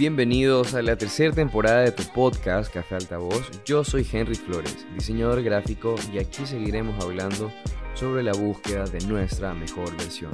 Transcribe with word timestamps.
Bienvenidos 0.00 0.72
a 0.72 0.80
la 0.80 0.96
tercera 0.96 1.34
temporada 1.34 1.82
de 1.82 1.92
tu 1.92 2.02
podcast 2.14 2.72
Café 2.72 2.94
Altavoz. 2.94 3.62
Yo 3.66 3.84
soy 3.84 4.06
Henry 4.10 4.34
Flores, 4.34 4.86
diseñador 4.94 5.42
gráfico, 5.42 5.94
y 6.10 6.16
aquí 6.16 6.46
seguiremos 6.46 7.04
hablando 7.04 7.52
sobre 7.92 8.22
la 8.22 8.32
búsqueda 8.32 8.86
de 8.86 9.06
nuestra 9.06 9.52
mejor 9.52 9.94
versión. 9.98 10.30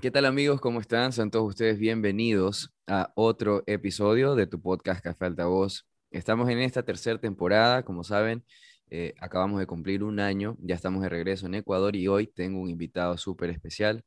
¿Qué 0.00 0.12
tal 0.12 0.26
amigos? 0.26 0.60
¿Cómo 0.60 0.80
están? 0.80 1.10
Sean 1.10 1.32
todos 1.32 1.48
ustedes 1.48 1.80
bienvenidos 1.80 2.72
a 2.86 3.10
otro 3.16 3.64
episodio 3.66 4.36
de 4.36 4.46
tu 4.46 4.62
podcast 4.62 5.02
Café 5.02 5.24
Altavoz. 5.24 5.84
Estamos 6.12 6.48
en 6.48 6.60
esta 6.60 6.84
tercera 6.84 7.18
temporada, 7.18 7.82
como 7.82 8.04
saben, 8.04 8.44
eh, 8.88 9.14
acabamos 9.18 9.58
de 9.58 9.66
cumplir 9.66 10.04
un 10.04 10.20
año, 10.20 10.56
ya 10.60 10.76
estamos 10.76 11.02
de 11.02 11.08
regreso 11.08 11.46
en 11.46 11.56
Ecuador 11.56 11.96
y 11.96 12.06
hoy 12.06 12.28
tengo 12.28 12.60
un 12.60 12.70
invitado 12.70 13.18
súper 13.18 13.50
especial 13.50 14.04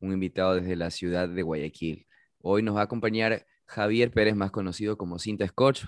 un 0.00 0.12
invitado 0.12 0.54
desde 0.56 0.76
la 0.76 0.90
ciudad 0.90 1.28
de 1.28 1.42
Guayaquil. 1.42 2.06
Hoy 2.40 2.62
nos 2.62 2.76
va 2.76 2.80
a 2.80 2.84
acompañar 2.84 3.46
Javier 3.66 4.10
Pérez, 4.10 4.34
más 4.36 4.50
conocido 4.50 4.96
como 4.98 5.18
Cinta 5.18 5.46
Scotch. 5.46 5.84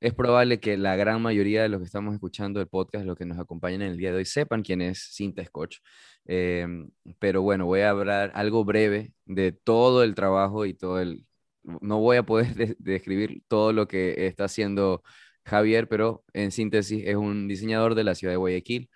Es 0.00 0.14
probable 0.14 0.60
que 0.60 0.76
la 0.76 0.96
gran 0.96 1.22
mayoría 1.22 1.62
de 1.62 1.68
los 1.68 1.80
que 1.80 1.86
estamos 1.86 2.14
escuchando 2.14 2.60
el 2.60 2.66
podcast, 2.68 3.06
los 3.06 3.16
que 3.16 3.24
nos 3.24 3.38
acompañan 3.38 3.82
en 3.82 3.92
el 3.92 3.98
día 3.98 4.10
de 4.10 4.18
hoy, 4.18 4.24
sepan 4.24 4.62
quién 4.62 4.82
es 4.82 4.98
Cinta 5.14 5.44
Scotch. 5.44 5.78
Em, 6.24 6.90
pero 7.18 7.42
bueno, 7.42 7.66
voy 7.66 7.80
a 7.80 7.90
hablar 7.90 8.32
algo 8.34 8.64
breve 8.64 9.12
de 9.26 9.52
todo 9.52 10.02
el 10.02 10.14
trabajo 10.14 10.66
y 10.66 10.74
todo 10.74 11.00
el... 11.00 11.26
No 11.62 12.00
voy 12.00 12.16
a 12.16 12.24
poder 12.24 12.76
describir 12.78 13.42
todo 13.48 13.72
lo 13.72 13.86
que 13.88 14.26
está 14.26 14.44
haciendo 14.44 15.02
Javier, 15.44 15.88
pero 15.88 16.24
en 16.32 16.50
síntesis 16.50 17.04
es 17.06 17.16
un 17.16 17.48
diseñador 17.48 17.94
de 17.94 18.04
la 18.04 18.14
ciudad 18.14 18.32
de 18.32 18.38
Guayaquil 18.38 18.90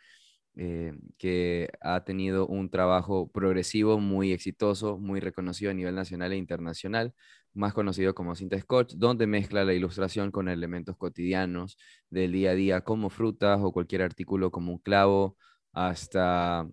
eh, 0.57 0.95
que 1.19 1.69
ha 1.83 2.05
tenido 2.05 2.47
un 2.47 2.71
trabajo 2.71 3.31
progresivo 3.31 3.99
muy 4.01 4.33
exitoso, 4.33 4.99
muy 4.99 5.21
reconocido 5.21 5.71
a 5.71 5.75
nivel 5.75 5.95
nacional 5.95 6.33
e 6.33 6.37
internacional, 6.37 7.15
más 7.55 7.75
conocido 7.75 8.15
como 8.15 8.35
Cinta 8.35 8.59
Scotch, 8.59 8.95
donde 8.95 9.27
mezcla 9.27 9.65
la 9.65 9.75
ilustración 9.75 10.31
con 10.31 10.49
elementos 10.49 10.97
cotidianos 10.97 11.77
del 12.11 12.33
día 12.33 12.51
a 12.53 12.55
día, 12.55 12.81
como 12.83 13.11
frutas 13.11 13.61
o 13.63 13.73
cualquier 13.73 14.03
artículo 14.03 14.51
como 14.51 14.73
un 14.73 14.79
clavo, 14.79 15.37
hasta 15.73 16.69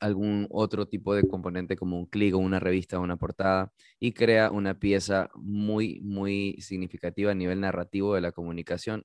algún 0.00 0.46
otro 0.50 0.86
tipo 0.86 1.14
de 1.14 1.26
componente 1.28 1.76
como 1.76 1.98
un 1.98 2.06
clic 2.06 2.34
o 2.34 2.38
una 2.38 2.60
revista 2.60 2.98
o 2.98 3.02
una 3.02 3.16
portada 3.16 3.72
y 4.00 4.12
crea 4.12 4.50
una 4.50 4.78
pieza 4.78 5.30
muy, 5.34 6.00
muy 6.02 6.56
significativa 6.60 7.32
a 7.32 7.34
nivel 7.34 7.60
narrativo 7.60 8.14
de 8.14 8.20
la 8.20 8.32
comunicación, 8.32 9.04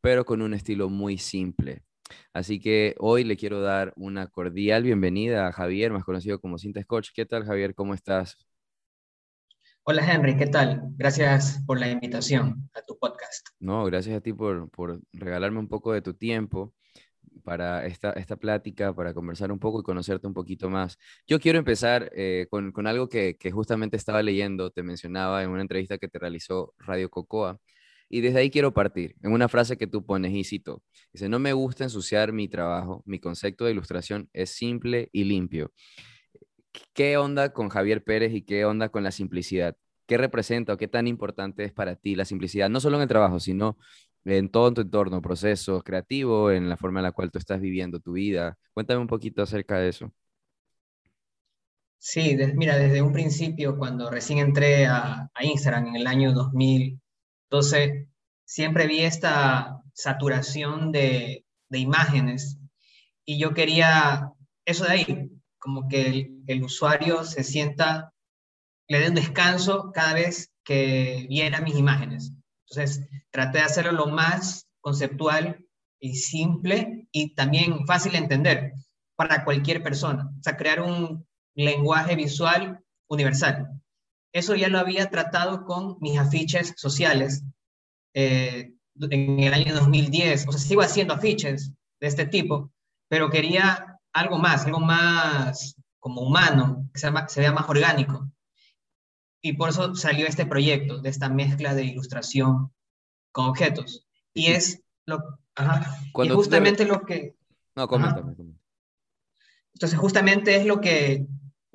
pero 0.00 0.24
con 0.24 0.42
un 0.42 0.54
estilo 0.54 0.88
muy 0.90 1.18
simple. 1.18 1.87
Así 2.32 2.60
que 2.60 2.94
hoy 2.98 3.24
le 3.24 3.36
quiero 3.36 3.60
dar 3.60 3.92
una 3.96 4.26
cordial 4.28 4.82
bienvenida 4.82 5.48
a 5.48 5.52
Javier, 5.52 5.92
más 5.92 6.04
conocido 6.04 6.40
como 6.40 6.58
Cinta 6.58 6.82
Scotch. 6.82 7.10
¿Qué 7.14 7.26
tal, 7.26 7.44
Javier? 7.44 7.74
¿Cómo 7.74 7.94
estás? 7.94 8.36
Hola, 9.90 10.06
Henry, 10.06 10.36
¿qué 10.36 10.46
tal? 10.46 10.82
Gracias 10.96 11.62
por 11.66 11.80
la 11.80 11.88
invitación 11.88 12.68
a 12.74 12.82
tu 12.82 12.98
podcast. 12.98 13.48
No, 13.58 13.86
gracias 13.86 14.18
a 14.18 14.20
ti 14.20 14.34
por, 14.34 14.70
regalarme 15.14 15.60
un 15.60 15.68
poco 15.68 15.94
de 15.94 16.02
tu 16.02 16.12
tiempo 16.12 16.74
para 17.42 17.86
esta, 17.86 18.10
esta 18.12 18.36
plática, 18.36 18.94
para 18.94 19.14
conversar 19.14 19.50
un 19.50 19.58
poco 19.58 19.80
y 19.80 19.82
conocerte 19.82 20.26
un 20.26 20.34
poquito 20.34 20.68
más. 20.68 20.98
Yo 21.26 21.40
quiero 21.40 21.58
empezar 21.58 22.10
eh, 22.14 22.46
con, 22.50 22.86
algo 22.86 23.08
que, 23.08 23.38
que, 23.38 23.50
justamente 23.50 23.96
estaba 23.96 24.22
leyendo, 24.22 24.70
te 24.70 24.82
mencionaba 24.82 25.42
en 25.42 25.48
una 25.48 25.62
entrevista 25.62 25.96
que 25.96 26.08
te 26.08 26.18
realizó 26.18 26.74
Radio 26.78 27.08
Cocoa, 27.08 27.58
y 28.08 28.20
desde 28.20 28.40
ahí 28.40 28.50
quiero 28.50 28.72
partir, 28.72 29.16
en 29.22 29.32
una 29.32 29.48
frase 29.48 29.76
que 29.76 29.86
tú 29.86 30.04
pones 30.04 30.32
y 30.32 30.44
cito. 30.44 30.82
Dice, 31.12 31.28
no 31.28 31.38
me 31.38 31.52
gusta 31.52 31.84
ensuciar 31.84 32.32
mi 32.32 32.48
trabajo, 32.48 33.02
mi 33.06 33.18
concepto 33.18 33.64
de 33.64 33.72
ilustración 33.72 34.28
es 34.32 34.50
simple 34.50 35.08
y 35.12 35.24
limpio. 35.24 35.72
¿Qué 36.94 37.16
onda 37.16 37.52
con 37.52 37.68
Javier 37.68 38.02
Pérez 38.04 38.32
y 38.34 38.42
qué 38.42 38.64
onda 38.64 38.88
con 38.88 39.02
la 39.02 39.10
simplicidad? 39.10 39.76
¿Qué 40.06 40.16
representa 40.16 40.72
o 40.72 40.76
qué 40.76 40.88
tan 40.88 41.06
importante 41.06 41.64
es 41.64 41.72
para 41.72 41.96
ti 41.96 42.14
la 42.14 42.24
simplicidad? 42.24 42.70
No 42.70 42.80
solo 42.80 42.96
en 42.96 43.02
el 43.02 43.08
trabajo, 43.08 43.40
sino 43.40 43.76
en 44.24 44.48
todo 44.50 44.72
tu 44.72 44.80
entorno, 44.82 45.22
proceso 45.22 45.82
creativo, 45.82 46.50
en 46.50 46.68
la 46.68 46.76
forma 46.76 47.00
en 47.00 47.04
la 47.04 47.12
cual 47.12 47.30
tú 47.30 47.38
estás 47.38 47.60
viviendo 47.60 48.00
tu 48.00 48.12
vida. 48.12 48.58
Cuéntame 48.74 49.00
un 49.00 49.06
poquito 49.06 49.42
acerca 49.42 49.78
de 49.78 49.88
eso. 49.88 50.12
Sí, 51.98 52.36
mira, 52.54 52.78
desde 52.78 53.02
un 53.02 53.12
principio, 53.12 53.76
cuando 53.76 54.08
recién 54.10 54.38
entré 54.38 54.86
a, 54.86 55.28
a 55.34 55.44
Instagram 55.44 55.88
en 55.88 55.96
el 55.96 56.06
año 56.06 56.32
2000, 56.32 57.00
entonces, 57.50 58.06
siempre 58.44 58.86
vi 58.86 59.00
esta 59.00 59.82
saturación 59.94 60.92
de, 60.92 61.44
imágenes 61.70 62.58
y 63.26 63.38
yo 63.38 63.52
quería 63.52 64.32
eso 64.64 64.84
de 64.84 64.90
ahí, 64.90 65.30
como 65.58 65.88
que 65.88 66.30
el, 66.46 66.62
usuario 66.62 67.24
se 67.24 67.44
sienta, 67.44 68.12
le 68.86 69.00
dé 69.00 69.08
un 69.08 69.14
descanso 69.14 69.92
cada 69.92 70.14
vez 70.14 70.50
que 70.64 71.26
viera 71.28 71.60
mis 71.60 71.76
imágenes. 71.76 72.32
Entonces, 72.68 73.06
traté 73.30 73.58
de 73.58 73.64
hacerlo 73.64 73.92
lo 73.92 74.06
más 74.06 74.66
conceptual 74.80 75.64
y 75.98 76.16
simple 76.16 77.06
y 77.12 77.34
también 77.34 77.86
fácil 77.86 78.12
de 78.12 78.18
entender 78.18 78.72
para 79.16 79.44
cualquier 79.44 79.82
persona. 79.82 80.30
O 80.38 80.42
sea, 80.42 80.56
crear 80.56 80.80
un 80.82 81.26
lenguaje 81.54 82.14
visual 82.14 82.82
universal. 83.08 83.68
Eso 84.32 84.54
ya 84.54 84.68
lo 84.68 84.78
había 84.78 85.10
tratado 85.10 85.64
con 85.64 85.96
mis 86.00 86.18
afiches 86.18 86.74
sociales 86.76 87.42
eh, 88.14 88.72
en 89.00 89.40
el 89.40 89.54
año 89.54 89.74
2010. 89.74 90.48
O 90.48 90.52
sea, 90.52 90.60
sigo 90.60 90.82
haciendo 90.82 91.14
afiches 91.14 91.72
de 92.00 92.06
este 92.06 92.26
tipo, 92.26 92.70
pero 93.08 93.30
quería 93.30 93.98
algo 94.12 94.38
más, 94.38 94.66
algo 94.66 94.80
más 94.80 95.76
como 95.98 96.22
humano, 96.22 96.88
que 96.92 97.00
se, 97.00 97.10
se 97.28 97.40
vea 97.40 97.52
más 97.52 97.68
orgánico. 97.68 98.30
Y 99.40 99.54
por 99.54 99.70
eso 99.70 99.94
salió 99.94 100.26
este 100.26 100.46
proyecto, 100.46 100.98
de 100.98 101.10
esta 101.10 101.28
mezcla 101.28 101.74
de 101.74 101.84
ilustración 101.84 102.72
con 103.32 103.46
objetos. 103.46 104.06
Y 104.34 104.48
es 104.48 104.82
lo, 105.06 105.40
y 106.24 106.28
justamente 106.28 106.84
lo 106.84 107.04
que... 107.04 107.34
No, 107.74 107.88
coméntame. 107.88 108.34
Entonces, 109.72 109.98
justamente 109.98 110.56
es 110.56 110.66
lo 110.66 110.80
que 110.80 111.26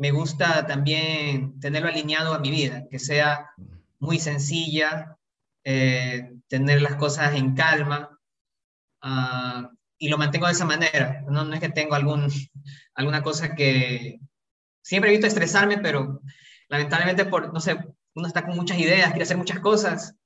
me 0.03 0.11
gusta 0.11 0.67
también 0.67 1.61
tenerlo 1.61 1.87
alineado 1.87 2.33
a 2.33 2.39
mi 2.39 2.51
vida, 2.51 2.83
que 2.91 2.99
sea 2.99 3.51
muy 3.99 4.19
sencilla, 4.19 5.17
eh, 5.63 6.29
tener 6.49 6.81
las 6.81 6.95
cosas 6.95 7.33
en 7.35 7.55
calma, 7.55 8.19
ah, 9.01 9.71
y 9.97 10.09
lo 10.09 10.17
mantengo 10.17 10.47
de 10.47 10.51
esa 10.51 10.65
manera. 10.65 11.23
No, 11.29 11.45
no 11.45 11.53
es 11.53 11.61
que 11.61 11.69
tengo 11.69 11.95
algún, 11.95 12.27
alguna 12.95 13.23
cosa 13.23 13.55
que... 13.55 14.19
Siempre 14.81 15.09
he 15.09 15.13
visto 15.13 15.27
estresarme, 15.27 15.77
pero 15.77 16.19
lamentablemente, 16.67 17.23
por, 17.23 17.53
no 17.53 17.61
sé, 17.61 17.77
uno 18.13 18.27
está 18.27 18.45
con 18.45 18.57
muchas 18.57 18.79
ideas, 18.79 19.11
quiere 19.11 19.23
hacer 19.23 19.37
muchas 19.37 19.61
cosas, 19.61 20.17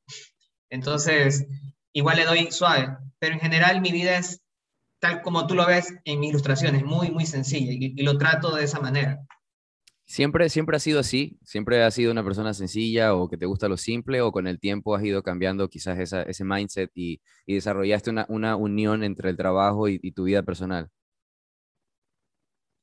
entonces 0.72 1.46
igual 1.94 2.18
le 2.18 2.26
doy 2.26 2.52
suave, 2.52 2.98
pero 3.20 3.36
en 3.36 3.40
general 3.40 3.82
mi 3.82 3.92
vida 3.92 4.18
es 4.18 4.42
tal 5.00 5.22
como 5.22 5.46
tú 5.46 5.54
lo 5.54 5.68
ves 5.68 5.94
en 6.04 6.20
mis 6.20 6.32
ilustraciones, 6.32 6.84
muy, 6.84 7.12
muy 7.12 7.28
sencilla, 7.28 7.74
y 7.74 8.02
lo 8.02 8.18
trato 8.18 8.56
de 8.56 8.64
esa 8.64 8.80
manera. 8.80 9.24
¿Siempre, 10.07 10.50
siempre 10.50 10.78
ha 10.78 10.79
sido 10.79 11.01
así? 11.01 11.38
¿Siempre 11.44 11.84
has 11.84 11.94
sido 11.94 12.13
una 12.13 12.23
persona 12.23 12.53
sencilla 12.53 13.13
o 13.13 13.29
que 13.29 13.35
te 13.38 13.45
gusta 13.45 13.68
lo 13.68 13.75
simple 13.75 14.22
o 14.22 14.31
con 14.31 14.47
el 14.47 14.57
tiempo 14.57 14.95
has 14.95 15.03
ido 15.03 15.22
cambiando 15.22 15.69
quizás 15.69 16.00
ese 16.00 16.45
mindset 16.45 16.91
y, 16.95 17.22
desarrollaste 17.45 18.12
una, 18.29 18.56
unión 18.56 19.03
entre 19.03 19.29
el 19.29 19.35
trabajo 19.35 19.90
y, 19.90 20.12
tu 20.13 20.23
vida 20.23 20.44
personal? 20.44 20.90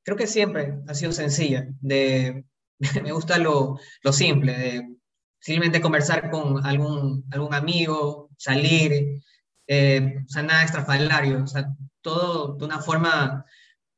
Creo 0.04 0.18
que 0.18 0.26
siempre 0.26 0.74
ha 0.86 0.92
sido 0.92 1.12
sencilla. 1.12 1.66
De, 1.80 2.44
me 3.02 3.12
gusta 3.12 3.38
lo, 3.38 3.78
simple, 4.12 4.52
de 4.58 4.96
simplemente 5.40 5.80
conversar 5.80 6.30
con 6.30 6.64
algún, 6.66 7.24
algún 7.30 7.54
amigo, 7.54 8.28
salir, 8.36 9.22
eh, 9.66 10.14
o 10.26 10.28
sea, 10.28 10.42
nada 10.42 10.62
extrafalario, 10.62 11.42
o 11.42 11.46
sea, 11.46 11.74
todo 12.02 12.56
de 12.56 12.66
una 12.66 12.80
forma 12.80 13.46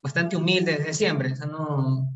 bastante 0.00 0.36
humilde 0.36 0.76
desde 0.76 0.94
siempre. 0.94 1.32
O 1.32 1.36
sea, 1.36 1.46
no, 1.46 2.15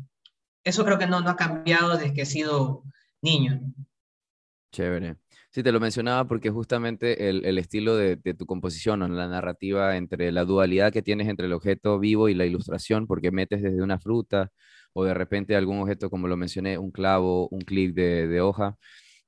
eso 0.63 0.85
creo 0.85 0.97
que 0.97 1.07
no, 1.07 1.17
ha 1.17 1.35
cambiado 1.35 1.97
desde 1.97 2.13
que 2.13 2.21
he 2.21 2.25
sido 2.25 2.83
niño. 3.21 3.61
Chévere. 4.71 5.17
Sí, 5.51 5.63
te 5.63 5.71
lo 5.73 5.81
mencionaba 5.81 6.25
porque 6.25 6.49
justamente 6.49 7.29
el, 7.29 7.57
estilo 7.57 7.97
de, 7.97 8.15
tu 8.15 8.45
composición 8.45 9.01
o 9.01 9.07
la 9.09 9.27
narrativa 9.27 9.97
entre 9.97 10.31
la 10.31 10.45
dualidad 10.45 10.93
que 10.93 11.01
tienes 11.01 11.27
entre 11.27 11.47
el 11.47 11.53
objeto 11.53 11.99
vivo 11.99 12.29
y 12.29 12.33
la 12.35 12.45
ilustración, 12.45 13.05
porque 13.05 13.31
metes 13.31 13.61
desde 13.61 13.81
una 13.81 13.99
fruta 13.99 14.51
o 14.93 15.03
de 15.03 15.13
repente 15.13 15.55
algún 15.55 15.79
objeto, 15.79 16.09
como 16.09 16.27
lo 16.27 16.37
mencioné, 16.37 16.77
un 16.77 16.91
clavo, 16.91 17.49
un 17.49 17.61
clip 17.61 17.95
de, 17.95 18.41
hoja, 18.41 18.77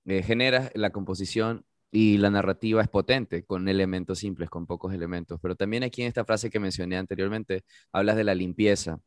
eh, 0.06 0.24
genera 0.24 0.72
la 0.76 0.92
composición 0.92 1.66
y 1.92 2.18
la 2.18 2.30
narrativa 2.30 2.82
es 2.82 2.90
potente 2.90 3.44
con 3.46 3.68
elementos 3.68 4.20
simples, 4.20 4.50
con 4.50 4.66
pocos 4.66 4.94
elementos. 4.94 5.40
Pero 5.42 5.56
también 5.56 5.84
aquí 5.84 6.02
en 6.02 6.08
esta 6.08 6.26
frase 6.26 6.50
que 6.50 6.60
mencioné 6.60 6.98
anteriormente, 6.98 7.64
hablas 7.92 8.16
de 8.16 8.24
la 8.24 8.36
limpieza, 8.36 9.00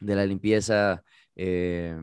de 0.00 0.16
la 0.16 0.26
limpieza 0.26 1.04
eh, 1.36 1.96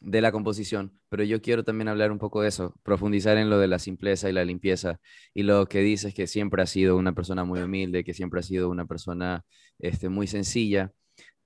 de 0.00 0.20
la 0.20 0.32
composición, 0.32 0.98
pero 1.08 1.22
yo 1.24 1.40
quiero 1.40 1.64
también 1.64 1.88
hablar 1.88 2.10
un 2.10 2.18
poco 2.18 2.42
de 2.42 2.48
eso, 2.48 2.74
profundizar 2.82 3.36
en 3.38 3.50
lo 3.50 3.58
de 3.58 3.68
la 3.68 3.78
simpleza 3.78 4.28
y 4.28 4.32
la 4.32 4.44
limpieza 4.44 5.00
y 5.34 5.44
lo 5.44 5.66
que 5.66 5.80
dices 5.80 6.12
que 6.14 6.26
siempre 6.26 6.62
ha 6.62 6.66
sido 6.66 6.96
una 6.96 7.12
persona 7.14 7.44
muy 7.44 7.60
humilde, 7.60 8.04
que 8.04 8.14
siempre 8.14 8.40
ha 8.40 8.42
sido 8.42 8.68
una 8.68 8.86
persona 8.86 9.44
este, 9.78 10.08
muy 10.08 10.26
sencilla. 10.26 10.92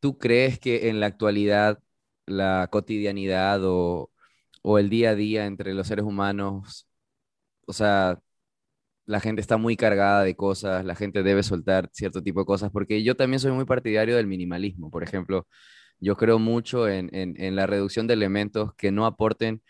¿Tú 0.01 0.19
crees 0.19 0.59
que 0.59 0.89
en 0.89 1.01
la 1.01 1.07
actualidad 1.07 1.81
la 2.27 2.69
cotidianidad 2.71 3.61
o, 3.65 4.11
o 4.63 4.79
el 4.79 4.91
día 4.91 5.11
a 5.11 5.15
día 5.15 5.47
entre 5.47 5.75
los 5.75 5.89
seres 5.89 6.05
humanos, 6.05 6.89
o 7.67 7.73
sea, 7.73 8.21
la 9.07 9.21
gente 9.21 9.41
está 9.41 9.57
muy 9.57 9.77
cargada 9.77 10.23
de 10.25 10.37
cosas, 10.37 10.85
la 10.85 10.95
gente 10.97 11.23
debe 11.23 11.43
soltar 11.43 11.89
cierto 11.93 12.23
tipo 12.23 12.41
de 12.41 12.47
cosas, 12.47 12.71
porque 12.73 13.03
yo 13.05 13.17
también 13.17 13.41
soy 13.41 13.53
muy 13.53 13.65
partidario 13.65 14.17
del 14.17 14.27
minimalismo. 14.27 14.91
Por 14.91 15.03
ejemplo, 15.05 15.47
yo 16.01 16.17
creo 16.17 16.39
mucho 16.39 16.89
en, 16.89 17.11
la 17.57 17.67
reducción 17.67 18.07
de 18.07 18.15
elementos 18.15 18.75
que 18.75 18.93
no 18.93 19.07
aporten, 19.07 19.63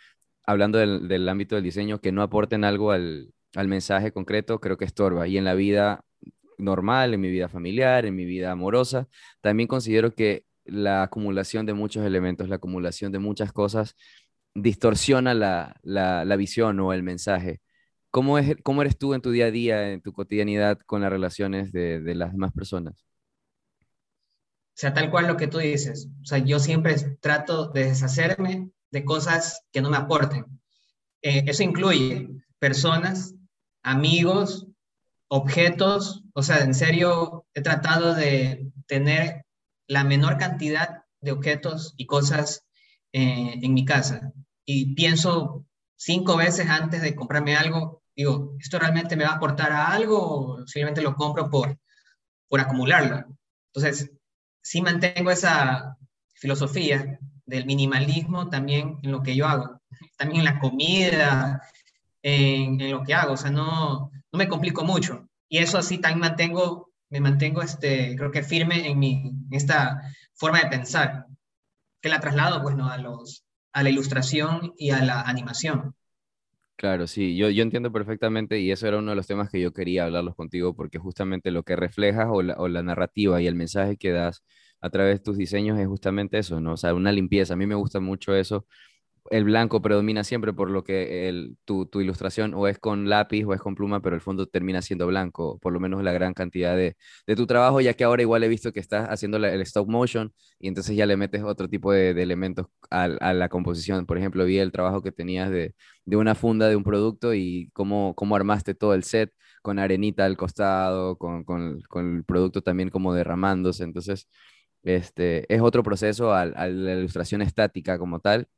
hablando 0.44 0.78
del, 0.78 1.28
ámbito 1.28 1.54
del 1.56 1.64
diseño, 1.64 2.00
que 2.00 2.12
no 2.12 2.22
aporten 2.22 2.64
algo 2.64 2.92
al, 2.92 3.32
al 3.54 3.68
mensaje 3.68 4.12
concreto, 4.12 4.60
creo 4.60 4.76
que 4.76 4.84
estorba. 4.84 5.28
Y 5.28 5.38
en 5.38 5.44
la 5.44 5.54
vida 5.54 6.04
normal, 6.58 7.14
en 7.14 7.20
mi 7.20 7.30
vida 7.30 7.48
familiar, 7.48 8.06
en 8.06 8.16
mi 8.16 8.24
vida 8.24 8.52
amorosa, 8.52 9.08
también 9.40 9.68
considero 9.68 10.14
que 10.14 10.44
la 10.64 11.04
acumulación 11.04 11.66
de 11.66 11.74
muchos 11.74 12.04
elementos, 12.04 12.48
la 12.48 12.56
acumulación 12.56 13.12
de 13.12 13.18
muchas 13.18 13.52
cosas, 13.52 13.96
distorsiona 14.54 15.34
la, 15.34 15.76
la, 15.82 16.36
visión 16.36 16.80
o 16.80 16.92
el 16.92 17.02
mensaje. 17.02 17.60
¿Cómo, 18.10 18.38
es, 18.38 18.56
¿Cómo 18.62 18.82
eres 18.82 18.98
tú 18.98 19.14
en 19.14 19.20
tu 19.22 19.30
día 19.30 19.46
a 19.46 19.50
día, 19.50 19.92
en 19.92 20.00
tu 20.02 20.12
cotidianidad 20.12 20.78
con 20.86 21.02
las 21.02 21.10
relaciones 21.10 21.72
de, 21.72 22.00
de 22.00 22.14
las 22.14 22.32
demás 22.32 22.52
personas? 22.52 23.05
Sea, 24.76 24.92
tal 24.92 25.10
cual 25.10 25.26
lo 25.26 25.38
que 25.38 25.46
tú 25.46 25.56
dices. 25.56 26.08
O 26.20 26.26
sea, 26.26 26.36
yo 26.36 26.58
siempre 26.58 26.94
trato 27.20 27.68
de 27.68 27.86
deshacerme 27.86 28.70
de 28.90 29.04
cosas 29.06 29.62
que 29.72 29.80
no 29.80 29.88
me 29.88 29.96
aporten. 29.96 30.44
Eh, 31.22 31.44
eso 31.46 31.62
incluye 31.62 32.28
personas, 32.58 33.34
amigos, 33.82 34.66
objetos. 35.28 36.24
O 36.34 36.42
sea, 36.42 36.58
en 36.58 36.74
serio, 36.74 37.46
he 37.54 37.62
tratado 37.62 38.14
de 38.14 38.70
tener 38.86 39.46
la 39.86 40.04
menor 40.04 40.36
cantidad 40.36 41.04
de 41.22 41.32
objetos 41.32 41.94
y 41.96 42.04
cosas 42.04 42.66
eh, 43.12 43.54
en 43.62 43.72
mi 43.72 43.86
casa. 43.86 44.30
Y 44.66 44.94
pienso 44.94 45.64
cinco 45.96 46.36
veces 46.36 46.68
antes 46.68 47.00
de 47.00 47.14
comprarme 47.14 47.56
algo, 47.56 48.02
digo, 48.14 48.54
¿esto 48.60 48.78
realmente 48.78 49.16
me 49.16 49.24
va 49.24 49.30
a 49.30 49.36
aportar 49.36 49.72
a 49.72 49.86
algo 49.86 50.18
o 50.18 50.66
simplemente 50.66 51.00
lo 51.00 51.14
compro 51.14 51.48
por, 51.48 51.78
por 52.46 52.60
acumularlo? 52.60 53.24
Entonces, 53.72 54.10
sí 54.66 54.82
mantengo 54.82 55.30
esa 55.30 55.96
filosofía 56.34 57.18
del 57.44 57.66
minimalismo 57.66 58.48
también 58.48 58.98
en 59.02 59.12
lo 59.12 59.22
que 59.22 59.36
yo 59.36 59.46
hago, 59.46 59.80
también 60.16 60.40
en 60.40 60.44
la 60.46 60.58
comida, 60.58 61.62
en, 62.22 62.80
en 62.80 62.90
lo 62.90 63.04
que 63.04 63.14
hago, 63.14 63.34
o 63.34 63.36
sea, 63.36 63.50
no, 63.50 64.10
no 64.32 64.38
me 64.38 64.48
complico 64.48 64.84
mucho. 64.84 65.28
Y 65.48 65.58
eso 65.58 65.78
así 65.78 65.98
también 65.98 66.20
mantengo 66.20 66.86
me 67.10 67.20
mantengo, 67.20 67.62
este, 67.62 68.16
creo 68.16 68.30
que 68.30 68.42
firme 68.42 68.88
en, 68.88 68.98
mi, 68.98 69.32
esta 69.52 70.02
forma 70.34 70.60
de 70.60 70.68
pensar, 70.68 71.26
que 72.00 72.08
la 72.08 72.20
traslado, 72.20 72.62
pues, 72.62 72.76
¿no? 72.76 72.88
a, 72.88 72.98
los, 72.98 73.44
a 73.72 73.82
la 73.82 73.90
ilustración 73.90 74.74
y 74.76 74.90
a 74.90 75.04
la 75.04 75.22
animación. 75.22 75.94
Claro, 76.76 77.06
sí, 77.06 77.36
yo, 77.36 77.48
yo 77.48 77.62
entiendo 77.62 77.90
perfectamente 77.90 78.60
y 78.60 78.70
eso 78.70 78.86
era 78.86 78.98
uno 78.98 79.10
de 79.10 79.16
los 79.16 79.26
temas 79.26 79.50
que 79.50 79.60
yo 79.60 79.72
quería 79.72 80.04
hablarlos 80.04 80.34
contigo 80.34 80.74
porque 80.74 80.98
justamente 80.98 81.50
lo 81.50 81.62
que 81.62 81.74
reflejas 81.74 82.26
o 82.28 82.42
la, 82.42 82.54
o 82.58 82.68
la 82.68 82.82
narrativa 82.82 83.40
y 83.40 83.46
el 83.46 83.54
mensaje 83.54 83.96
que 83.96 84.10
das 84.10 84.44
a 84.86 84.90
través 84.90 85.18
de 85.18 85.24
tus 85.24 85.36
diseños 85.36 85.78
es 85.78 85.86
justamente 85.88 86.38
eso, 86.38 86.60
¿no? 86.60 86.74
O 86.74 86.76
sea, 86.76 86.94
una 86.94 87.12
limpieza. 87.12 87.54
A 87.54 87.56
mí 87.56 87.66
me 87.66 87.74
gusta 87.74 88.00
mucho 88.00 88.34
eso 88.34 88.66
el 89.30 89.44
blanco 89.44 89.82
predomina 89.82 90.24
siempre 90.24 90.52
por 90.52 90.70
lo 90.70 90.84
que 90.84 91.28
el, 91.28 91.56
tu, 91.64 91.86
tu, 91.86 92.00
ilustración 92.00 92.54
o 92.54 92.68
es 92.68 92.78
con 92.78 93.08
lápiz 93.08 93.44
o 93.44 93.54
es 93.54 93.60
con 93.60 93.74
pluma, 93.74 94.00
pero 94.00 94.14
el 94.14 94.20
fondo 94.20 94.46
termina 94.46 94.82
siendo 94.82 95.06
blanco, 95.06 95.58
por 95.58 95.72
lo 95.72 95.80
menos 95.80 96.02
la 96.02 96.12
gran 96.12 96.34
cantidad 96.34 96.76
de, 96.76 96.96
de 97.26 97.36
tu 97.36 97.46
trabajo, 97.46 97.80
ya 97.80 97.94
que 97.94 98.04
ahora 98.04 98.22
igual 98.22 98.44
he 98.44 98.48
visto 98.48 98.72
que 98.72 98.80
estás 98.80 99.08
haciendo 99.08 99.38
el 99.38 99.60
stop 99.62 99.88
motion 99.88 100.32
y 100.58 100.68
entonces 100.68 100.96
ya 100.96 101.06
le 101.06 101.16
metes 101.16 101.42
otro 101.42 101.68
tipo 101.68 101.92
de, 101.92 102.14
de 102.14 102.22
elementos 102.22 102.66
a, 102.90 103.04
a, 103.04 103.34
la 103.34 103.48
composición. 103.48 104.06
Por 104.06 104.18
ejemplo, 104.18 104.44
vi 104.44 104.58
el 104.58 104.72
trabajo 104.72 105.02
que 105.02 105.12
tenías 105.12 105.50
de, 105.50 105.74
de 106.04 106.16
una 106.16 106.34
funda 106.34 106.68
de 106.68 106.76
un 106.76 106.84
producto 106.84 107.34
y 107.34 107.70
cómo, 107.72 108.14
cómo 108.14 108.36
armaste 108.36 108.74
todo 108.74 108.94
el 108.94 109.04
set 109.04 109.32
con 109.62 109.78
arenita 109.78 110.24
al 110.24 110.36
costado, 110.36 111.16
con, 111.18 111.44
con, 111.44 111.80
con 111.88 112.18
el 112.18 112.24
producto 112.24 112.62
también 112.62 112.90
como 112.90 113.12
derramándose. 113.14 113.82
Entonces, 113.84 114.28
este, 114.86 115.52
es 115.54 115.60
otro 115.60 115.82
proceso 115.82 116.32
a, 116.32 116.42
a 116.42 116.68
la 116.68 116.94
ilustración 116.94 117.42
estática 117.42 117.98
como 117.98 118.20
tal 118.20 118.48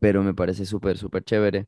pero 0.00 0.22
me 0.22 0.34
parece 0.34 0.66
súper, 0.66 0.98
súper 0.98 1.24
chévere. 1.24 1.66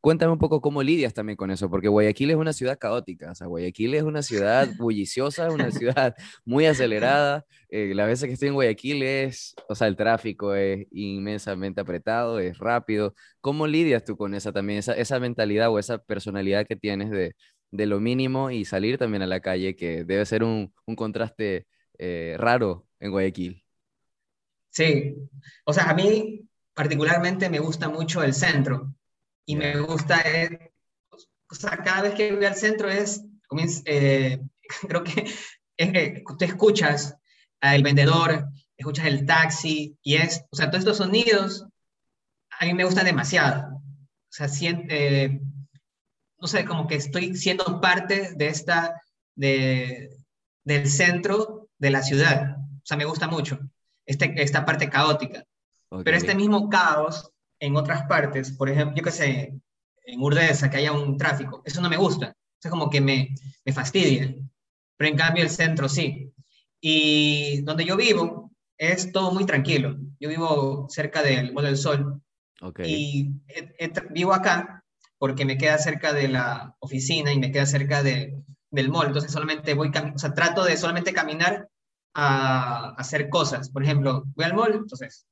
Cuéntame 0.00 0.32
un 0.32 0.38
poco 0.38 0.60
cómo 0.60 0.82
lidias 0.82 1.14
también 1.14 1.36
con 1.36 1.50
eso, 1.50 1.70
porque 1.70 1.88
Guayaquil 1.88 2.30
es 2.30 2.36
una 2.36 2.52
ciudad 2.52 2.78
caótica, 2.78 3.30
o 3.32 3.34
sea, 3.34 3.46
Guayaquil 3.46 3.94
es 3.94 4.02
una 4.02 4.22
ciudad 4.22 4.68
bulliciosa, 4.78 5.50
una 5.50 5.70
ciudad 5.70 6.14
muy 6.44 6.66
acelerada. 6.66 7.44
Eh, 7.70 7.94
las 7.94 8.06
veces 8.08 8.26
que 8.28 8.34
estoy 8.34 8.48
en 8.48 8.54
Guayaquil 8.54 9.02
es, 9.02 9.54
o 9.68 9.74
sea, 9.74 9.88
el 9.88 9.96
tráfico 9.96 10.54
es 10.54 10.86
inmensamente 10.90 11.80
apretado, 11.80 12.38
es 12.38 12.58
rápido. 12.58 13.14
¿Cómo 13.40 13.66
lidias 13.66 14.04
tú 14.04 14.16
con 14.16 14.34
esa 14.34 14.52
también, 14.52 14.80
esa, 14.80 14.92
esa 14.94 15.18
mentalidad 15.20 15.70
o 15.70 15.78
esa 15.78 15.98
personalidad 15.98 16.66
que 16.66 16.76
tienes 16.76 17.10
de, 17.10 17.34
de 17.70 17.86
lo 17.86 17.98
mínimo 17.98 18.50
y 18.50 18.64
salir 18.66 18.98
también 18.98 19.22
a 19.22 19.26
la 19.26 19.40
calle, 19.40 19.74
que 19.74 20.04
debe 20.04 20.26
ser 20.26 20.44
un, 20.44 20.72
un 20.86 20.96
contraste 20.96 21.66
eh, 21.98 22.36
raro 22.38 22.86
en 23.00 23.10
Guayaquil? 23.10 23.64
Sí, 24.70 25.14
o 25.64 25.72
sea, 25.72 25.90
a 25.90 25.94
mí 25.94 26.48
particularmente 26.74 27.48
me 27.48 27.60
gusta 27.60 27.88
mucho 27.88 28.22
el 28.22 28.34
centro 28.34 28.94
y 29.46 29.56
me 29.56 29.80
gusta, 29.80 30.20
eh, 30.20 30.72
o 31.48 31.54
sea, 31.54 31.76
cada 31.78 32.02
vez 32.02 32.14
que 32.14 32.32
voy 32.32 32.44
al 32.44 32.56
centro 32.56 32.88
es, 32.88 33.22
eh, 33.84 34.40
creo 34.88 35.04
que 35.04 35.32
es, 35.76 36.24
tú 36.24 36.44
escuchas 36.44 37.16
al 37.60 37.82
vendedor, 37.82 38.48
escuchas 38.76 39.06
el 39.06 39.26
taxi 39.26 39.96
y 40.02 40.16
es, 40.16 40.44
o 40.50 40.56
sea, 40.56 40.70
todos 40.70 40.80
estos 40.80 40.96
sonidos 40.98 41.66
a 42.60 42.66
mí 42.66 42.74
me 42.74 42.84
gustan 42.84 43.06
demasiado. 43.06 43.76
O 43.76 44.36
sea, 44.36 44.48
siente, 44.48 45.24
eh, 45.24 45.40
no 46.38 46.46
sé, 46.46 46.64
como 46.64 46.86
que 46.86 46.96
estoy 46.96 47.36
siendo 47.36 47.80
parte 47.80 48.32
de 48.34 48.46
esta, 48.48 49.00
de, 49.34 50.10
del 50.64 50.88
centro 50.88 51.53
de 51.78 51.90
la 51.90 52.02
ciudad. 52.02 52.56
O 52.58 52.86
sea, 52.86 52.96
me 52.96 53.04
gusta 53.04 53.28
mucho 53.28 53.58
este, 54.06 54.34
esta 54.42 54.64
parte 54.64 54.88
caótica. 54.88 55.44
Pero 56.04 56.16
este 56.16 56.34
mismo 56.34 56.68
caos 56.68 57.30
en 57.60 57.76
otras 57.76 58.02
partes, 58.06 58.50
por 58.52 58.68
ejemplo, 58.68 58.96
yo 58.96 59.04
que 59.04 59.10
sé, 59.12 59.54
en 60.06 60.20
Urdesa, 60.20 60.68
que 60.68 60.78
haya 60.78 60.92
un 60.92 61.16
tráfico, 61.16 61.62
eso 61.64 61.80
no 61.80 61.88
me 61.88 61.96
gusta. 61.96 62.34
es 62.62 62.70
como 62.70 62.90
que 62.90 63.00
me, 63.00 63.34
me 63.64 63.72
fastidia. 63.72 64.34
Pero 64.96 65.10
en 65.10 65.16
cambio 65.16 65.44
el 65.44 65.50
centro 65.50 65.88
sí. 65.88 66.32
Y 66.80 67.62
donde 67.62 67.84
yo 67.84 67.96
vivo 67.96 68.50
es 68.76 69.12
todo 69.12 69.32
muy 69.32 69.46
tranquilo. 69.46 69.96
Yo 70.18 70.28
vivo 70.28 70.86
cerca 70.90 71.22
del 71.22 71.52
Mall 71.52 71.64
del 71.64 71.76
Sol. 71.76 72.20
Y 72.84 73.30
vivo 74.10 74.32
acá 74.32 74.84
porque 75.18 75.44
me 75.44 75.58
queda 75.58 75.78
cerca 75.78 76.12
de 76.12 76.28
la 76.28 76.76
oficina 76.80 77.32
y 77.32 77.38
me 77.38 77.52
queda 77.52 77.66
cerca 77.66 78.02
de, 78.02 78.42
del 78.74 78.90
mall. 78.90 79.08
Entonces 79.08 79.32
solamente 79.32 79.74
voy, 79.74 79.90
o 80.14 80.18
sea, 80.18 80.34
trato 80.34 80.64
de 80.64 80.76
solamente 80.76 81.12
caminar 81.12 81.68
a, 82.14 82.88
a 82.88 82.94
hacer 82.96 83.28
cosas. 83.28 83.70
Por 83.70 83.82
ejemplo, 83.82 84.24
voy 84.34 84.44
al 84.44 84.54
mall, 84.54 84.74
entonces 84.74 85.26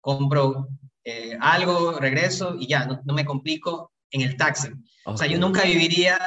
compro 0.00 0.68
eh, 1.06 1.36
algo, 1.40 1.92
regreso 1.98 2.56
y 2.58 2.66
ya, 2.66 2.86
no, 2.86 3.14
me 3.14 3.26
complico 3.26 3.92
en 4.10 4.22
el 4.22 4.36
taxi. 4.36 4.68
O 5.04 5.16
sea, 5.16 5.26
yo 5.26 5.38
nunca 5.38 5.64
viviría 5.64 6.18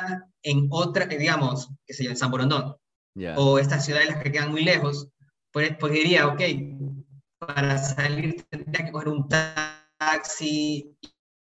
en 0.44 0.68
otra, 0.70 1.06
digamos, 1.06 1.70
que 1.86 1.94
se 1.94 2.04
llama 2.04 2.14
en 2.14 2.18
San 2.18 2.32
Borondón, 2.32 2.76
o 3.36 3.58
estas 3.58 3.86
ciudades 3.86 4.10
las 4.10 4.22
que 4.22 4.32
quedan 4.32 4.52
muy 4.52 4.64
lejos, 4.64 5.10
pues, 5.52 5.76
pues, 5.80 5.94
diría, 5.94 6.28
ok, 6.28 6.42
para 7.40 7.78
salir 7.80 8.46
tendría 8.50 8.86
que 8.86 8.92
coger 8.92 9.10
un 9.10 9.28
taxi 9.28 10.96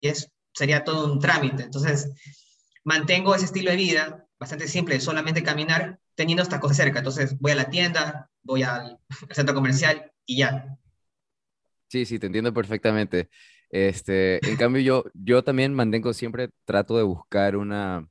y 0.02 0.08
es, 0.08 0.32
sería 0.54 0.84
todo 0.84 1.12
un 1.12 1.20
trámite. 1.20 1.64
Entonces, 1.64 2.12
mantengo 2.84 3.36
ese 3.36 3.46
estilo 3.46 3.70
de 3.70 3.78
vida 3.78 4.28
bastante 4.40 4.68
simple, 4.68 5.00
solamente 5.00 5.44
caminar 5.44 6.00
teniendo 6.16 6.42
estas 6.44 6.60
cosas 6.60 6.78
cerca. 6.78 7.00
Entonces, 7.00 7.38
voy 7.40 7.52
a 7.52 7.56
la 7.56 7.70
tienda, 7.70 8.30
voy 8.42 8.64
al 8.64 8.98
centro 9.32 9.54
comercial 9.54 10.12
y 10.26 10.38
ya. 10.38 10.78
Sí, 11.88 12.06
sí, 12.06 12.20
te 12.20 12.28
entiendo 12.28 12.54
perfectamente. 12.54 13.30
Este, 13.70 14.46
en 14.50 14.58
cambio, 14.58 14.82
yo, 14.82 15.04
yo 15.14 15.44
también 15.44 15.74
mantengo 15.74 16.14
siempre, 16.14 16.50
trato 16.66 16.98
de 16.98 17.04
buscar 17.04 17.56
una, 17.56 18.08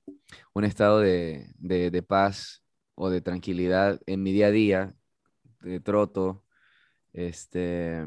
un 0.55 0.65
estado 0.65 1.01
de, 1.01 1.51
de, 1.59 2.03
paz 2.03 2.63
o 2.95 3.11
de 3.11 3.21
tranquilidad 3.21 4.01
en 4.07 4.23
mi 4.23 4.33
día 4.33 4.49
a 4.49 4.51
día, 4.51 4.95
de 5.61 5.81
troto, 5.81 6.45
este, 7.13 8.05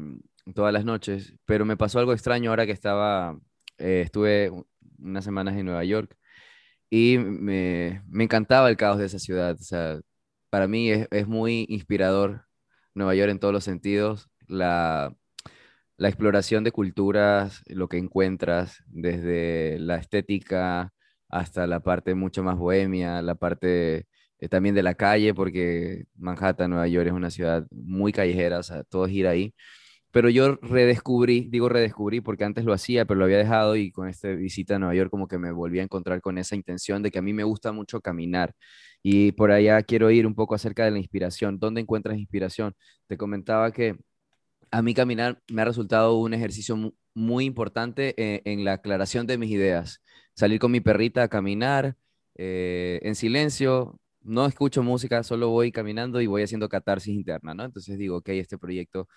todas 0.54 0.72
las 0.72 0.84
noches, 0.84 1.34
pero 1.44 1.64
me 1.66 1.76
pasó 1.76 1.98
algo 1.98 2.12
extraño 2.14 2.50
ahora 2.50 2.64
que 2.64 2.72
estaba, 2.72 3.38
eh, 3.78 4.02
estuve 4.04 4.50
unas 4.98 5.24
semanas 5.24 5.54
en 5.56 5.66
Nueva 5.66 5.84
York 5.84 6.16
y 6.94 7.16
me, 7.18 8.02
me, 8.10 8.24
encantaba 8.24 8.68
el 8.68 8.76
caos 8.76 8.98
de 8.98 9.06
esa 9.06 9.18
ciudad. 9.18 9.56
O 9.58 9.64
sea, 9.64 10.00
para 10.50 10.68
mí 10.68 10.90
es, 10.90 11.08
es 11.10 11.26
muy 11.26 11.64
inspirador 11.70 12.44
Nueva 12.94 13.14
York 13.14 13.30
en 13.30 13.38
todos 13.40 13.54
los 13.54 13.64
sentidos. 13.64 14.28
La, 14.46 15.14
la 15.96 16.08
exploración 16.08 16.64
de 16.64 16.72
culturas, 16.72 17.62
lo 17.66 17.88
que 17.88 17.96
encuentras, 17.98 18.84
desde 18.88 19.78
la 19.78 19.96
estética 19.96 20.92
hasta 21.30 21.66
la 21.66 21.80
parte 21.80 22.14
mucho 22.14 22.42
más 22.44 22.58
bohemia, 22.58 23.22
la 23.22 23.36
parte 23.36 24.06
eh, 24.38 24.48
también 24.50 24.74
de 24.74 24.82
la 24.82 24.94
calle, 24.94 25.32
porque 25.34 26.04
Manhattan, 26.16 26.70
Nueva 26.70 26.88
York 26.88 27.06
es 27.06 27.14
una 27.14 27.30
ciudad 27.30 27.66
muy 27.70 28.12
callejera, 28.12 28.58
o 28.58 28.62
sea, 28.62 28.84
todo 28.84 29.06
gira 29.06 29.30
ahí. 29.30 29.54
Pero 30.12 30.28
yo 30.28 30.56
redescubrí, 30.62 31.48
digo 31.50 31.68
redescubrí 31.68 32.20
porque 32.20 32.44
antes 32.44 32.64
lo 32.64 32.74
hacía, 32.74 33.06
pero 33.06 33.18
lo 33.18 33.24
había 33.24 33.38
dejado 33.38 33.76
y 33.76 33.90
con 33.90 34.08
esta 34.08 34.28
visita 34.28 34.76
a 34.76 34.78
Nueva 34.78 34.94
York 34.94 35.10
como 35.10 35.26
que 35.26 35.38
me 35.38 35.52
volví 35.52 35.80
a 35.80 35.82
encontrar 35.82 36.20
con 36.20 36.38
esa 36.38 36.54
intención 36.54 37.02
de 37.02 37.10
que 37.10 37.18
a 37.18 37.22
mí 37.22 37.32
me 37.32 37.44
gusta 37.44 37.72
mucho 37.72 38.00
caminar 38.00 38.54
y 39.02 39.32
por 39.32 39.50
allá 39.52 39.82
quiero 39.82 40.10
ir 40.10 40.26
un 40.26 40.34
poco 40.34 40.54
acerca 40.54 40.84
de 40.84 40.92
la 40.92 40.98
inspiración. 40.98 41.58
¿Dónde 41.58 41.80
encuentras 41.80 42.18
inspiración? 42.18 42.74
Te 43.08 43.16
comentaba 43.16 43.72
que 43.72 43.96
a 44.70 44.82
mí 44.82 44.94
caminar 44.94 45.40
me 45.50 45.62
ha 45.62 45.64
resultado 45.66 46.16
un 46.18 46.34
ejercicio 46.34 46.94
muy 47.14 47.44
importante 47.44 48.14
eh, 48.16 48.42
en, 48.44 48.64
la 48.64 48.74
aclaración 48.74 49.26
de 49.26 49.38
mis 49.38 49.50
ideas. 49.50 50.02
Salir 50.34 50.58
con 50.60 50.72
mi 50.72 50.80
perrita 50.80 51.22
a 51.24 51.28
caminar 51.28 51.96
eh, 52.36 53.00
en 53.02 53.14
silencio, 53.14 53.98
no 54.22 54.46
escucho 54.46 54.82
música, 54.82 55.22
solo 55.22 55.50
voy 55.50 55.72
caminando 55.72 56.20
y 56.20 56.26
voy 56.26 56.42
haciendo 56.42 56.68
catarsis 56.68 57.14
interna, 57.14 57.54
¿no? 57.54 57.64
Entonces 57.64 57.98
digo, 57.98 58.18
ok, 58.18 58.30
este 58.30 58.58
proyecto 58.58 59.08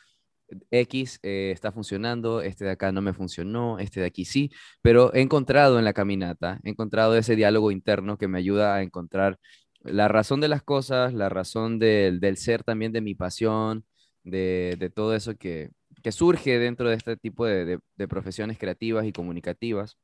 X 0.72 1.20
eh, 1.24 1.52
está 1.54 1.72
funcionando, 1.72 2.42
este 2.42 2.66
de 2.66 2.72
acá 2.72 2.92
no 2.92 3.02
me 3.02 3.14
funcionó, 3.14 3.80
este 3.80 4.02
de 4.02 4.08
aquí 4.08 4.26
sí, 4.26 4.52
pero 4.82 5.14
he 5.14 5.22
encontrado 5.22 5.80
en 5.80 5.86
la 5.86 5.94
caminata, 5.94 6.60
he 6.64 6.70
encontrado 6.70 7.16
ese 7.18 7.36
diálogo 7.36 7.72
interno 7.72 8.18
que 8.18 8.28
me 8.28 8.40
ayuda 8.40 8.76
a 8.76 8.82
encontrar 8.84 9.40
la 9.84 10.08
razón 10.08 10.42
de 10.42 10.48
las 10.48 10.64
cosas, 10.64 11.14
la 11.14 11.30
razón 11.30 11.80
del, 11.80 12.38
ser 12.38 12.64
también 12.64 12.92
de 12.92 13.02
mi 13.02 13.16
pasión, 13.16 13.86
de, 14.24 14.92
todo 14.94 15.16
eso 15.16 15.36
que, 15.36 15.72
surge 16.12 16.60
dentro 16.60 16.90
de 16.90 16.96
este 16.96 17.18
tipo 17.18 17.46
de, 17.46 17.80
profesiones 18.08 18.58
creativas 18.58 19.06
y 19.06 19.14
comunicativas. 19.14 19.98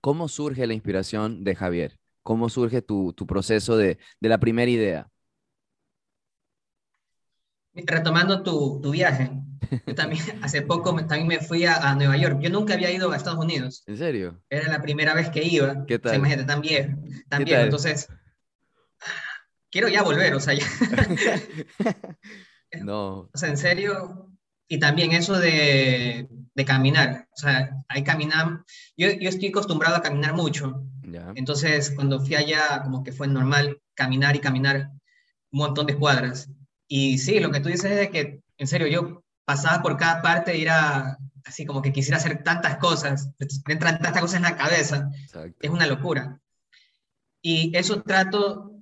¿Cómo 0.00 0.28
surge 0.28 0.66
la 0.66 0.74
inspiración 0.74 1.44
de 1.44 1.54
Javier? 1.56 1.98
¿Cómo 2.22 2.48
surge 2.48 2.82
tu, 2.82 3.12
tu 3.12 3.26
proceso 3.26 3.76
de 3.76 3.98
la 4.20 4.38
primera 4.38 4.70
idea? 4.70 5.08
Retomando 7.74 8.42
tu, 8.42 8.80
tu 8.80 8.92
viaje, 8.92 9.30
yo 9.86 9.94
también 9.94 10.22
hace 10.42 10.62
poco 10.62 10.94
también 10.94 11.26
me 11.26 11.40
fui 11.40 11.64
a, 11.64 11.76
a, 11.76 11.94
Nueva 11.94 12.16
York. 12.16 12.40
Yo 12.40 12.50
nunca 12.50 12.74
había 12.74 12.90
ido 12.90 13.10
a 13.10 13.16
Estados 13.16 13.42
Unidos. 13.42 13.82
¿En 13.86 13.96
serio? 13.96 14.42
Era 14.48 14.68
la 14.68 14.82
primera 14.82 15.14
vez 15.14 15.30
que 15.30 15.42
iba. 15.42 15.84
¿Qué 15.86 15.98
tal? 15.98 16.16
imagínate, 16.16 16.46
tan 16.46 16.60
viejo. 16.60 16.92
Tan 17.28 17.44
viejo. 17.44 17.62
Entonces, 17.62 18.08
quiero 19.70 19.88
ya 19.88 20.02
volver, 20.02 20.34
o 20.34 20.40
sea, 20.40 20.54
ya. 20.54 20.66
no. 22.82 23.30
O 23.32 23.34
sea, 23.34 23.48
en 23.48 23.56
serio. 23.56 24.30
Y 24.66 24.78
también 24.78 25.12
eso 25.12 25.38
de, 25.38 26.28
de 26.54 26.64
caminar. 26.64 27.28
O 27.32 27.36
sea, 27.36 27.70
hay 27.88 28.02
caminar. 28.02 28.64
Yo, 28.96 29.10
yo 29.10 29.28
estoy 29.28 29.48
acostumbrado 29.48 29.96
a 29.96 30.02
caminar 30.02 30.34
mucho. 30.34 30.84
Ya. 31.02 31.32
Entonces, 31.34 31.90
cuando 31.90 32.20
fui 32.20 32.34
allá, 32.34 32.82
como 32.82 33.04
que 33.04 33.12
fue 33.12 33.28
normal 33.28 33.80
caminar 33.94 34.36
y 34.36 34.40
caminar 34.40 34.90
un 35.52 35.58
montón 35.58 35.86
de 35.86 35.96
cuadras. 35.96 36.48
Y 36.96 37.18
sí, 37.18 37.40
lo 37.40 37.50
que 37.50 37.58
tú 37.58 37.68
dices 37.68 37.90
es 37.90 37.96
de 37.98 38.08
que, 38.08 38.40
en 38.56 38.66
serio, 38.68 38.86
yo 38.86 39.24
pasaba 39.44 39.82
por 39.82 39.96
cada 39.96 40.22
parte 40.22 40.56
y 40.56 40.62
era 40.62 41.18
así 41.44 41.66
como 41.66 41.82
que 41.82 41.92
quisiera 41.92 42.18
hacer 42.18 42.44
tantas 42.44 42.76
cosas, 42.76 43.30
me 43.66 43.72
entran 43.72 44.00
tantas 44.00 44.22
cosas 44.22 44.36
en 44.36 44.42
la 44.44 44.56
cabeza, 44.56 45.10
es 45.60 45.70
una 45.70 45.88
locura. 45.88 46.40
Y 47.42 47.76
eso 47.76 48.02
trato, 48.02 48.76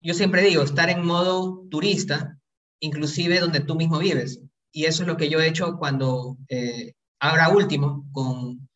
yo 0.00 0.14
siempre 0.14 0.40
digo, 0.40 0.62
estar 0.62 0.88
en 0.88 1.04
modo 1.04 1.66
turista, 1.70 2.38
inclusive 2.80 3.38
donde 3.38 3.60
tú 3.60 3.74
mismo 3.74 3.98
vives. 3.98 4.40
Y 4.72 4.86
eso 4.86 5.02
es 5.02 5.06
lo 5.06 5.18
que 5.18 5.28
yo 5.28 5.38
he 5.38 5.48
hecho 5.48 5.76
cuando, 5.76 6.38
eh, 6.48 6.94
ahora 7.20 7.50
último, 7.50 8.08
con, 8.12 8.66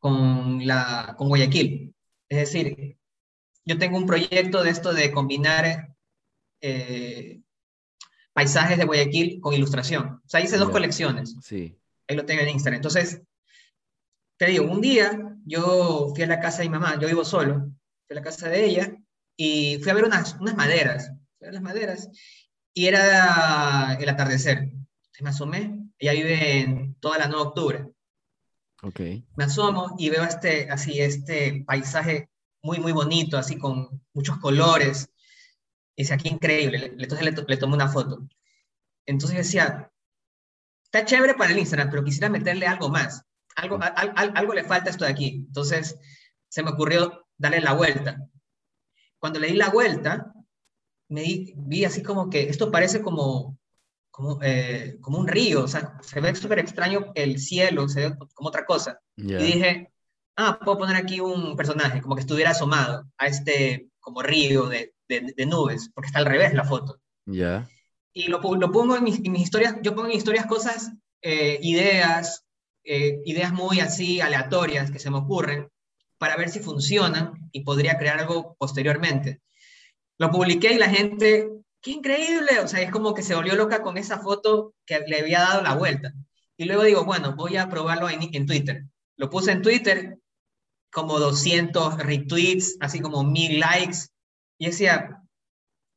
con, 0.00 0.66
la, 0.66 1.14
con 1.16 1.28
Guayaquil. 1.28 1.94
Es 2.28 2.38
decir, 2.38 2.98
yo 3.64 3.78
tengo 3.78 3.98
un 3.98 4.06
proyecto 4.06 4.64
de 4.64 4.70
esto 4.70 4.92
de 4.92 5.12
combinar 5.12 5.94
eh, 6.60 7.40
paisajes 8.32 8.78
de 8.78 8.84
Guayaquil 8.84 9.40
con 9.40 9.54
ilustración. 9.54 10.20
O 10.24 10.28
sea, 10.28 10.40
hice 10.40 10.58
dos 10.58 10.70
colecciones. 10.70 11.36
Sí. 11.42 11.76
Ahí 12.08 12.16
lo 12.16 12.24
tengo 12.24 12.42
en 12.42 12.48
Instagram. 12.50 12.78
Entonces, 12.78 13.22
te 14.36 14.46
digo, 14.46 14.64
un 14.64 14.80
día 14.80 15.36
yo 15.44 16.12
fui 16.14 16.24
a 16.24 16.26
la 16.26 16.40
casa 16.40 16.58
de 16.58 16.68
mi 16.68 16.78
mamá, 16.78 16.98
yo 16.98 17.08
vivo 17.08 17.24
solo, 17.24 17.72
fui 18.06 18.12
a 18.12 18.14
la 18.14 18.22
casa 18.22 18.48
de 18.48 18.64
ella 18.64 18.96
y 19.36 19.78
fui 19.82 19.90
a 19.90 19.94
ver 19.94 20.04
unas, 20.04 20.36
unas 20.40 20.56
maderas, 20.56 21.12
fui 21.38 21.48
a 21.48 21.52
las 21.52 21.62
maderas, 21.62 22.08
y 22.72 22.86
era 22.86 23.96
el 24.00 24.08
atardecer. 24.08 24.70
Se 25.12 25.22
me 25.22 25.30
asomé, 25.30 25.78
ella 25.98 26.12
vive 26.12 26.60
en 26.60 26.94
toda 26.96 27.18
la 27.18 27.26
9 27.26 27.42
de 27.42 27.48
octubre. 27.48 27.86
Okay. 28.82 29.26
Me 29.36 29.44
asomo 29.44 29.94
y 29.98 30.08
veo 30.08 30.24
este, 30.24 30.70
así, 30.70 31.00
este 31.00 31.62
paisaje 31.66 32.30
muy, 32.62 32.78
muy 32.78 32.92
bonito, 32.92 33.36
así 33.36 33.58
con 33.58 34.02
muchos 34.14 34.38
colores, 34.38 35.10
y 35.96 36.02
decía, 36.02 36.16
qué 36.16 36.28
increíble. 36.28 36.94
Entonces 36.98 37.24
le, 37.24 37.44
le 37.46 37.56
tomé 37.56 37.74
una 37.74 37.88
foto. 37.88 38.26
Entonces 39.06 39.38
decía, 39.38 39.90
está 40.84 41.04
chévere 41.04 41.34
para 41.34 41.52
el 41.52 41.58
Instagram, 41.58 41.90
pero 41.90 42.04
quisiera 42.04 42.28
meterle 42.28 42.66
algo 42.66 42.88
más. 42.88 43.22
Algo, 43.56 43.78
algo 43.80 44.54
le 44.54 44.64
falta 44.64 44.90
esto 44.90 45.04
de 45.04 45.10
aquí. 45.10 45.44
Entonces 45.46 45.98
se 46.48 46.62
me 46.62 46.70
ocurrió 46.70 47.26
darle 47.36 47.60
la 47.60 47.72
vuelta. 47.72 48.18
Cuando 49.18 49.38
le 49.38 49.48
di 49.48 49.54
la 49.54 49.70
vuelta, 49.70 50.32
me 51.08 51.52
vi 51.56 51.84
así 51.84 52.02
como 52.02 52.30
que 52.30 52.48
esto 52.48 52.70
parece 52.70 53.02
como, 53.02 53.58
como, 54.10 54.38
eh, 54.42 54.96
como 55.00 55.18
un 55.18 55.28
río, 55.28 55.64
o 55.64 55.68
sea, 55.68 55.98
se 56.02 56.20
ve 56.20 56.34
súper 56.34 56.60
extraño 56.60 57.12
el 57.14 57.38
cielo, 57.38 57.88
se 57.88 58.08
ve 58.08 58.16
como 58.34 58.48
otra 58.48 58.64
cosa. 58.64 59.00
Y 59.16 59.34
dije, 59.34 59.92
ah, 60.36 60.58
puedo 60.64 60.78
poner 60.78 60.96
aquí 60.96 61.20
un 61.20 61.56
personaje, 61.56 62.00
como 62.00 62.14
que 62.14 62.22
estuviera 62.22 62.50
asomado 62.50 63.04
a 63.18 63.26
este 63.26 63.88
como 63.98 64.22
río 64.22 64.66
de, 64.68 64.94
de, 65.18 65.46
nubes, 65.46 65.90
porque 65.94 66.06
está 66.06 66.20
al 66.20 66.26
revés 66.26 66.54
la 66.54 66.64
foto. 66.64 67.00
Ya. 67.26 67.68
Y 68.12 68.28
lo, 68.28 68.40
lo, 68.40 68.72
pongo 68.72 68.96
en 68.96 69.04
mis, 69.04 69.20
historias, 69.20 69.76
yo 69.82 69.94
pongo 69.94 70.08
en 70.08 70.16
historias 70.16 70.46
cosas, 70.46 70.92
eh, 71.22 71.58
ideas, 71.62 72.44
eh, 72.84 73.20
ideas 73.24 73.52
muy 73.52 73.80
así 73.80 74.20
aleatorias 74.20 74.90
que 74.90 74.98
se 74.98 75.10
me 75.10 75.18
ocurren, 75.18 75.68
para 76.18 76.36
ver 76.36 76.50
si 76.50 76.60
funcionan 76.60 77.32
y 77.52 77.62
podría 77.64 77.98
crear 77.98 78.20
algo 78.20 78.54
posteriormente. 78.58 79.40
Lo 80.18 80.30
publiqué 80.30 80.74
y 80.74 80.78
la 80.78 80.90
gente, 80.90 81.48
qué 81.80 81.92
increíble, 81.92 82.60
o 82.60 82.68
sea, 82.68 82.80
es 82.80 82.90
como 82.90 83.14
que 83.14 83.22
se 83.22 83.34
volvió 83.34 83.54
loca 83.54 83.82
con 83.82 83.96
esa 83.96 84.18
foto 84.18 84.74
que 84.84 85.00
le 85.06 85.20
había 85.20 85.40
dado 85.40 85.62
la 85.62 85.74
vuelta. 85.74 86.12
Y 86.56 86.64
luego 86.64 86.82
digo, 86.82 87.04
bueno, 87.04 87.34
voy 87.36 87.56
a 87.56 87.70
probarlo 87.70 88.10
en, 88.10 88.28
en 88.34 88.46
Twitter. 88.46 88.84
Lo 89.16 89.30
puse 89.30 89.52
en 89.52 89.62
Twitter, 89.62 90.18
como 90.92 91.18
200 91.18 91.98
retweets, 91.98 92.76
así 92.80 93.00
como 93.00 93.24
1000 93.24 93.60
likes, 93.60 94.09
y 94.60 94.66
decía, 94.66 95.22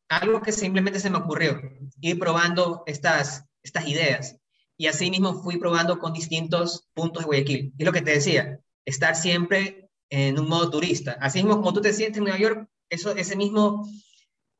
algo 0.07 0.41
que 0.41 0.53
simplemente 0.53 1.01
se 1.01 1.09
me 1.09 1.17
ocurrió, 1.17 1.61
ir 1.99 2.17
probando 2.17 2.83
estas, 2.85 3.43
estas 3.61 3.85
ideas. 3.87 4.37
Y 4.77 4.87
así 4.87 5.11
mismo 5.11 5.43
fui 5.43 5.57
probando 5.57 5.99
con 5.99 6.13
distintos 6.13 6.87
puntos 6.93 7.23
de 7.23 7.27
Guayaquil. 7.27 7.73
Y 7.77 7.83
lo 7.83 7.91
que 7.91 8.01
te 8.01 8.11
decía, 8.11 8.61
estar 8.85 9.17
siempre 9.17 9.89
en 10.09 10.39
un 10.39 10.47
modo 10.47 10.69
turista. 10.69 11.17
Así 11.19 11.39
mismo 11.39 11.57
como 11.57 11.73
tú 11.73 11.81
te 11.81 11.91
sientes 11.91 12.19
en 12.19 12.23
Nueva 12.23 12.39
York, 12.39 12.69
eso, 12.89 13.11
ese 13.11 13.35
mismo 13.35 13.85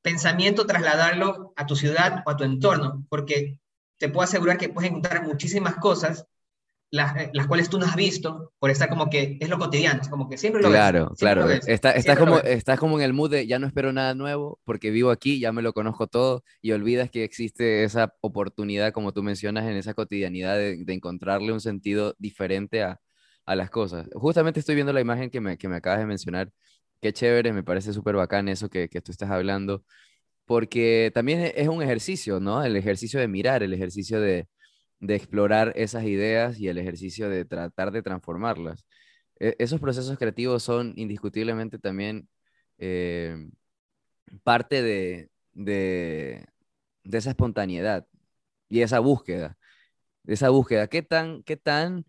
pensamiento 0.02 0.66
trasladarlo 0.66 1.54
a 1.56 1.66
tu 1.66 1.78
ciudad 1.78 2.24
o 2.26 2.30
a 2.30 2.36
tu 2.36 2.44
entorno, 2.44 3.06
porque 3.10 3.58
te 4.00 4.10
puedo 4.10 4.26
asegurar 4.26 4.58
que 4.58 4.68
puedes 4.68 4.90
encontrar 4.90 5.26
muchísimas 5.26 5.76
cosas 5.76 6.26
eh, 6.94 7.32
las, 7.34 7.48
cuales 7.48 7.70
tú 7.70 7.80
no 7.80 7.88
has 7.88 7.96
visto, 7.96 8.54
por 8.60 8.70
estar 8.70 8.88
como 8.88 9.10
que 9.10 9.38
es 9.40 9.50
lo 9.50 9.58
cotidiano, 9.58 10.00
es 10.00 10.08
como 10.10 10.30
que 10.30 10.38
siempre 10.38 10.62
lo 10.62 10.70
claro, 10.70 11.10
ves. 11.10 11.18
Claro, 11.18 11.46
claro. 11.46 11.62
Estás 11.66 12.20
como, 12.20 12.38
está 12.38 12.78
como 12.78 13.00
en 13.00 13.06
el 13.06 13.14
mood 13.14 13.32
de 13.32 13.48
ya 13.48 13.58
no 13.58 13.66
espero 13.66 13.92
nada 13.92 14.14
nuevo 14.14 14.60
porque 14.64 14.92
vivo 14.92 15.10
aquí, 15.10 15.40
ya 15.40 15.52
me 15.52 15.64
lo 15.64 15.74
conozco 15.74 16.06
todo 16.06 16.44
y 16.62 16.72
olvidas 16.72 17.10
que 17.10 17.24
existe 17.24 17.84
esa 17.84 18.14
oportunidad, 18.22 18.94
como 18.94 19.12
tú 19.12 19.24
mencionas, 19.24 19.66
en 19.66 19.76
esa 19.76 19.96
cotidianidad 19.96 20.56
de, 20.56 20.84
encontrarle 20.88 21.52
un 21.52 21.62
sentido 21.62 22.14
diferente 22.20 22.84
a, 22.84 23.00
a, 23.48 23.56
las 23.56 23.72
cosas. 23.72 24.08
Justamente 24.14 24.60
estoy 24.60 24.76
viendo 24.76 24.94
la 24.94 25.02
imagen 25.02 25.32
que 25.32 25.42
me, 25.42 25.58
que 25.58 25.68
me 25.68 25.78
acabas 25.78 26.00
de 26.00 26.06
mencionar. 26.06 26.52
Qué 27.02 27.12
chévere, 27.12 27.54
me 27.54 27.64
parece 27.64 27.92
súper 27.92 28.16
bacán 28.16 28.48
eso 28.50 28.70
que, 28.70 28.88
que 28.88 29.02
tú 29.02 29.12
estás 29.12 29.32
hablando, 29.32 29.84
porque 30.46 31.12
también 31.14 31.52
es 31.56 31.68
un 31.68 31.82
ejercicio, 31.82 32.40
¿no? 32.40 32.64
El 32.64 32.76
ejercicio 32.76 33.20
de 33.20 33.28
mirar, 33.28 33.64
el 33.64 33.74
ejercicio 33.74 34.22
de, 34.22 34.48
de 35.04 35.16
explorar 35.16 35.74
esas 35.76 36.06
ideas 36.06 36.60
y 36.60 36.70
el 36.70 36.78
ejercicio 36.78 37.30
de 37.30 37.46
tratar 37.46 37.92
de 37.92 38.02
transformarlas. 38.02 38.86
E, 39.40 39.56
esos 39.60 39.82
procesos 39.82 40.18
creativos 40.18 40.64
son 40.64 40.94
indiscutiblemente 40.96 41.78
también 41.80 42.30
eh, 42.78 43.50
parte 44.44 44.82
de, 44.82 45.30
de, 45.54 46.46
esa 47.04 47.32
espontaneidad 47.32 48.08
y 48.70 48.82
esa 48.82 49.00
búsqueda. 49.00 49.58
Esa 50.26 50.50
búsqueda. 50.50 50.88
¿Qué 50.88 51.04
tan, 51.04 51.44
qué 51.44 51.58
tan 51.58 52.06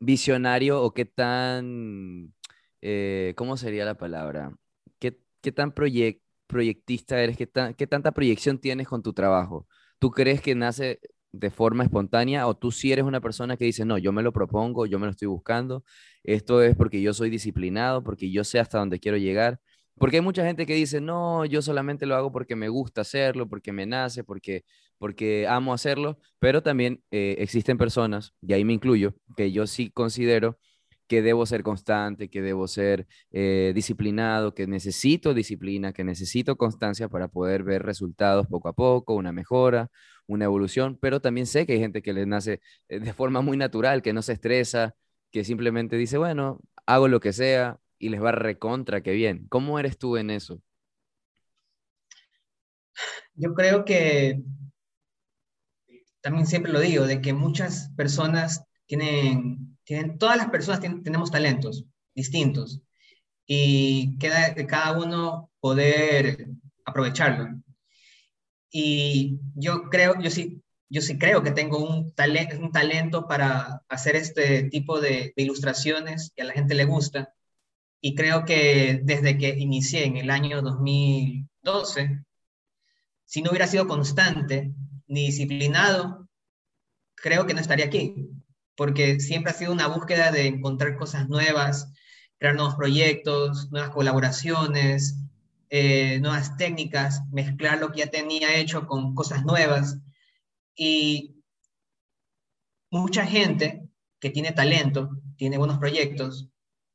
visionario 0.00 0.82
o 0.82 0.94
qué 0.94 1.04
tan, 1.06 2.34
eh, 2.82 3.34
¿cómo 3.36 3.56
sería 3.56 3.84
la 3.84 3.96
palabra? 3.96 4.52
¿Qué, 4.98 5.18
qué 5.42 5.52
tan 5.52 5.72
proyectista 5.72 7.22
eres? 7.22 7.36
¿Qué, 7.36 7.48
¿Qué 7.78 7.86
tanta 7.86 8.12
proyección 8.12 8.58
tienes 8.58 8.88
con 8.88 9.02
tu 9.02 9.12
trabajo? 9.14 9.68
¿Tú 10.00 10.10
crees 10.10 10.42
que 10.42 10.54
nace 10.56 11.00
de 11.32 11.50
forma 11.50 11.84
espontánea 11.84 12.46
o 12.46 12.54
tú 12.54 12.70
si 12.70 12.92
eres 12.92 13.04
una 13.04 13.20
persona 13.20 13.56
que 13.56 13.64
dice, 13.64 13.84
no, 13.84 13.98
yo 13.98 14.12
me 14.12 14.22
lo 14.22 14.32
propongo, 14.32 14.86
yo 14.86 14.98
me 14.98 15.06
lo 15.06 15.12
estoy 15.12 15.28
buscando, 15.28 15.84
esto 16.22 16.62
es 16.62 16.76
porque 16.76 17.00
yo 17.02 17.14
soy 17.14 17.30
disciplinado, 17.30 18.02
porque 18.04 18.30
yo 18.30 18.44
sé 18.44 18.60
hasta 18.60 18.78
dónde 18.78 19.00
quiero 19.00 19.16
llegar. 19.16 19.60
Porque 19.96 20.16
hay 20.16 20.22
mucha 20.22 20.44
gente 20.44 20.66
que 20.66 20.74
dice, 20.74 21.00
no, 21.00 21.44
yo 21.44 21.62
solamente 21.62 22.06
lo 22.06 22.16
hago 22.16 22.32
porque 22.32 22.56
me 22.56 22.68
gusta 22.68 23.02
hacerlo, 23.02 23.48
porque 23.48 23.72
me 23.72 23.86
nace, 23.86 24.24
porque, 24.24 24.64
porque 24.98 25.46
amo 25.46 25.74
hacerlo, 25.74 26.18
pero 26.38 26.62
también 26.62 27.02
eh, 27.10 27.36
existen 27.38 27.78
personas, 27.78 28.34
y 28.40 28.52
ahí 28.54 28.64
me 28.64 28.72
incluyo, 28.72 29.14
que 29.36 29.52
yo 29.52 29.66
sí 29.66 29.90
considero 29.90 30.58
que 31.06 31.22
debo 31.22 31.46
ser 31.46 31.62
constante, 31.62 32.30
que 32.30 32.42
debo 32.42 32.68
ser 32.68 33.06
eh, 33.30 33.72
disciplinado, 33.74 34.54
que 34.54 34.66
necesito 34.66 35.34
disciplina, 35.34 35.92
que 35.92 36.04
necesito 36.04 36.56
constancia 36.56 37.08
para 37.08 37.28
poder 37.28 37.62
ver 37.64 37.82
resultados 37.82 38.46
poco 38.46 38.68
a 38.68 38.72
poco, 38.72 39.14
una 39.14 39.32
mejora, 39.32 39.90
una 40.26 40.44
evolución, 40.46 40.98
pero 41.00 41.20
también 41.20 41.46
sé 41.46 41.66
que 41.66 41.74
hay 41.74 41.80
gente 41.80 42.02
que 42.02 42.12
le 42.12 42.26
nace 42.26 42.60
eh, 42.88 43.00
de 43.00 43.12
forma 43.12 43.40
muy 43.42 43.56
natural, 43.56 44.02
que 44.02 44.12
no 44.12 44.22
se 44.22 44.32
estresa, 44.32 44.94
que 45.30 45.44
simplemente 45.44 45.96
dice, 45.96 46.18
bueno, 46.18 46.60
hago 46.86 47.08
lo 47.08 47.20
que 47.20 47.32
sea 47.32 47.78
y 47.98 48.08
les 48.08 48.22
va 48.22 48.32
recontra 48.32 49.02
que 49.02 49.12
bien. 49.12 49.46
¿Cómo 49.48 49.78
eres 49.78 49.98
tú 49.98 50.16
en 50.16 50.30
eso? 50.30 50.62
Yo 53.34 53.54
creo 53.54 53.84
que 53.84 54.42
también 56.20 56.46
siempre 56.46 56.72
lo 56.72 56.80
digo, 56.80 57.06
de 57.06 57.20
que 57.20 57.32
muchas 57.32 57.90
personas 57.96 58.64
tienen 58.86 59.71
todas 60.18 60.36
las 60.36 60.50
personas 60.50 60.80
tenemos 60.80 61.30
talentos 61.30 61.84
distintos 62.14 62.80
y 63.46 64.18
queda 64.18 64.54
cada 64.66 64.98
uno 64.98 65.50
poder 65.60 66.48
aprovecharlo. 66.84 67.62
Y 68.70 69.38
yo 69.54 69.84
creo, 69.90 70.18
yo 70.20 70.30
sí, 70.30 70.62
yo 70.88 71.02
sí 71.02 71.18
creo 71.18 71.42
que 71.42 71.50
tengo 71.50 71.78
un, 71.78 72.14
talento 72.14 72.58
un 72.58 72.72
talento 72.72 73.26
para 73.26 73.82
hacer 73.88 74.16
este 74.16 74.64
tipo 74.64 75.00
de, 75.00 75.32
de 75.36 75.42
ilustraciones 75.42 76.32
que 76.34 76.42
a 76.42 76.46
la 76.46 76.54
gente 76.54 76.74
le 76.74 76.84
gusta. 76.84 77.34
Y 78.00 78.14
creo 78.14 78.44
que 78.44 79.00
desde 79.04 79.38
que 79.38 79.50
inicié 79.50 80.04
en 80.06 80.16
el 80.16 80.30
año 80.30 80.62
2012, 80.62 82.24
si 83.24 83.42
no 83.42 83.50
hubiera 83.50 83.66
sido 83.66 83.86
constante 83.86 84.72
ni 85.06 85.26
disciplinado, 85.26 86.28
creo 87.14 87.46
que 87.46 87.54
no 87.54 87.60
estaría 87.60 87.86
aquí 87.86 88.32
porque 88.76 89.20
siempre 89.20 89.52
ha 89.52 89.54
sido 89.54 89.72
una 89.72 89.88
búsqueda 89.88 90.30
de 90.30 90.46
encontrar 90.46 90.96
cosas 90.96 91.28
nuevas, 91.28 91.92
crear 92.38 92.54
nuevos 92.54 92.74
proyectos, 92.74 93.70
nuevas 93.70 93.90
colaboraciones, 93.90 95.18
eh, 95.70 96.18
nuevas 96.20 96.56
técnicas, 96.56 97.22
mezclar 97.30 97.78
lo 97.78 97.92
que 97.92 98.00
ya 98.00 98.06
tenía 98.06 98.56
hecho 98.56 98.86
con 98.86 99.14
cosas 99.14 99.44
nuevas. 99.44 99.98
Y 100.74 101.36
mucha 102.90 103.26
gente 103.26 103.88
que 104.20 104.30
tiene 104.30 104.52
talento, 104.52 105.10
tiene 105.36 105.58
buenos 105.58 105.78
proyectos, 105.78 106.48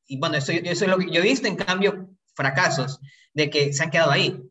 y 0.07 0.17
bueno, 0.17 0.37
eso, 0.37 0.53
eso 0.53 0.85
es 0.85 0.89
lo 0.89 0.97
que 0.97 1.11
yo 1.11 1.19
he 1.19 1.23
visto, 1.23 1.47
en 1.47 1.57
cambio, 1.57 2.09
fracasos, 2.33 2.99
de 3.33 3.49
que 3.49 3.73
se 3.73 3.83
han 3.83 3.91
quedado 3.91 4.11
ahí, 4.11 4.41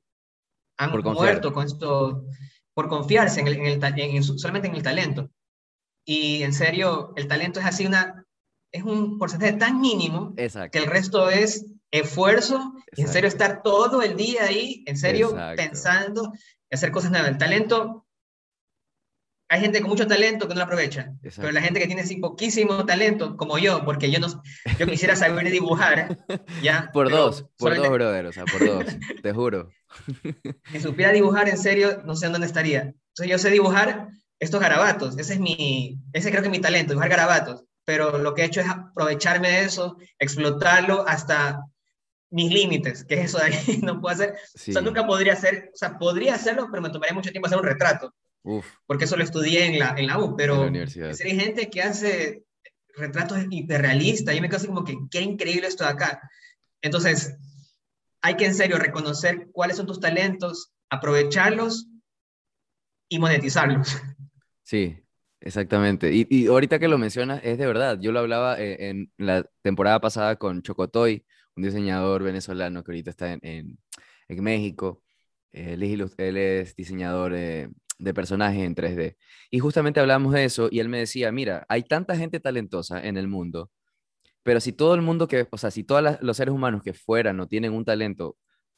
han 0.77 0.91
muerto 0.91 1.53
con 1.53 1.67
esto, 1.67 2.27
por 2.75 2.89
confiarse 2.89 3.41
en 3.41 3.49
el, 3.49 3.81
en 3.83 4.23
solamente 4.23 4.69
en 4.69 4.75
el 4.75 4.83
talento. 4.83 5.31
Y 6.09 6.45
en 6.45 6.55
serio, 6.55 7.13
el 7.17 7.27
talento 7.27 7.59
es 7.59 7.67
así 7.67 7.85
una, 7.85 8.25
es 8.73 8.85
un 8.85 9.19
porcentaje 9.19 9.55
tan 9.55 9.81
mínimo 9.81 10.35
que 10.37 10.79
el 10.79 10.87
resto 10.87 11.29
es 11.29 11.67
esfuerzo, 11.91 12.75
en 12.97 13.09
serio 13.09 13.29
estar 13.29 13.63
todo 13.63 14.03
el 14.03 14.17
día 14.17 14.45
ahí, 14.45 14.85
en 14.87 14.97
serio 14.97 15.37
pensando 15.57 16.33
y 16.71 16.75
hacer 16.75 16.93
cosas 16.93 17.11
nuevas. 17.11 17.31
El 17.31 17.39
talento, 17.39 18.07
hay 19.49 19.61
gente 19.61 19.81
con 19.81 19.91
mucho 19.91 20.07
talento 20.07 20.47
que 20.47 20.55
no 20.55 20.61
lo 20.61 20.67
aprovecha, 20.67 21.13
pero 21.37 21.51
la 21.51 21.61
gente 21.61 21.81
que 21.81 21.87
tiene 21.87 22.03
así 22.03 22.19
poquísimo 22.19 22.87
talento, 22.87 23.37
como 23.37 23.59
yo, 23.59 23.85
porque 23.85 24.09
yo 24.09 24.21
no, 24.21 24.29
yo 24.79 24.87
quisiera 24.87 25.17
saber 25.17 25.51
dibujar, 25.51 26.19
ya. 26.63 26.89
Por 26.93 27.11
dos, 27.11 27.47
por 27.59 27.77
dos, 27.77 27.91
brother, 27.91 28.27
o 28.27 28.33
sea, 28.33 28.45
por 28.45 28.65
dos, 28.65 28.85
te 29.23 29.33
juro. 29.33 29.71
Si 30.71 30.81
supiera 30.81 31.11
dibujar, 31.11 31.49
en 31.49 31.59
serio, 31.59 32.03
no 32.05 32.15
sé 32.15 32.29
dónde 32.29 32.47
estaría. 32.47 32.81
Entonces 32.83 33.29
yo 33.29 33.39
sé 33.39 33.51
dibujar, 33.51 34.11
estos 34.39 34.61
garabatos. 34.61 35.19
Ese 35.19 35.35
es 35.35 35.41
mi, 35.41 35.99
ese 36.13 36.31
creo 36.31 36.43
que 36.43 36.49
es 36.49 36.53
mi 36.53 36.61
talento, 36.61 36.93
dibujar 36.93 37.11
garabatos. 37.11 37.65
Pero 37.85 38.19
lo 38.19 38.35
que 38.35 38.43
he 38.43 38.47
hecho 38.47 38.61
es 38.61 38.69
aprovecharme 38.69 39.49
de 39.49 39.65
eso, 39.65 39.97
explotarlo 40.19 41.07
hasta 41.07 41.63
mis 42.31 42.53
límites, 42.53 43.05
que 43.05 43.15
es 43.15 43.27
eso 43.27 43.39
de 43.39 43.45
ahí, 43.45 43.79
no 43.83 44.01
puedo 44.01 44.15
hacer, 44.15 44.35
o 44.55 44.73
sea, 44.73 44.83
nunca 44.83 45.07
podría 45.07 45.35
hacer, 45.35 45.71
o 45.73 45.77
sea, 45.77 45.97
podría 45.97 46.35
hacerlo, 46.35 46.69
pero 46.71 46.83
me 46.83 46.91
tomaría 46.91 47.15
mucho 47.15 47.31
tiempo 47.31 47.47
hacer 47.47 47.59
un 47.59 47.65
retrato, 47.65 48.15
porque 48.87 49.05
eso 49.05 49.17
lo 49.17 49.25
estudié 49.25 49.67
en 49.67 49.79
la, 49.79 49.95
en 49.97 50.07
la 50.09 50.19
U, 50.19 50.37
pero 50.37 50.65
hay 50.65 51.41
gente 51.41 51.71
que 51.71 51.83
hace 51.83 52.43
retratos 52.97 53.39
hiperrealistas, 53.51 54.35
y 54.35 54.41
me 54.41 54.49
quedo 54.49 54.57
así 54.57 54.67
como 54.67 54.85
que, 54.85 54.97
qué 55.11 55.21
increíble 55.21 55.69
esto 55.69 55.85
de 55.85 55.91
acá. 55.91 56.21
Entonces, 56.83 57.37
hay 58.23 58.35
que 58.37 58.47
en 58.47 58.55
serio 58.55 58.79
reconocer 58.79 59.49
cuáles 59.53 59.77
son 59.77 59.87
tus 59.87 60.01
talentos, 60.01 60.73
aprovecharlos 60.91 61.87
y 63.09 63.19
monetizarlos. 63.19 63.97
Sí, 64.67 64.99
exactamente. 65.41 66.11
Y, 66.13 66.47
ahorita 66.49 66.81
que 66.81 66.89
lo 66.89 66.99
mencionas, 66.99 67.41
es 67.45 67.57
de 67.57 67.67
verdad. 67.67 67.99
Yo 68.01 68.11
lo 68.11 68.19
hablaba 68.19 68.61
eh, 68.61 68.89
en, 68.91 69.13
la 69.17 69.45
temporada 69.63 70.01
pasada 70.01 70.37
con 70.37 70.61
Chocotoy, 70.63 71.25
un 71.55 71.63
diseñador 71.63 72.25
venezolano 72.25 72.83
que 72.83 72.91
ahorita 72.91 73.11
está 73.11 73.33
en, 73.33 73.79
México. 74.29 75.03
Él 75.53 75.83
es, 75.85 76.75
diseñador 76.77 77.33
eh, 77.37 77.69
de 77.99 78.15
personajes 78.15 78.63
en 78.65 78.75
3D. 78.75 79.17
Y 79.51 79.61
justamente 79.61 80.01
hablamos 80.01 80.33
de 80.33 80.45
eso 80.45 80.69
y 80.71 80.81
él 80.81 80.89
me 80.89 80.99
decía, 80.99 81.31
mira, 81.31 81.65
hay 81.69 81.85
tanta 81.85 82.17
gente 82.17 82.41
talentosa 82.41 83.01
en 83.07 83.17
el 83.17 83.29
mundo, 83.29 83.71
pero 84.43 84.61
si 84.61 84.73
todo 84.73 84.95
el 84.95 85.03
mundo 85.03 85.29
que, 85.29 85.49
o 85.51 85.59
sea, 85.59 85.71
si 85.71 85.85
todos 85.85 86.19
los 86.23 86.37
seres 86.37 86.55
humanos 86.55 86.83
que 86.83 86.95
fueran 86.95 87.41
o 87.41 87.49
tienen 87.49 87.73
un 87.73 87.85
talento 87.85 88.37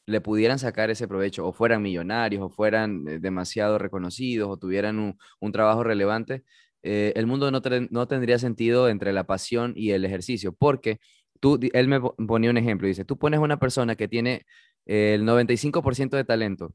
le 0.08 0.22
pudieran 0.22 0.58
sacar 0.58 0.90
ese 0.90 1.06
provecho, 1.06 1.46
o 1.46 1.52
fueran 1.52 1.82
millonarios, 1.82 2.42
o 2.42 2.48
fueran 2.48 3.06
eh, 3.06 3.18
demasiado 3.20 3.78
reconocidos, 3.78 4.48
o 4.48 4.56
tuvieran 4.56 4.98
un, 4.98 5.52
trabajo 5.52 5.84
relevante, 5.84 6.44
eh, 6.82 7.12
el 7.14 7.26
mundo 7.26 7.50
no, 7.50 7.60
no, 7.90 8.08
tendría 8.08 8.38
sentido 8.38 8.88
entre 8.88 9.12
la 9.12 9.24
pasión 9.24 9.74
y 9.76 9.90
el 9.90 10.04
ejercicio, 10.06 10.52
porque 10.52 10.98
tú, 11.40 11.60
él 11.72 11.88
me 11.88 12.00
ponía 12.00 12.50
un 12.50 12.56
ejemplo, 12.56 12.88
dice, 12.88 13.04
tú 13.04 13.18
pones 13.18 13.40
una 13.40 13.58
persona 13.58 13.96
que 13.96 14.08
tiene 14.08 14.46
el 14.86 15.24
95% 15.24 16.16
de 16.16 16.24
talento, 16.24 16.74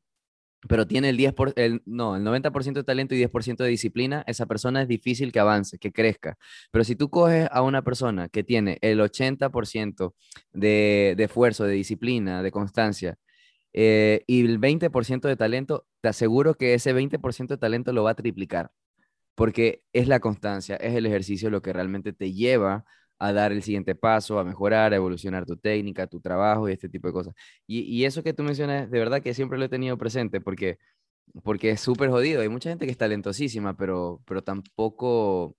pero 0.67 0.87
tiene 0.87 1.09
el 1.09 1.17
10%, 1.17 1.53
el, 1.55 1.81
no, 1.85 2.15
el 2.15 2.23
90% 2.23 2.73
de 2.73 2.83
talento 2.83 3.15
y 3.15 3.19
10% 3.19 3.57
de 3.57 3.69
disciplina, 3.69 4.23
esa 4.27 4.45
persona 4.45 4.81
es 4.81 4.87
difícil 4.87 5.31
que 5.31 5.39
avance, 5.39 5.77
que 5.77 5.91
crezca. 5.91 6.37
Pero 6.71 6.83
si 6.83 6.95
tú 6.95 7.09
coges 7.09 7.47
a 7.51 7.61
una 7.61 7.81
persona 7.83 8.29
que 8.29 8.43
tiene 8.43 8.77
el 8.81 8.99
80% 8.99 10.13
de, 10.53 11.13
de 11.17 11.23
esfuerzo, 11.23 11.65
de 11.65 11.73
disciplina, 11.73 12.43
de 12.43 12.51
constancia, 12.51 13.17
eh, 13.73 14.23
y 14.27 14.45
el 14.45 14.59
20% 14.59 15.21
de 15.27 15.35
talento, 15.35 15.87
te 16.01 16.09
aseguro 16.09 16.55
que 16.55 16.75
ese 16.75 16.93
20% 16.93 17.47
de 17.47 17.57
talento 17.57 17.91
lo 17.91 18.03
va 18.03 18.11
a 18.11 18.15
triplicar, 18.15 18.71
porque 19.35 19.83
es 19.93 20.07
la 20.07 20.19
constancia, 20.19 20.75
es 20.75 20.95
el 20.95 21.05
ejercicio 21.05 21.49
lo 21.49 21.61
que 21.61 21.73
realmente 21.73 22.13
te 22.13 22.33
lleva 22.33 22.85
a 23.23 23.31
dar 23.33 23.53
el 23.53 23.63
siguiente 23.63 23.95
paso, 23.95 24.37
a 24.39 24.43
mejorar, 24.43 24.93
a 24.93 24.97
evolucionar 24.97 25.45
tu 25.45 25.55
técnica, 25.57 26.07
tu 26.07 26.19
trabajo 26.19 26.67
y 26.67 26.73
este 26.73 26.89
tipo 26.89 27.07
de 27.07 27.13
cosas. 27.13 27.33
Y, 27.65 28.03
eso 28.05 28.21
que 28.23 28.33
tú 28.33 28.43
mencionas, 28.43 28.91
de 28.91 28.99
verdad 28.99 29.21
que 29.21 29.33
siempre 29.33 29.57
lo 29.57 29.65
he 29.65 29.69
tenido 29.69 29.97
presente, 29.97 30.41
porque, 30.41 30.77
porque 31.43 31.71
es 31.71 31.81
súper 31.81 32.09
jodido. 32.09 32.41
Hay 32.41 32.49
mucha 32.49 32.69
gente 32.69 32.85
que 32.85 32.91
es 32.91 32.97
talentosísima, 32.97 33.77
pero, 33.77 34.21
pero 34.25 34.43
tampoco 34.43 35.55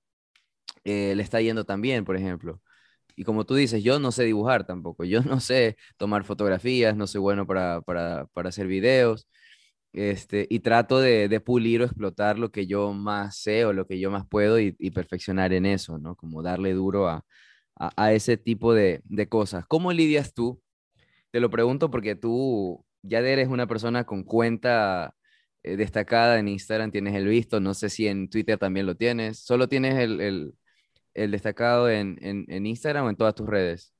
eh, 0.85 1.15
le 1.17 1.23
está 1.23 1.41
yendo 1.41 1.65
tan 1.65 1.81
bien, 1.81 2.05
por 2.05 2.17
ejemplo. 2.17 2.61
Y 3.17 3.25
como 3.25 3.47
tú 3.47 3.55
dices, 3.55 3.83
yo 3.85 3.99
no 4.01 4.13
sé 4.13 4.25
dibujar 4.25 4.67
tampoco, 4.67 5.05
yo 5.05 5.23
no 5.23 5.41
sé 5.41 5.77
tomar 5.97 6.25
fotografías, 6.25 6.97
no 6.97 7.07
soy 7.07 7.21
bueno 7.21 7.47
para, 7.47 7.81
para, 7.83 8.27
para 8.35 8.51
hacer 8.51 8.67
videos, 8.67 9.29
este, 9.93 10.47
y 10.51 10.61
trato 10.61 11.01
de, 11.01 11.29
de, 11.29 11.41
pulir 11.41 11.83
o 11.83 11.85
explotar 11.87 12.39
lo 12.39 12.51
que 12.51 12.67
yo 12.67 12.93
más 12.93 13.39
sé 13.39 13.65
o 13.65 13.73
lo 13.73 13.87
que 13.87 14.01
yo 14.01 14.11
más 14.11 14.27
puedo 14.27 14.61
y, 14.61 14.77
y 14.79 14.91
perfeccionar 14.91 15.53
en 15.53 15.67
eso, 15.67 15.99
¿no? 15.99 16.17
Como 16.17 16.43
darle 16.43 16.73
duro 16.75 17.09
a, 17.09 17.25
a, 17.77 17.93
a 17.97 18.13
ese 18.13 18.37
tipo 18.37 18.75
de, 18.75 19.03
de, 19.05 19.29
cosas. 19.29 19.67
¿Cómo 19.67 19.93
lidias 19.93 20.35
tú? 20.35 20.63
Te 21.31 21.41
lo 21.41 21.51
pregunto 21.51 21.91
porque 21.91 22.15
tú 22.17 22.85
ya 23.03 23.19
eres 23.21 23.49
una 23.49 23.67
persona 23.67 24.05
con 24.05 24.25
cuenta 24.25 25.15
eh, 25.63 25.77
destacada 25.77 26.39
en 26.39 26.49
Instagram, 26.49 26.91
tienes 26.91 27.15
el 27.15 27.27
visto, 27.27 27.61
no 27.61 27.75
sé 27.75 27.91
si 27.91 28.07
en 28.09 28.29
Twitter 28.29 28.59
también 28.59 28.87
lo 28.87 28.97
tienes, 28.97 29.39
solo 29.41 29.69
tienes 29.69 29.99
el, 29.99 30.21
el 30.21 30.55
el 31.15 31.31
destacado 31.31 31.89
en, 31.89 32.19
en, 32.21 32.67
Instagram 32.67 33.07
o 33.07 33.11
en 33.11 33.17
todas 33.17 33.35
tus 33.35 33.47
redes? 33.47 33.95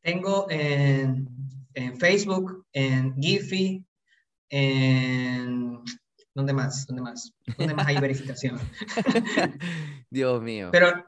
Tengo 0.00 0.46
en, 0.48 1.28
en 1.74 1.96
Facebook, 1.98 2.64
en 2.72 3.20
Giphy, 3.20 3.84
en... 4.48 5.80
¿Dónde 6.34 6.52
más? 6.52 6.86
¿Dónde 6.86 7.02
más? 7.02 7.34
¿Dónde 7.58 7.74
más 7.74 7.86
hay 7.88 7.96
verificación? 8.00 8.60
Dios 10.08 10.40
mío. 10.40 10.68
Pero, 10.70 11.04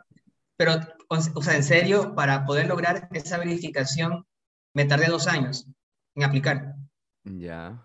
pero, 0.60 0.78
o 1.08 1.42
sea, 1.42 1.56
en 1.56 1.64
serio, 1.64 2.14
para 2.14 2.44
poder 2.44 2.66
lograr 2.66 3.08
esa 3.12 3.38
verificación, 3.38 4.26
me 4.74 4.84
tardé 4.84 5.06
dos 5.06 5.26
años 5.26 5.66
en 6.14 6.22
aplicar. 6.22 6.74
Ya. 7.24 7.82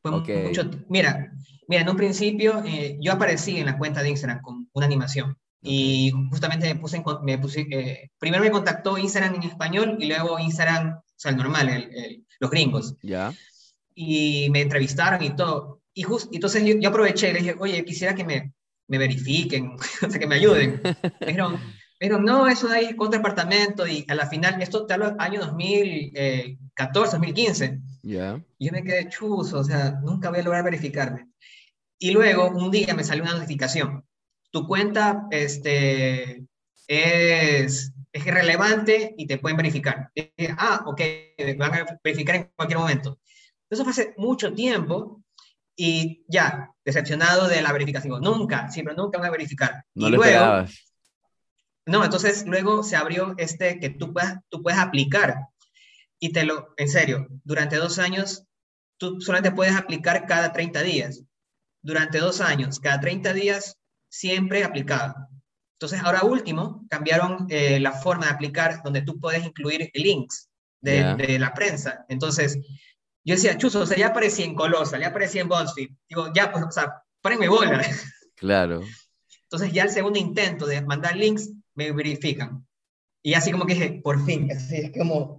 Fue 0.00 0.12
mucho, 0.12 0.70
mira, 0.88 1.32
mira, 1.66 1.82
en 1.82 1.88
un 1.88 1.96
principio 1.96 2.62
eh, 2.64 2.98
yo 3.00 3.14
aparecí 3.14 3.58
en 3.58 3.66
la 3.66 3.76
cuenta 3.76 4.00
de 4.00 4.10
Instagram 4.10 4.42
con 4.42 4.68
una 4.74 4.86
animación. 4.86 5.36
Y 5.60 6.12
justamente 6.30 6.72
me 6.72 6.80
puse, 6.80 7.02
me 7.24 7.36
puse 7.36 7.66
eh, 7.68 8.12
primero 8.16 8.44
me 8.44 8.52
contactó 8.52 8.96
Instagram 8.96 9.34
en 9.34 9.42
español 9.42 9.96
y 9.98 10.06
luego 10.06 10.38
Instagram 10.38 11.00
sea, 11.16 11.32
el 11.32 11.36
normal, 11.36 11.90
los 12.38 12.48
gringos. 12.48 12.94
Ya. 13.02 13.34
Y 13.96 14.50
me 14.50 14.60
entrevistaron 14.60 15.20
y 15.20 15.34
todo. 15.34 15.82
Y 15.92 16.04
justo, 16.04 16.30
entonces 16.32 16.64
yo, 16.64 16.76
yo, 16.78 16.90
aproveché 16.90 17.30
y 17.30 17.32
le 17.32 17.38
dije, 17.40 17.56
oye, 17.58 17.84
quisiera 17.84 18.14
que 18.14 18.22
me, 18.22 18.52
me 18.86 18.98
verifiquen, 18.98 19.72
o 20.06 20.08
sea, 20.08 20.20
que 20.20 20.28
me 20.28 20.36
ayuden. 20.36 20.80
Me 21.20 21.26
dijeron, 21.26 21.58
pero 21.98 22.20
no, 22.20 22.46
eso 22.46 22.68
de 22.68 22.76
ahí 22.78 22.96
con 22.96 23.10
departamento 23.10 23.86
y 23.86 24.04
a 24.08 24.14
la 24.14 24.28
final, 24.28 24.62
esto 24.62 24.86
te 24.86 24.94
hablo 24.94 25.16
año 25.18 25.40
2014, 25.40 27.16
2015. 27.16 27.80
Ya. 28.02 28.40
Y 28.56 28.66
yo 28.66 28.72
me 28.72 28.84
quedé 28.84 29.08
chuzo, 29.08 29.58
o 29.58 29.64
sea, 29.64 29.98
nunca 30.02 30.30
voy 30.30 30.38
a 30.38 30.42
lograr 30.42 30.64
verificarme. 30.64 31.28
Y 31.98 32.12
luego 32.12 32.48
un 32.50 32.70
día 32.70 32.94
me 32.94 33.02
salió 33.02 33.24
una 33.24 33.34
notificación. 33.34 34.04
Tu 34.52 34.66
cuenta 34.66 35.26
este, 35.32 36.44
es, 36.86 37.92
es 38.12 38.24
relevante 38.24 39.14
y 39.18 39.26
te 39.26 39.38
pueden 39.38 39.56
verificar. 39.56 40.10
ah, 40.56 40.84
ok, 40.86 41.00
van 41.58 41.74
a 41.74 41.98
verificar 42.04 42.36
en 42.36 42.52
cualquier 42.54 42.78
momento. 42.78 43.18
Eso 43.68 43.82
fue 43.82 43.90
hace 43.90 44.14
mucho 44.16 44.54
tiempo 44.54 45.22
y 45.76 46.24
ya, 46.28 46.70
decepcionado 46.84 47.48
de 47.48 47.60
la 47.60 47.72
verificación. 47.72 48.20
Nunca, 48.22 48.70
siempre 48.70 48.94
nunca 48.94 49.18
van 49.18 49.28
a 49.28 49.32
verificar. 49.32 49.84
No 49.94 50.08
y 50.08 50.10
lo 50.12 50.16
luego, 50.16 50.32
esperabas. 50.32 50.87
No, 51.88 52.04
entonces 52.04 52.44
luego 52.46 52.82
se 52.82 52.96
abrió 52.96 53.34
este 53.38 53.80
que 53.80 53.90
tú 53.90 54.12
puedes, 54.12 54.34
tú 54.48 54.62
puedes 54.62 54.78
aplicar 54.78 55.48
y 56.20 56.32
te 56.32 56.44
lo, 56.44 56.74
en 56.76 56.88
serio, 56.88 57.26
durante 57.44 57.76
dos 57.76 57.98
años 57.98 58.44
tú 58.98 59.20
solamente 59.20 59.52
puedes 59.52 59.74
aplicar 59.74 60.26
cada 60.26 60.52
30 60.52 60.82
días. 60.82 61.22
Durante 61.82 62.18
dos 62.18 62.40
años, 62.40 62.80
cada 62.80 63.00
30 63.00 63.32
días, 63.32 63.78
siempre 64.10 64.64
aplicaba. 64.64 65.28
Entonces, 65.76 66.00
ahora 66.02 66.22
último, 66.24 66.84
cambiaron 66.90 67.46
eh, 67.48 67.78
la 67.78 67.92
forma 67.92 68.26
de 68.26 68.32
aplicar 68.32 68.82
donde 68.82 69.02
tú 69.02 69.18
puedes 69.20 69.44
incluir 69.46 69.90
links 69.94 70.50
de, 70.80 71.38
la 71.38 71.54
prensa. 71.54 72.04
Entonces, 72.08 72.58
yo 73.24 73.34
decía, 73.34 73.56
chuzo, 73.56 73.80
o 73.80 73.86
sea, 73.86 73.96
ya 73.96 74.08
aparecía 74.08 74.44
en 74.44 74.56
Colosa, 74.56 74.98
ya 74.98 75.08
aparecía 75.08 75.42
en 75.42 75.48
BuzzFeed. 75.48 75.90
Digo, 76.08 76.32
ya, 76.34 76.50
pues, 76.50 76.64
o 76.64 76.70
sea, 76.70 77.02
párenme 77.22 77.48
bola. 77.48 77.80
Claro. 78.34 78.82
Entonces, 79.42 79.72
ya 79.72 79.82
el 79.82 79.90
segundo 79.90 80.18
intento 80.18 80.66
de 80.66 80.80
mandar 80.82 81.16
links, 81.16 81.50
me 81.78 81.92
verifican. 81.92 82.66
Y 83.22 83.34
así 83.34 83.52
como 83.52 83.64
que 83.64 83.74
dije, 83.74 84.00
por 84.02 84.24
fin, 84.24 84.50
así 84.50 84.76
es 84.76 84.92
como 84.92 85.38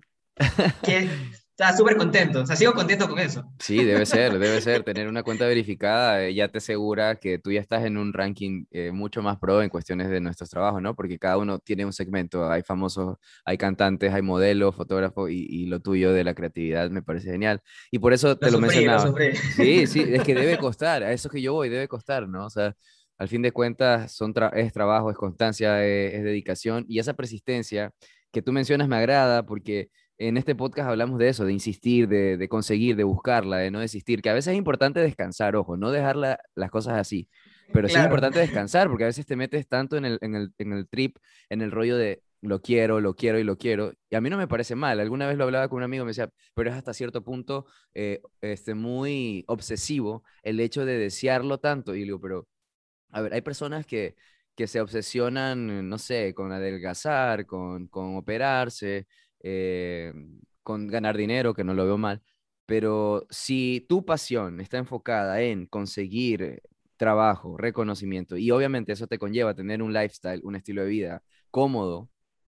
que 0.81 1.09
estaba 1.51 1.75
súper 1.75 1.97
contento, 1.97 2.43
o 2.43 2.45
sea, 2.45 2.55
sigo 2.55 2.71
contento 2.71 3.09
con 3.09 3.19
eso. 3.19 3.43
Sí, 3.59 3.83
debe 3.83 4.05
ser, 4.05 4.39
debe 4.39 4.61
ser. 4.61 4.83
Tener 4.83 5.09
una 5.09 5.23
cuenta 5.23 5.45
verificada 5.45 6.23
eh, 6.23 6.33
ya 6.33 6.47
te 6.47 6.59
asegura 6.59 7.15
que 7.15 7.39
tú 7.39 7.51
ya 7.51 7.59
estás 7.59 7.83
en 7.83 7.97
un 7.97 8.13
ranking 8.13 8.63
eh, 8.71 8.93
mucho 8.93 9.21
más 9.21 9.37
pro 9.37 9.61
en 9.61 9.69
cuestiones 9.69 10.09
de 10.09 10.21
nuestros 10.21 10.49
trabajos, 10.49 10.81
¿no? 10.81 10.95
Porque 10.95 11.19
cada 11.19 11.37
uno 11.37 11.59
tiene 11.59 11.83
un 11.83 11.91
segmento. 11.91 12.49
Hay 12.49 12.61
famosos, 12.61 13.17
hay 13.43 13.57
cantantes, 13.57 14.13
hay 14.13 14.21
modelos, 14.21 14.73
fotógrafos 14.73 15.29
y, 15.29 15.45
y 15.49 15.65
lo 15.65 15.81
tuyo 15.81 16.13
de 16.13 16.23
la 16.23 16.33
creatividad 16.33 16.89
me 16.89 17.01
parece 17.01 17.31
genial. 17.31 17.61
Y 17.91 17.99
por 17.99 18.13
eso 18.13 18.37
te 18.37 18.45
lo, 18.49 18.59
sufrí, 18.59 18.85
mencionaba. 18.87 19.13
Sí, 19.57 19.87
sí, 19.87 20.05
es 20.07 20.23
que 20.23 20.35
debe 20.35 20.57
costar, 20.59 21.03
a 21.03 21.11
eso 21.11 21.29
que 21.29 21.41
yo 21.41 21.51
voy, 21.51 21.67
debe 21.67 21.89
costar, 21.89 22.29
¿no? 22.29 22.45
O 22.45 22.49
sea, 22.49 22.73
al 23.19 23.27
fin 23.27 23.43
de 23.43 23.51
cuentas 23.51 24.11
son 24.13 24.33
tra- 24.33 24.51
es 24.55 24.73
trabajo, 24.73 25.11
es 25.11 25.17
constancia, 25.17 25.85
es, 25.85 26.15
es 26.15 26.23
dedicación 26.23 26.85
y 26.89 26.97
esa 26.97 27.13
persistencia 27.13 27.91
que 28.31 28.41
tú 28.41 28.51
mencionas 28.51 28.87
me 28.87 28.95
agrada 28.95 29.45
porque 29.45 29.89
en 30.17 30.37
este 30.37 30.55
podcast 30.55 30.89
hablamos 30.89 31.19
de 31.19 31.29
eso, 31.29 31.45
de 31.45 31.53
insistir, 31.53 32.07
de, 32.07 32.37
de 32.37 32.47
conseguir, 32.49 32.95
de 32.95 33.03
buscarla, 33.03 33.57
de 33.57 33.71
no 33.71 33.79
desistir, 33.79 34.21
que 34.21 34.29
a 34.29 34.33
veces 34.33 34.51
es 34.53 34.57
importante 34.57 34.99
descansar, 34.99 35.55
ojo, 35.55 35.77
no 35.77 35.91
dejar 35.91 36.15
la- 36.15 36.39
las 36.55 36.71
cosas 36.71 36.95
así, 36.97 37.29
pero 37.71 37.87
sí 37.87 37.93
es 37.93 37.99
importante 38.05 38.39
descansar 38.39 38.89
porque 38.89 39.03
a 39.03 39.07
veces 39.07 39.25
te 39.25 39.35
metes 39.35 39.67
tanto 39.67 39.95
en 39.95 40.05
el, 40.05 40.17
en 40.21 40.35
el, 40.35 40.51
en 40.57 40.73
el 40.73 40.87
trip, 40.89 41.17
en 41.49 41.61
el 41.61 41.71
rollo 41.71 41.95
de 41.97 42.21
lo 42.41 42.61
quiero, 42.61 43.01
lo 43.01 43.15
quiero 43.15 43.37
y 43.39 43.43
lo 43.43 43.57
quiero, 43.57 43.93
y 44.09 44.15
a 44.15 44.21
mí 44.21 44.29
no 44.29 44.37
me 44.37 44.47
parece 44.47 44.73
mal, 44.75 44.99
alguna 44.99 45.27
vez 45.27 45.37
lo 45.37 45.43
hablaba 45.43 45.67
con 45.67 45.77
un 45.77 45.83
amigo, 45.83 46.05
me 46.05 46.11
decía, 46.11 46.29
pero 46.53 46.69
es 46.69 46.75
hasta 46.75 46.93
cierto 46.93 47.21
punto 47.23 47.65
eh, 47.93 48.21
este, 48.41 48.75
muy 48.75 49.43
obsesivo 49.47 50.23
el 50.43 50.59
hecho 50.59 50.85
de 50.85 50.97
desearlo 50.97 51.57
tanto, 51.59 51.95
y 51.95 51.99
le 51.99 52.05
digo, 52.05 52.21
pero, 52.21 52.47
a 53.11 53.21
ver, 53.21 53.33
hay 53.33 53.41
personas 53.41 53.85
que, 53.85 54.15
que 54.55 54.67
se 54.67 54.81
obsesionan, 54.81 55.89
no 55.89 55.97
sé, 55.97 56.33
con 56.33 56.51
adelgazar, 56.51 57.45
con, 57.45 57.87
con 57.87 58.15
operarse, 58.17 59.07
eh, 59.41 60.13
con 60.63 60.87
ganar 60.87 61.17
dinero, 61.17 61.53
que 61.53 61.63
no 61.63 61.73
lo 61.73 61.85
veo 61.85 61.97
mal, 61.97 62.21
pero 62.65 63.25
si 63.29 63.85
tu 63.89 64.05
pasión 64.05 64.59
está 64.61 64.77
enfocada 64.77 65.41
en 65.41 65.65
conseguir 65.65 66.61
trabajo, 66.97 67.57
reconocimiento, 67.57 68.37
y 68.37 68.51
obviamente 68.51 68.91
eso 68.93 69.07
te 69.07 69.17
conlleva 69.17 69.55
tener 69.55 69.81
un 69.81 69.93
lifestyle, 69.93 70.41
un 70.43 70.55
estilo 70.55 70.83
de 70.83 70.89
vida 70.89 71.23
cómodo, 71.51 72.09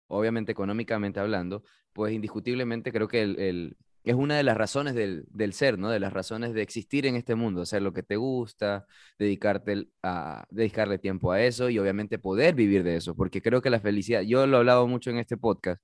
obviamente 0.08 0.52
económicamente 0.52 1.20
hablando, 1.20 1.64
pues 1.92 2.12
indiscutiblemente 2.12 2.92
creo 2.92 3.08
que 3.08 3.22
el- 3.22 3.76
es 4.06 4.14
una 4.14 4.36
de 4.36 4.44
las 4.44 4.56
razones 4.56 4.94
del, 4.94 5.24
del 5.30 5.52
ser, 5.52 5.78
¿no? 5.78 5.90
De 5.90 5.98
las 5.98 6.12
razones 6.12 6.54
de 6.54 6.62
existir 6.62 7.06
en 7.06 7.16
este 7.16 7.34
mundo, 7.34 7.62
hacer 7.62 7.82
lo 7.82 7.92
que 7.92 8.04
te 8.04 8.14
gusta, 8.14 8.86
dedicarte 9.18 9.88
a 10.02 10.46
dedicarle 10.48 10.98
tiempo 10.98 11.32
a 11.32 11.42
eso 11.42 11.68
y 11.70 11.78
obviamente 11.80 12.18
poder 12.18 12.54
vivir 12.54 12.84
de 12.84 12.96
eso, 12.96 13.16
porque 13.16 13.42
creo 13.42 13.60
que 13.60 13.68
la 13.68 13.80
felicidad, 13.80 14.22
yo 14.22 14.46
lo 14.46 14.56
he 14.56 14.60
hablado 14.60 14.86
mucho 14.86 15.10
en 15.10 15.18
este 15.18 15.36
podcast, 15.36 15.82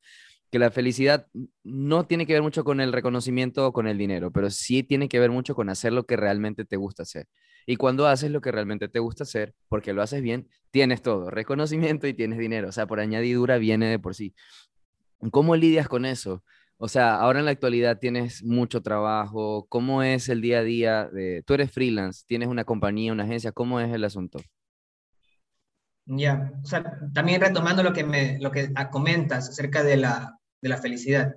que 0.53 0.61
la 0.61 0.71
felicidad 0.71 1.27
no 1.65 2.07
tiene 2.07 2.25
que 2.25 2.35
ver 2.35 2.43
mucho 2.43 2.63
con 2.63 2.81
el 2.81 2.93
reconocimiento 2.93 3.67
o 3.67 3.73
con 3.73 3.89
el 3.89 3.99
dinero, 3.99 4.31
pero 4.31 4.51
sí 4.51 4.85
tiene 4.85 5.09
que 5.09 5.19
ver 5.19 5.31
mucho 5.31 5.57
con 5.57 5.69
hacer 5.69 5.93
lo 5.93 6.07
que 6.07 6.17
realmente 6.17 6.65
te 6.65 6.77
gusta 6.77 7.03
hacer. 7.03 7.27
Y 7.67 7.77
cuando 7.77 8.07
haces 8.07 8.31
lo 8.31 8.41
que 8.41 8.53
realmente 8.53 8.89
te 8.89 9.01
gusta 9.01 9.25
hacer, 9.25 9.55
porque 9.69 9.93
lo 9.93 10.03
haces 10.03 10.23
bien, 10.23 10.49
tienes 10.71 11.03
todo, 11.03 11.29
reconocimiento 11.31 12.07
y 12.07 12.15
tienes 12.15 12.39
dinero, 12.39 12.69
o 12.69 12.73
sea, 12.73 12.87
por 12.87 13.01
añadidura 13.01 13.59
viene 13.59 13.87
de 13.87 13.99
por 13.99 14.15
sí. 14.15 14.35
¿Cómo 15.33 15.57
lidias 15.57 15.89
con 15.89 16.05
eso? 16.05 16.45
O 16.85 16.89
sea, 16.89 17.15
ahora 17.15 17.39
en 17.39 17.45
la 17.45 17.53
actualidad 17.53 18.01
tienes 18.01 18.43
mucho 18.43 18.83
trabajo, 18.83 19.67
¿cómo 19.69 20.03
es 20.03 20.29
el 20.29 20.41
día 20.41 20.59
a 20.59 20.63
día 20.65 21.05
de, 21.05 21.45
tú 21.47 21.55
eres 21.55 21.71
freelance, 21.71 22.25
tienes 22.27 22.49
una 22.49 22.65
compañía, 22.65 23.13
una 23.13 23.23
agencia, 23.23 23.53
¿cómo 23.53 23.79
es 23.79 23.95
el 23.95 24.03
asunto? 24.03 24.41
Ya, 26.07 26.51
o 26.61 26.67
sea, 26.67 26.99
también 27.15 27.41
retomando 27.41 27.85
lo 27.85 27.93
que, 27.93 28.03
me, 28.03 28.37
lo 28.41 28.51
que 28.51 28.73
ah, 28.75 28.91
comentas 28.91 29.49
acerca 29.49 29.85
de 29.85 29.97
la, 29.97 30.37
de 30.61 30.69
la 30.69 30.77
felicidad, 30.77 31.37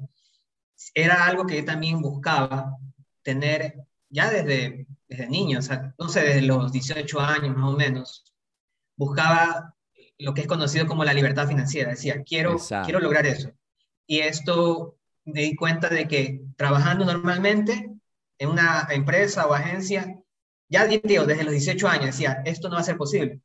era 0.96 1.28
algo 1.28 1.46
que 1.46 1.58
yo 1.58 1.64
también 1.64 2.02
buscaba 2.02 2.76
tener 3.22 3.86
ya 4.10 4.32
desde, 4.32 4.88
desde 5.08 5.30
niño, 5.30 5.60
o 5.60 5.62
sea, 5.62 5.94
no 6.00 6.10
sé, 6.10 6.22
desde 6.22 6.42
los 6.42 6.72
18 6.72 7.20
años 7.20 7.56
más 7.56 7.72
o 7.72 7.78
menos, 7.78 8.34
buscaba 8.98 9.76
lo 10.18 10.34
que 10.34 10.42
es 10.42 10.48
conocido 10.48 10.88
como 10.88 11.06
la 11.06 11.14
libertad 11.14 11.48
financiera, 11.48 11.92
decía, 11.92 12.24
quiero, 12.24 12.54
Exacto. 12.54 12.86
quiero 12.86 13.00
lograr 13.00 13.28
eso. 13.28 13.52
Y 14.08 14.22
esto 14.22 14.98
me 15.26 15.42
di 15.42 15.56
cuenta 15.56 15.90
de 15.90 16.08
que 16.08 16.42
trabajando 16.56 17.06
normalmente 17.06 17.92
en 18.38 18.50
una 18.50 18.88
empresa 18.92 19.48
o 19.48 19.54
agencia, 19.54 20.20
ya 20.70 20.86
digo, 20.86 21.26
desde 21.26 21.44
los 21.44 21.54
18 21.54 21.88
años 21.88 22.06
decía, 22.08 22.42
esto 22.46 22.70
no 22.70 22.76
va 22.76 22.82
a 22.82 22.86
ser 22.86 22.98
posible 22.98 23.42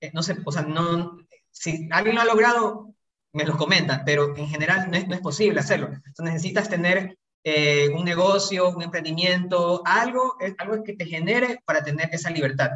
eh, 0.00 0.10
no 0.14 0.22
sé, 0.22 0.36
o 0.44 0.52
sea, 0.52 0.62
no, 0.62 1.18
si 1.50 1.88
alguien 1.90 2.16
lo 2.16 2.22
ha 2.22 2.24
logrado, 2.24 2.94
me 3.32 3.44
lo 3.44 3.56
comenta, 3.56 4.04
pero 4.04 4.36
en 4.36 4.48
general 4.48 4.90
no 4.90 4.96
es, 4.96 5.08
no 5.08 5.14
es 5.14 5.20
posible 5.20 5.60
hacerlo. 5.60 5.88
Entonces 5.88 6.34
necesitas 6.34 6.68
tener 6.68 7.18
eh, 7.44 7.88
un 7.90 8.04
negocio, 8.04 8.70
un 8.70 8.82
emprendimiento, 8.82 9.82
algo, 9.84 10.36
algo 10.58 10.82
que 10.84 10.94
te 10.94 11.06
genere 11.06 11.60
para 11.64 11.82
tener 11.82 12.08
esa 12.12 12.30
libertad. 12.30 12.70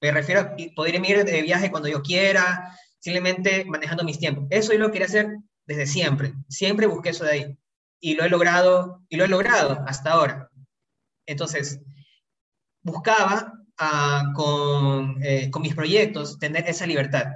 Me 0.00 0.10
refiero 0.10 0.40
a 0.40 0.56
poder 0.74 0.94
ir 0.96 1.24
de 1.24 1.42
viaje 1.42 1.70
cuando 1.70 1.88
yo 1.88 2.02
quiera, 2.02 2.76
simplemente 2.98 3.64
manejando 3.66 4.04
mis 4.04 4.18
tiempos. 4.18 4.46
Eso 4.50 4.72
yo 4.72 4.78
lo 4.78 4.90
quería 4.90 5.06
hacer 5.06 5.36
desde 5.66 5.86
siempre. 5.86 6.34
Siempre 6.48 6.86
busqué 6.86 7.10
eso 7.10 7.24
de 7.24 7.30
ahí. 7.30 7.58
Y 8.06 8.16
lo 8.16 8.24
he 8.24 8.28
logrado, 8.28 9.00
y 9.08 9.16
lo 9.16 9.24
he 9.24 9.28
logrado 9.28 9.82
hasta 9.86 10.12
ahora. 10.12 10.50
Entonces, 11.24 11.80
buscaba 12.82 13.54
ah, 13.78 14.30
con, 14.34 15.16
eh, 15.22 15.50
con 15.50 15.62
mis 15.62 15.74
proyectos 15.74 16.38
tener 16.38 16.68
esa 16.68 16.86
libertad, 16.86 17.28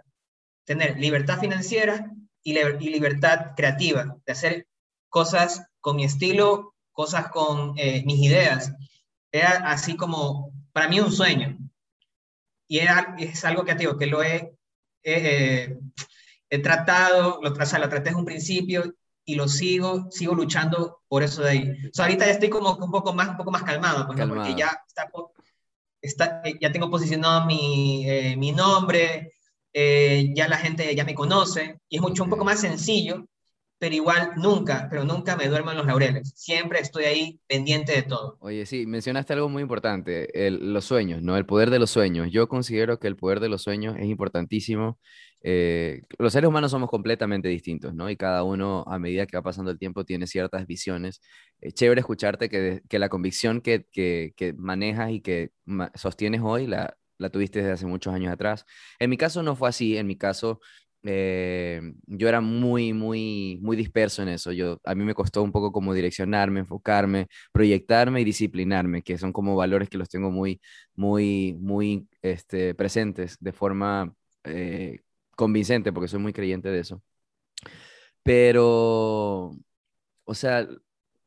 tener 0.67 0.99
libertad 0.99 1.41
financiera 1.41 2.13
y, 2.43 2.53
liber- 2.53 2.77
y 2.83 2.91
libertad 2.91 3.53
creativa, 3.57 4.15
de 4.27 4.33
hacer 4.33 4.67
cosas 5.09 5.65
con 5.81 5.97
mi 5.97 6.05
estilo, 6.05 6.75
cosas 6.93 7.31
con 7.31 7.73
eh, 7.79 8.03
mis 8.05 8.21
ideas. 8.21 8.71
Era 9.33 9.71
así 9.71 9.97
como, 9.97 10.53
para 10.75 10.87
mí, 10.87 11.01
un 11.01 11.11
sueño. 11.11 11.57
Y 12.69 12.81
es 12.81 13.43
algo 13.47 13.65
que, 13.65 13.75
digo, 13.75 13.97
que 13.97 14.07
lo 14.07 14.23
he, 14.23 14.53
he, 15.03 15.79
eh, 16.51 16.59
tratado, 16.59 17.41
lo, 17.43 17.53
o 17.53 17.55
lo 17.55 17.89
traté 17.89 18.11
desde 18.11 18.17
un 18.17 18.27
principio 18.27 18.95
y 19.29 19.35
lo 19.35 19.47
sigo, 19.47 20.07
sigo 20.11 20.35
luchando 20.35 21.03
por 21.07 21.23
eso 21.23 21.43
de 21.43 21.51
ahí. 21.51 21.71
O 21.71 21.91
sea, 21.93 22.07
ahorita 22.07 22.25
ya 22.25 22.33
estoy 22.33 22.49
como 22.49 22.75
un 22.77 22.91
poco 22.91 23.13
más, 23.13 23.29
un 23.29 23.37
poco 23.37 23.51
más 23.51 23.63
calmado, 23.63 24.07
pues, 24.07 24.17
¿no? 24.19 24.23
Calmado. 24.25 24.41
porque 24.43 24.59
ya 24.59 24.71
está, 24.89 25.07
está, 26.01 26.41
eh, 26.45 26.55
ya 26.61 26.73
tengo 26.73 26.91
posicionado 26.91 27.45
mi, 27.47 28.09
eh, 28.09 28.37
mi 28.39 28.53
nombre, 28.53 29.35
eh, 29.73 30.33
ya 30.35 30.49
la 30.49 30.57
gente 30.57 30.95
ya 30.95 31.05
me 31.05 31.15
conoce, 31.15 31.79
y 31.91 31.97
es 31.97 32.03
mucho 32.03 32.25
un 32.25 32.31
poco 32.31 32.45
más 32.45 32.61
sencillo, 32.61 33.27
pero 33.79 33.95
igual 33.95 34.33
nunca, 34.37 34.89
pero 34.91 35.05
nunca 35.05 35.37
me 35.37 35.47
duermo 35.47 35.71
en 35.73 35.77
los 35.77 35.87
laureles. 35.87 36.33
Siempre 36.35 36.81
estoy 36.81 37.05
ahí 37.05 37.41
pendiente 37.47 37.93
de 37.93 38.03
todo. 38.03 38.39
Oye, 38.41 38.65
sí, 38.67 38.87
mencionaste 38.87 39.35
algo 39.35 39.49
muy 39.51 39.63
importante, 39.63 40.47
el- 40.47 40.73
los 40.73 40.85
sueños, 40.87 41.23
¿no? 41.23 41.37
El 41.37 41.45
poder 41.47 41.69
de 41.71 41.79
los 41.79 41.91
sueños. 41.91 42.29
Yo 42.33 42.49
considero 42.49 42.99
que 42.99 43.07
el 43.09 43.17
poder 43.17 43.41
de 43.41 43.49
los 43.51 43.63
sueños 43.63 43.95
es 43.99 44.07
importantísimo 44.07 44.99
eh, 45.43 46.03
los 46.19 46.33
seres 46.33 46.49
humanos 46.49 46.71
somos 46.71 46.91
completamente 46.91 47.49
distintos, 47.49 47.95
¿no? 47.95 48.11
Y 48.11 48.17
cada 48.17 48.43
uno, 48.43 48.85
a 48.87 48.99
medida 48.99 49.27
que 49.27 49.37
va 49.37 49.43
pasando 49.43 49.71
el 49.71 49.79
tiempo, 49.79 50.05
tiene 50.05 50.27
ciertas 50.27 50.67
visiones. 50.67 51.21
Es 51.61 51.75
chévere 51.75 52.01
escucharte 52.01 52.49
que, 52.49 52.83
que 52.89 52.99
la 52.99 53.09
convicción 53.09 53.61
que, 53.61 53.87
que, 53.93 54.33
que, 54.37 54.53
manejas 54.55 55.11
y 55.11 55.21
que 55.21 55.51
sostienes 55.95 56.41
hoy 56.43 56.67
la, 56.67 56.97
la 57.19 57.31
tuviste 57.31 57.61
desde 57.61 57.73
hace 57.73 57.87
muchos 57.87 58.15
años 58.15 58.33
atrás. 58.33 58.65
En 58.99 59.11
mi 59.11 59.17
caso 59.17 59.43
no 59.43 59.57
fue 59.57 59.69
así, 59.69 59.97
en 59.97 60.07
mi 60.07 60.17
caso 60.17 60.61
eh, 61.05 61.81
yo 62.07 62.29
era 62.29 62.41
muy, 62.41 62.93
muy, 62.93 63.59
muy 63.63 63.77
disperso 63.77 64.23
en 64.23 64.29
eso. 64.29 64.53
Yo, 64.53 64.81
a 64.85 64.95
mí 64.95 65.05
me 65.05 65.15
costó 65.15 65.43
un 65.43 65.53
poco 65.53 65.73
como 65.73 65.95
direccionarme, 65.95 66.61
enfocarme, 66.61 67.29
proyectarme 67.53 68.21
y 68.21 68.25
disciplinarme, 68.25 69.03
que 69.03 69.19
son 69.19 69.33
como 69.33 69.57
valores 69.57 69.89
que 69.89 69.99
los 69.99 70.09
tengo 70.09 70.31
muy, 70.31 70.61
muy, 70.95 71.57
muy 71.61 72.09
este, 72.23 72.75
presentes 72.75 73.37
de 73.41 73.53
forma 73.53 74.13
eh, 74.45 75.01
convincente, 75.39 75.93
porque 75.93 76.09
soy 76.09 76.21
muy 76.21 76.33
creyente 76.33 76.69
de 76.69 76.81
eso. 76.81 77.03
Pero, 78.23 79.53
o 80.25 80.35
sea, 80.35 80.67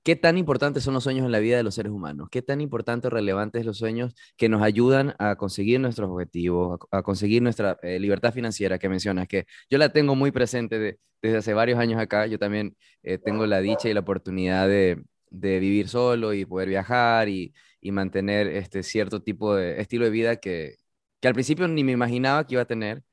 ¿Qué 0.04 0.16
tan 0.16 0.36
importantes 0.40 0.84
son 0.84 0.96
los 0.96 1.04
sueños 1.04 1.26
en 1.28 1.32
la 1.32 1.38
vida 1.38 1.58
de 1.58 1.64
los 1.64 1.76
seres 1.76 1.92
humanos? 1.92 2.28
¿Qué 2.32 2.42
tan 2.42 2.60
importantes 2.60 3.12
o 3.12 3.14
relevantes 3.14 3.66
los 3.68 3.78
sueños 3.78 4.16
que 4.36 4.50
nos 4.50 4.64
ayudan 4.64 5.14
a 5.20 5.36
conseguir 5.36 5.80
nuestros 5.80 6.10
objetivos, 6.10 6.80
a, 6.90 7.04
conseguir 7.04 7.44
nuestra 7.44 7.78
eh, 7.84 8.00
libertad 8.00 8.34
financiera 8.34 8.80
que 8.80 8.90
mencionas? 8.90 9.28
Que 9.28 9.46
yo 9.70 9.78
la 9.78 9.90
tengo 9.90 10.16
muy 10.16 10.32
presente 10.32 10.98
desde 11.22 11.38
hace 11.38 11.54
varios 11.54 11.78
años 11.80 12.00
acá. 12.02 12.26
Yo 12.26 12.40
también 12.40 12.76
eh, 13.04 13.20
tengo 13.20 13.46
la 13.46 13.62
dicha 13.62 13.90
y 13.90 13.94
la 13.94 14.00
oportunidad 14.00 14.68
de, 14.68 15.04
vivir 15.30 15.88
solo 15.88 16.34
y 16.34 16.46
poder 16.46 16.70
viajar 16.70 17.30
y, 17.30 17.54
mantener 17.84 18.48
este 18.48 18.84
cierto 18.84 19.22
tipo 19.22 19.56
de 19.56 19.82
estilo 19.82 20.06
de 20.06 20.12
vida 20.12 20.36
que, 20.38 20.78
que 21.20 21.28
al 21.28 21.34
principio 21.36 21.68
ni 21.68 21.84
me 21.84 21.92
imaginaba 21.92 22.46
que 22.48 22.56
iba 22.56 22.64
a 22.64 22.66
tener. 22.66 23.04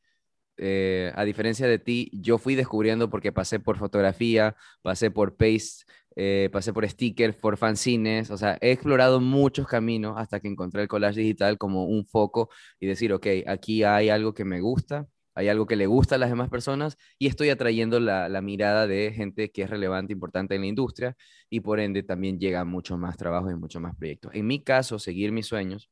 Eh, 0.59 1.13
a 1.15 1.25
diferencia 1.25 1.67
de 1.67 1.79
ti, 1.79 2.11
yo 2.13 2.39
fui 2.39 2.55
descubriendo 2.55 3.09
porque 3.11 3.33
pasé 3.33 3.61
por 3.61 3.79
fotografía, 3.79 4.57
pasé 4.83 5.11
por 5.11 5.37
paste 5.37 5.85
eh, 6.21 6.49
pasé 6.53 6.73
por 6.73 6.89
stickers, 6.89 7.37
por 7.37 7.57
fanzines, 7.57 8.31
o 8.33 8.37
sea, 8.37 8.59
he 8.61 8.73
explorado 8.73 9.21
muchos 9.21 9.69
caminos 9.69 10.15
hasta 10.17 10.41
que 10.41 10.49
encontré 10.49 10.83
el 10.83 10.89
collage 10.89 11.21
digital 11.21 11.59
como 11.59 11.85
un 11.85 12.05
foco 12.07 12.51
y 12.81 12.89
decir, 12.89 13.13
ok, 13.13 13.27
aquí 13.47 13.85
hay 13.85 14.09
algo 14.09 14.35
que 14.35 14.45
me 14.45 14.61
gusta, 14.61 15.07
hay 15.37 15.47
algo 15.49 15.67
que 15.67 15.77
le 15.77 15.87
gusta 15.87 16.17
a 16.17 16.19
las 16.19 16.31
demás 16.31 16.51
personas 16.51 16.97
y 17.21 17.29
estoy 17.29 17.51
atrayendo 17.51 18.01
la, 18.01 18.29
la 18.29 18.43
mirada 18.43 18.89
de 18.89 19.13
gente 19.13 19.53
que 19.53 19.63
es 19.63 19.71
relevante, 19.71 20.13
importante 20.13 20.57
en 20.57 20.63
la 20.63 20.67
industria 20.67 21.17
y 21.49 21.61
por 21.61 21.79
ende 21.79 22.03
también 22.03 22.41
llega 22.41 22.65
mucho 22.65 22.99
más 22.99 23.17
trabajo 23.17 23.49
y 23.51 23.55
mucho 23.55 23.79
más 23.79 23.95
proyectos. 23.95 24.33
En 24.35 24.49
mi 24.49 24.65
caso, 24.65 24.99
seguir 24.99 25.31
mis 25.31 25.47
sueños 25.47 25.89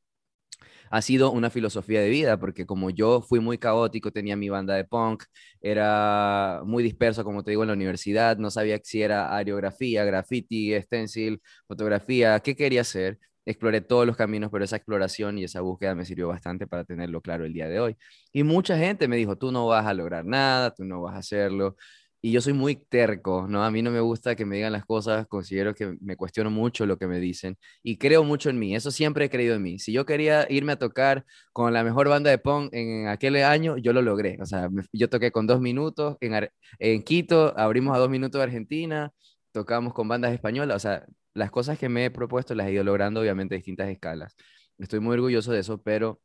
ha 0.90 1.02
sido 1.02 1.30
una 1.32 1.50
filosofía 1.50 2.00
de 2.00 2.08
vida, 2.10 2.38
porque 2.38 2.66
como 2.66 2.90
yo 2.90 3.22
fui 3.22 3.40
muy 3.40 3.58
caótico, 3.58 4.10
tenía 4.12 4.36
mi 4.36 4.48
banda 4.48 4.74
de 4.74 4.84
punk, 4.84 5.24
era 5.60 6.62
muy 6.64 6.82
disperso, 6.82 7.24
como 7.24 7.42
te 7.42 7.50
digo, 7.50 7.62
en 7.62 7.68
la 7.68 7.74
universidad, 7.74 8.36
no 8.38 8.50
sabía 8.50 8.80
si 8.82 9.02
era 9.02 9.34
aerografía, 9.36 10.04
graffiti, 10.04 10.80
stencil, 10.82 11.40
fotografía, 11.66 12.40
qué 12.40 12.54
quería 12.56 12.82
hacer. 12.82 13.18
Exploré 13.44 13.80
todos 13.80 14.06
los 14.06 14.16
caminos, 14.16 14.50
pero 14.50 14.64
esa 14.64 14.74
exploración 14.76 15.38
y 15.38 15.44
esa 15.44 15.60
búsqueda 15.60 15.94
me 15.94 16.04
sirvió 16.04 16.26
bastante 16.28 16.66
para 16.66 16.84
tenerlo 16.84 17.20
claro 17.20 17.44
el 17.44 17.52
día 17.52 17.68
de 17.68 17.78
hoy. 17.78 17.96
Y 18.32 18.42
mucha 18.42 18.76
gente 18.76 19.06
me 19.06 19.16
dijo, 19.16 19.36
tú 19.36 19.52
no 19.52 19.66
vas 19.68 19.86
a 19.86 19.94
lograr 19.94 20.24
nada, 20.24 20.74
tú 20.74 20.84
no 20.84 21.00
vas 21.02 21.14
a 21.14 21.18
hacerlo 21.18 21.76
y 22.20 22.32
yo 22.32 22.40
soy 22.40 22.52
muy 22.52 22.76
terco, 22.76 23.46
¿no? 23.48 23.64
A 23.64 23.70
mí 23.70 23.82
no 23.82 23.90
me 23.90 24.00
gusta 24.00 24.34
que 24.34 24.44
me 24.44 24.56
digan 24.56 24.72
las 24.72 24.84
cosas, 24.84 25.26
considero 25.26 25.74
que 25.74 25.96
me 26.00 26.16
cuestiono 26.16 26.50
mucho 26.50 26.86
lo 26.86 26.98
que 26.98 27.06
me 27.06 27.20
dicen 27.20 27.56
y 27.82 27.98
creo 27.98 28.24
mucho 28.24 28.50
en 28.50 28.58
mí, 28.58 28.74
eso 28.74 28.90
siempre 28.90 29.26
he 29.26 29.30
creído 29.30 29.54
en 29.54 29.62
mí. 29.62 29.78
Si 29.78 29.92
yo 29.92 30.06
quería 30.06 30.46
irme 30.50 30.72
a 30.72 30.78
tocar 30.78 31.24
con 31.52 31.72
la 31.72 31.84
mejor 31.84 32.08
banda 32.08 32.30
de 32.30 32.38
punk 32.38 32.70
en 32.72 33.08
aquel 33.08 33.36
año, 33.36 33.76
yo 33.76 33.92
lo 33.92 34.02
logré, 34.02 34.38
o 34.40 34.46
sea, 34.46 34.68
yo 34.92 35.08
toqué 35.08 35.30
con 35.30 35.46
dos 35.46 35.60
minutos 35.60 36.16
en, 36.20 36.48
en 36.78 37.02
Quito, 37.02 37.56
abrimos 37.58 37.96
a 37.96 37.98
dos 38.00 38.10
minutos 38.10 38.38
de 38.38 38.44
Argentina, 38.44 39.12
tocamos 39.52 39.94
con 39.94 40.08
bandas 40.08 40.32
españolas, 40.32 40.76
o 40.76 40.80
sea, 40.80 41.06
las 41.34 41.50
cosas 41.50 41.78
que 41.78 41.88
me 41.88 42.06
he 42.06 42.10
propuesto 42.10 42.54
las 42.54 42.66
he 42.68 42.72
ido 42.72 42.84
logrando 42.84 43.20
obviamente 43.20 43.54
a 43.54 43.58
distintas 43.58 43.88
escalas. 43.88 44.34
Estoy 44.78 45.00
muy 45.00 45.14
orgulloso 45.14 45.52
de 45.52 45.60
eso, 45.60 45.82
pero... 45.82 46.20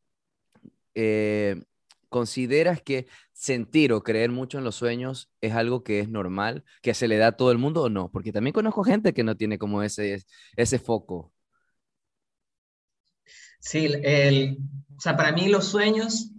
Eh, 0.95 1.61
¿Consideras 2.11 2.81
que 2.81 3.07
sentir 3.33 3.93
o 3.93 4.03
creer 4.03 4.31
mucho 4.31 4.57
en 4.59 4.65
los 4.65 4.75
sueños 4.75 5.31
es 5.41 5.53
algo 5.53 5.83
que 5.83 6.01
es 6.01 6.09
normal, 6.09 6.65
que 6.83 6.93
se 6.93 7.07
le 7.07 7.17
da 7.17 7.27
a 7.29 7.37
todo 7.37 7.51
el 7.51 7.57
mundo 7.57 7.83
o 7.83 7.89
no? 7.89 8.11
Porque 8.11 8.33
también 8.33 8.53
conozco 8.53 8.83
gente 8.83 9.13
que 9.13 9.23
no 9.23 9.37
tiene 9.37 9.57
como 9.57 9.81
ese, 9.83 10.23
ese 10.57 10.79
foco. 10.79 11.33
Sí, 13.59 13.85
el, 14.03 14.57
o 14.97 14.99
sea, 15.01 15.15
para 15.15 15.31
mí 15.31 15.47
los 15.47 15.65
sueños 15.67 16.31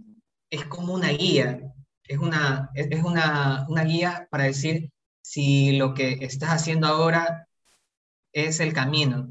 es 0.49 0.65
como 0.65 0.93
una 0.93 1.09
guía, 1.09 1.61
es 2.03 2.17
una, 2.19 2.69
es 2.75 3.03
una, 3.03 3.65
una 3.69 3.83
guía 3.83 4.27
para 4.29 4.45
decir 4.45 4.91
si 5.21 5.77
lo 5.77 5.93
que 5.93 6.17
estás 6.21 6.49
haciendo 6.49 6.87
ahora 6.87 7.47
es 8.33 8.59
el 8.59 8.73
camino. 8.73 9.29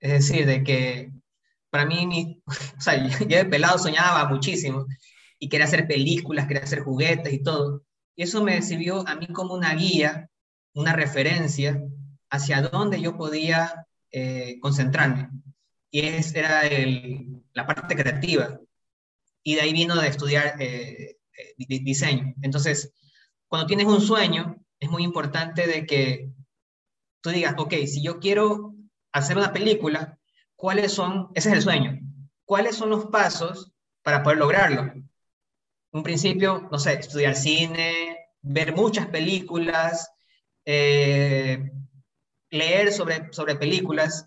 Es 0.00 0.12
decir, 0.12 0.46
de 0.46 0.64
que 0.64 1.12
para 1.70 1.86
mí, 1.86 2.42
o 2.78 2.80
sea, 2.80 3.08
yo 3.08 3.26
de 3.26 3.44
pelado 3.46 3.78
soñaba 3.78 4.28
muchísimo 4.28 4.86
y 5.38 5.48
quería 5.48 5.66
hacer 5.66 5.86
películas, 5.86 6.46
quería 6.46 6.62
hacer 6.62 6.80
juguetes 6.80 7.32
y 7.32 7.42
todo. 7.42 7.84
Y 8.16 8.22
eso 8.22 8.42
me 8.42 8.62
sirvió 8.62 9.06
a 9.06 9.16
mí 9.16 9.26
como 9.28 9.54
una 9.54 9.74
guía, 9.74 10.30
una 10.74 10.92
referencia 10.92 11.80
hacia 12.30 12.62
dónde 12.62 13.00
yo 13.00 13.16
podía 13.16 13.86
eh, 14.10 14.58
concentrarme. 14.60 15.30
Y 15.90 16.00
esa 16.00 16.38
era 16.38 16.62
la 17.52 17.66
parte 17.66 17.96
creativa. 17.96 18.58
Y 19.42 19.56
de 19.56 19.60
ahí 19.60 19.72
vino 19.72 19.96
de 19.96 20.08
estudiar 20.08 20.60
eh, 20.60 21.18
eh, 21.36 21.54
diseño. 21.82 22.34
Entonces, 22.42 22.92
cuando 23.48 23.66
tienes 23.66 23.86
un 23.86 24.00
sueño, 24.00 24.56
es 24.80 24.90
muy 24.90 25.02
importante 25.04 25.66
de 25.66 25.86
que 25.86 26.30
tú 27.20 27.30
digas, 27.30 27.54
ok, 27.58 27.74
si 27.86 28.02
yo 28.02 28.18
quiero 28.18 28.74
hacer 29.12 29.36
una 29.36 29.52
película, 29.52 30.18
¿cuáles 30.56 30.92
son, 30.92 31.28
ese 31.34 31.50
es 31.50 31.56
el 31.56 31.62
sueño, 31.62 31.98
cuáles 32.44 32.76
son 32.76 32.90
los 32.90 33.06
pasos 33.06 33.72
para 34.02 34.22
poder 34.22 34.38
lograrlo? 34.38 34.92
Un 35.94 36.02
principio, 36.02 36.68
no 36.72 36.78
sé, 36.78 36.94
estudiar 36.94 37.36
cine, 37.36 38.18
ver 38.42 38.74
muchas 38.74 39.06
películas, 39.06 40.10
eh, 40.64 41.70
leer 42.50 42.92
sobre, 42.92 43.32
sobre 43.32 43.54
películas, 43.54 44.26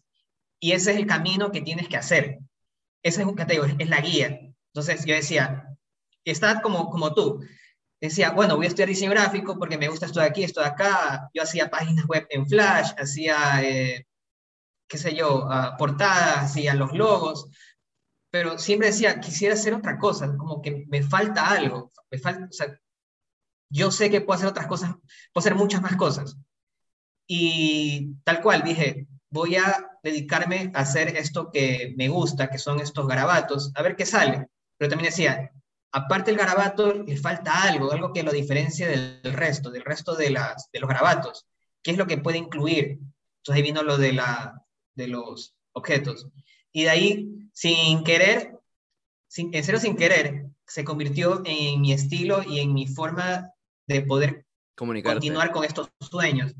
y 0.62 0.72
ese 0.72 0.92
es 0.92 0.98
el 0.98 1.06
camino 1.06 1.52
que 1.52 1.62
tienes 1.62 1.90
que 1.90 1.98
hacer. 1.98 2.40
Ese 3.04 3.22
es, 3.22 3.36
te 3.36 3.46
digo, 3.54 3.66
es 3.66 3.90
la 3.90 4.00
guía. 4.00 4.40
Entonces 4.74 5.06
yo 5.06 5.14
decía, 5.14 5.78
está 6.24 6.62
como, 6.62 6.90
como 6.90 7.14
tú. 7.14 7.46
Decía, 8.00 8.32
bueno, 8.32 8.56
voy 8.56 8.66
a 8.66 8.70
estudiar 8.70 8.88
diseño 8.88 9.12
gráfico 9.12 9.60
porque 9.60 9.78
me 9.78 9.90
gusta 9.90 10.06
esto 10.06 10.22
de 10.22 10.28
aquí, 10.28 10.44
esto 10.44 10.62
de 10.62 10.68
acá. 10.68 11.30
Yo 11.34 11.44
hacía 11.44 11.70
páginas 11.70 12.06
web 12.06 12.26
en 12.30 12.48
Flash, 12.48 12.92
hacía, 12.98 13.62
eh, 13.62 14.08
qué 14.88 14.98
sé 14.98 15.14
yo, 15.14 15.46
uh, 15.46 15.78
portadas, 15.78 16.46
hacía 16.46 16.74
los 16.76 16.94
logos 16.94 17.50
pero 18.30 18.58
siempre 18.58 18.90
decía, 18.90 19.20
quisiera 19.20 19.54
hacer 19.54 19.74
otra 19.74 19.98
cosa, 19.98 20.36
como 20.38 20.62
que 20.62 20.86
me 20.90 21.02
falta 21.04 21.50
algo, 21.50 21.92
me 22.12 22.18
falta, 22.18 22.50
yo 23.70 23.92
sé 23.92 24.10
que 24.10 24.22
puedo 24.22 24.38
hacer 24.38 24.50
otras 24.50 24.68
cosas, 24.68 24.92
puedo 25.34 25.42
hacer 25.42 25.56
muchas 25.56 25.82
más 25.82 25.96
cosas. 25.96 26.38
Y 27.28 28.14
tal 28.24 28.42
cual, 28.42 28.64
dije, 28.64 29.08
voy 29.30 29.58
a 29.58 29.90
dedicarme 30.02 30.72
a 30.74 30.82
hacer 30.82 31.10
esto 31.18 31.52
que 31.52 31.94
me 31.98 32.08
gusta, 32.08 32.50
que 32.50 32.58
son 32.58 32.80
estos 32.80 33.08
garabatos, 33.08 33.72
a 33.76 33.82
ver 33.82 33.96
qué 33.96 34.06
sale. 34.06 34.48
Pero 34.78 34.90
también 34.90 35.10
decía, 35.10 35.52
aparte 35.92 36.32
del 36.32 36.40
garabato, 36.40 36.94
le 36.94 37.18
falta 37.18 37.64
algo, 37.64 37.92
algo 37.92 38.14
que 38.14 38.24
lo 38.24 38.32
diferencie 38.32 38.88
del 38.88 39.34
resto, 39.34 39.70
del 39.70 39.84
resto 39.84 40.16
de, 40.16 40.30
las, 40.30 40.70
de 40.72 40.80
los 40.80 40.88
garabatos. 40.88 41.46
¿Qué 41.82 41.92
es 41.92 41.98
lo 41.98 42.08
que 42.08 42.18
puede 42.18 42.38
incluir? 42.38 43.00
Entonces 43.40 43.56
ahí 43.56 43.62
vino 43.62 43.84
lo 43.84 43.98
de, 43.98 44.14
la, 44.14 44.62
de 44.96 45.08
los 45.08 45.56
objetos. 45.74 46.28
Y 46.78 46.84
de 46.84 46.90
ahí, 46.92 47.50
sin 47.54 48.04
querer, 48.04 48.56
sin, 49.28 49.52
en 49.52 49.64
serio 49.64 49.80
sin 49.80 49.96
querer, 49.96 50.46
se 50.68 50.84
convirtió 50.84 51.42
en 51.44 51.82
mi 51.82 51.92
estilo 51.92 52.44
y 52.44 52.60
en 52.60 52.72
mi 52.72 52.86
forma 52.86 53.52
de 53.88 54.04
poder 54.04 54.46
continuar 54.76 55.52
con 55.52 55.64
estos 55.64 55.90
sueños. 56.00 56.54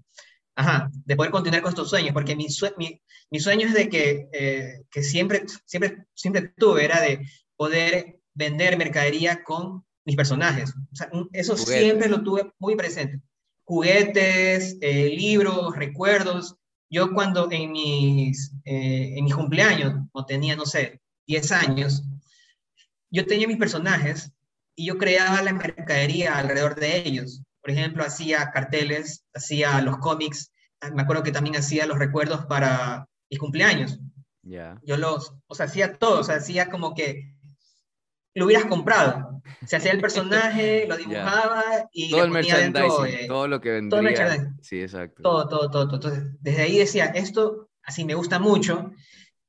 Ajá, 0.56 0.90
de 1.06 1.16
poder 1.16 1.32
continuar 1.32 1.62
con 1.62 1.70
estos 1.70 1.92
sueños, 1.92 2.14
porque 2.14 2.36
mi, 2.36 2.48
mi, 2.80 3.00
mi 3.30 3.40
sueño 3.40 3.68
es 3.68 3.76
de 3.76 3.90
que, 3.90 4.28
eh, 4.34 4.86
que 4.90 5.04
siempre, 5.04 5.44
siempre, 5.66 6.08
siempre 6.16 6.52
tuve, 6.58 6.86
era 6.86 7.00
de 7.00 7.24
poder 7.56 8.20
vender 8.34 8.76
mercadería 8.76 9.44
con 9.44 9.86
mis 10.04 10.16
personajes. 10.16 10.74
O 10.94 10.96
sea, 10.96 11.12
eso 11.32 11.56
siempre 11.56 12.10
lo 12.10 12.24
tuve 12.24 12.52
muy 12.58 12.76
presente. 12.76 13.22
Juguetes, 13.66 14.78
eh, 14.82 15.10
libros, 15.10 15.76
recuerdos, 15.76 16.56
yo 16.90 17.14
cuando 17.14 17.52
en 17.52 17.72
mis, 17.72 18.54
eh, 18.66 19.14
en 19.18 19.26
mis 19.26 19.36
cumpleaños, 19.36 19.94
o 20.12 20.26
tenía, 20.26 20.56
no 20.56 20.66
sé, 20.66 21.02
10 21.28 21.52
años, 21.52 22.04
yo 23.10 23.26
tenía 23.26 23.48
mis 23.48 23.58
personajes 23.58 24.32
y 24.76 24.86
yo 24.86 24.98
creaba 24.98 25.42
la 25.42 25.54
mercadería 25.54 26.38
alrededor 26.38 26.76
de 26.76 26.98
ellos. 26.98 27.42
Por 27.62 27.72
ejemplo, 27.72 28.04
hacía 28.04 28.52
carteles, 28.52 29.26
hacía 29.34 29.82
los 29.82 29.98
cómics, 29.98 30.52
me 30.94 31.02
acuerdo 31.02 31.24
que 31.24 31.32
también 31.32 31.56
hacía 31.56 31.86
los 31.86 32.00
recuerdos 32.00 32.46
para 32.46 33.08
mis 33.30 33.40
cumpleaños. 33.40 34.00
Yo 34.84 34.96
los, 34.98 35.34
o 35.48 35.56
sea, 35.56 35.66
hacía 35.66 35.98
todo, 35.98 36.22
o 36.22 36.24
sea, 36.24 36.36
hacía 36.36 36.70
como 36.70 36.94
que 36.94 37.36
lo 38.38 38.46
hubieras 38.46 38.66
comprado. 38.66 39.42
Se 39.66 39.76
hacía 39.78 39.92
el 39.92 40.02
personaje, 40.02 40.86
lo 40.88 40.98
dibujaba 40.98 41.64
y 41.92 42.10
todo 42.10 42.20
le 42.22 42.26
el 42.28 42.32
ponía 42.34 42.58
dentro, 42.58 42.82
merchandising, 42.84 43.26
eh, 43.26 43.28
todo 43.28 43.48
lo 43.48 43.60
que 43.62 43.70
todo 43.70 43.76
el 44.00 44.06
vendría. 44.06 44.24
merchandising. 44.26 44.64
sí, 44.64 44.82
exacto. 44.82 45.24
todo, 45.24 45.48
todo, 45.48 45.70
todo, 45.72 45.88
todo. 45.88 45.96
Entonces, 46.14 46.38
desde 46.42 46.62
ahí 46.64 46.78
decía, 46.78 47.06
esto 47.08 47.70
así 47.84 48.06
me 48.06 48.14
gusta 48.16 48.40
mucho. 48.40 48.92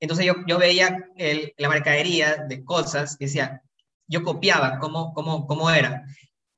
Entonces 0.00 0.24
yo, 0.26 0.34
yo 0.46 0.58
veía 0.58 1.08
el- 1.16 1.52
la 1.58 1.68
mercadería 1.68 2.44
de 2.48 2.64
cosas 2.64 3.16
y 3.18 3.24
decía, 3.26 3.62
yo 4.06 4.22
copiaba 4.22 4.78
cómo, 4.78 5.12
cómo, 5.12 5.46
cómo 5.46 5.70
era. 5.70 6.04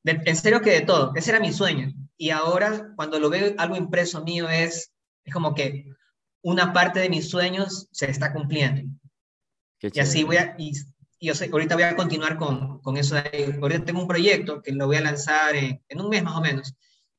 De- 0.05 0.21
en 0.25 0.37
serio 0.37 0.61
que 0.61 0.71
de 0.71 0.81
todo, 0.83 1.13
ese 1.17 1.31
era 1.31 1.41
mi 1.41 1.53
sueño. 1.53 1.93
Y 2.17 2.31
ahora 2.31 2.93
cuando 2.97 3.19
lo 3.19 3.31
veo 3.31 3.55
algo 3.59 3.77
impreso 3.77 4.23
mío 4.23 4.49
es, 4.49 4.93
es 5.25 5.33
como 5.33 5.55
que 5.55 5.87
una 6.43 6.73
parte 6.73 7.01
de 7.01 7.09
mis 7.09 7.29
sueños 7.29 7.89
se 7.91 8.11
está 8.11 8.33
cumpliendo. 8.33 8.83
Qué 9.79 9.91
Y 9.95 10.01
así 10.01 10.23
voy 10.25 10.37
a, 10.37 10.55
y 10.59 10.73
yo 11.27 11.35
sé, 11.35 11.49
ahorita 11.53 11.75
voy 11.75 11.85
a 11.85 11.97
continuar 11.97 12.37
con, 12.37 12.81
con 12.81 12.97
eso. 12.97 13.15
de 13.17 13.21
ahí. 13.33 13.59
Ahorita 13.61 13.85
tengo 13.85 14.01
un 14.01 14.09
proyecto 14.09 14.63
que 14.63 14.73
lo 14.73 14.87
voy 14.87 14.97
a 14.97 15.01
lanzar 15.03 15.55
en, 15.57 15.83
en 15.89 16.01
un 16.01 16.09
mes 16.09 16.23
más 16.23 16.37
o 16.37 16.41
menos. 16.41 16.75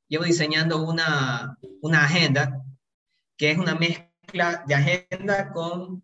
Llevo 0.08 0.24
diseñando 0.24 0.82
una, 0.84 1.58
una 1.82 2.04
agenda 2.04 2.64
que 3.38 3.52
es 3.52 3.58
una 3.58 3.76
mezcla 3.76 4.64
de 4.68 4.76
agenda 4.76 5.52
con 5.54 6.04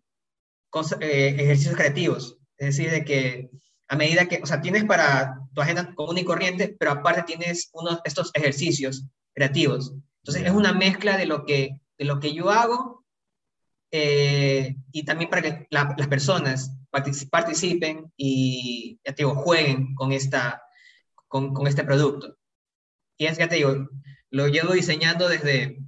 cosa- 0.70 0.98
eh, 1.00 1.36
ejercicios 1.38 1.76
creativos. 1.76 2.36
Es 2.56 2.76
decir, 2.76 2.90
de 2.90 3.04
que 3.04 3.50
a 3.88 3.96
medida 3.96 4.26
que, 4.26 4.40
o 4.42 4.46
sea, 4.46 4.60
tienes 4.60 4.84
para 4.84 5.40
tu 5.54 5.60
agenda 5.60 5.94
común 5.94 6.18
y 6.18 6.24
corriente, 6.24 6.76
pero 6.78 6.90
aparte 6.92 7.22
tienes 7.22 7.70
unos, 7.72 8.00
estos 8.04 8.30
ejercicios 8.34 9.04
creativos. 9.34 9.92
Entonces, 10.22 10.44
es 10.46 10.52
una 10.52 10.72
mezcla 10.72 11.16
de 11.16 11.26
lo 11.26 11.44
que, 11.46 11.80
de 11.98 12.04
lo 12.04 12.20
que 12.20 12.32
yo 12.34 12.50
hago 12.50 13.04
eh, 13.90 14.76
y 14.92 15.04
también 15.04 15.30
para 15.30 15.42
que 15.42 15.66
la- 15.70 15.94
las 15.96 16.08
personas 16.08 16.72
participen 16.90 18.12
y, 18.16 19.00
ya 19.04 19.26
jueguen 19.26 19.94
con, 19.94 20.12
esta, 20.12 20.62
con, 21.26 21.52
con 21.54 21.66
este 21.66 21.84
producto. 21.84 22.36
Y 23.16 23.26
es, 23.26 23.38
ya 23.38 23.48
te 23.48 23.56
digo, 23.56 23.88
lo 24.30 24.48
llevo 24.48 24.72
diseñando 24.72 25.28
desde, 25.28 25.78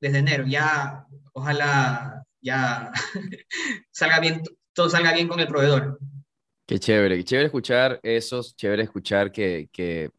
desde 0.00 0.18
enero. 0.18 0.44
Ya, 0.46 1.06
ojalá 1.32 2.24
ya 2.40 2.92
salga 3.90 4.20
bien, 4.20 4.42
todo 4.72 4.88
salga 4.88 5.12
bien 5.12 5.28
con 5.28 5.40
el 5.40 5.48
proveedor. 5.48 5.98
Qué 6.66 6.78
chévere, 6.78 7.16
qué 7.16 7.24
chévere 7.24 7.46
escuchar 7.46 7.98
esos, 8.02 8.54
chévere 8.54 8.82
escuchar 8.82 9.32
que, 9.32 9.68
que, 9.72 10.10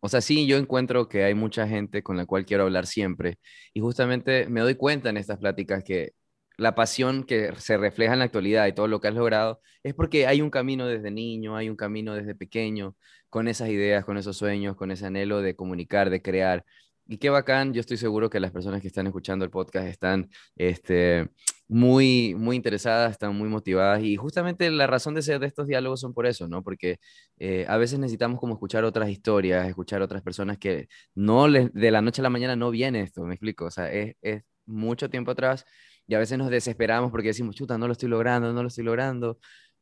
o 0.00 0.08
sea, 0.08 0.20
sí, 0.20 0.46
yo 0.46 0.56
encuentro 0.56 1.08
que 1.08 1.24
hay 1.24 1.34
mucha 1.34 1.66
gente 1.68 2.02
con 2.02 2.16
la 2.16 2.26
cual 2.26 2.44
quiero 2.44 2.64
hablar 2.64 2.86
siempre 2.86 3.38
y 3.72 3.80
justamente 3.80 4.46
me 4.48 4.60
doy 4.60 4.74
cuenta 4.74 5.10
en 5.10 5.16
estas 5.16 5.38
pláticas 5.38 5.84
que 5.84 6.12
la 6.56 6.74
pasión 6.74 7.24
que 7.24 7.52
se 7.56 7.76
refleja 7.76 8.12
en 8.12 8.20
la 8.20 8.26
actualidad 8.26 8.66
y 8.66 8.72
todo 8.72 8.88
lo 8.88 9.00
que 9.00 9.08
has 9.08 9.14
logrado 9.14 9.60
es 9.82 9.94
porque 9.94 10.26
hay 10.26 10.40
un 10.42 10.50
camino 10.50 10.86
desde 10.86 11.10
niño, 11.10 11.56
hay 11.56 11.68
un 11.68 11.76
camino 11.76 12.14
desde 12.14 12.34
pequeño, 12.34 12.96
con 13.30 13.48
esas 13.48 13.70
ideas, 13.70 14.04
con 14.04 14.18
esos 14.18 14.36
sueños, 14.36 14.76
con 14.76 14.90
ese 14.90 15.06
anhelo 15.06 15.40
de 15.40 15.56
comunicar, 15.56 16.10
de 16.10 16.20
crear. 16.22 16.64
Y 17.06 17.18
qué 17.18 17.30
bacán, 17.30 17.72
yo 17.74 17.80
estoy 17.80 17.96
seguro 17.96 18.30
que 18.30 18.40
las 18.40 18.52
personas 18.52 18.80
que 18.80 18.88
están 18.88 19.06
escuchando 19.06 19.44
el 19.44 19.50
podcast 19.50 19.86
están 19.88 20.30
este, 20.56 21.28
muy, 21.68 22.34
muy 22.36 22.56
interesadas, 22.56 23.12
están 23.12 23.34
muy 23.34 23.48
motivadas 23.48 24.02
y 24.02 24.16
justamente 24.16 24.70
la 24.70 24.86
razón 24.86 25.14
de 25.14 25.22
ser 25.22 25.40
de 25.40 25.46
estos 25.46 25.66
diálogos 25.66 26.00
son 26.00 26.12
por 26.14 26.26
eso, 26.26 26.46
¿no? 26.48 26.62
Porque 26.62 26.98
eh, 27.38 27.64
a 27.68 27.78
veces 27.78 27.98
necesitamos 27.98 28.38
como 28.38 28.54
escuchar 28.54 28.84
otras 28.84 29.08
historias, 29.08 29.66
escuchar 29.68 30.02
otras 30.02 30.22
personas 30.22 30.58
que 30.58 30.88
no 31.14 31.48
les, 31.48 31.72
de 31.72 31.90
la 31.90 32.02
noche 32.02 32.20
a 32.20 32.24
la 32.24 32.30
mañana 32.30 32.56
no 32.56 32.70
viene 32.70 33.00
esto, 33.00 33.24
me 33.24 33.34
explico, 33.34 33.64
o 33.64 33.70
sea, 33.70 33.90
es, 33.90 34.14
es 34.20 34.42
mucho 34.66 35.08
tiempo 35.10 35.30
atrás 35.30 35.64
y 36.06 36.14
a 36.14 36.18
veces 36.18 36.38
nos 36.38 36.50
desesperamos 36.50 37.10
porque 37.10 37.28
decimos, 37.28 37.56
chuta, 37.56 37.78
no 37.78 37.86
lo 37.86 37.92
estoy 37.92 38.08
logrando, 38.08 38.52
no 38.52 38.62
lo 38.62 38.68
estoy 38.68 38.84
logrando, 38.84 39.38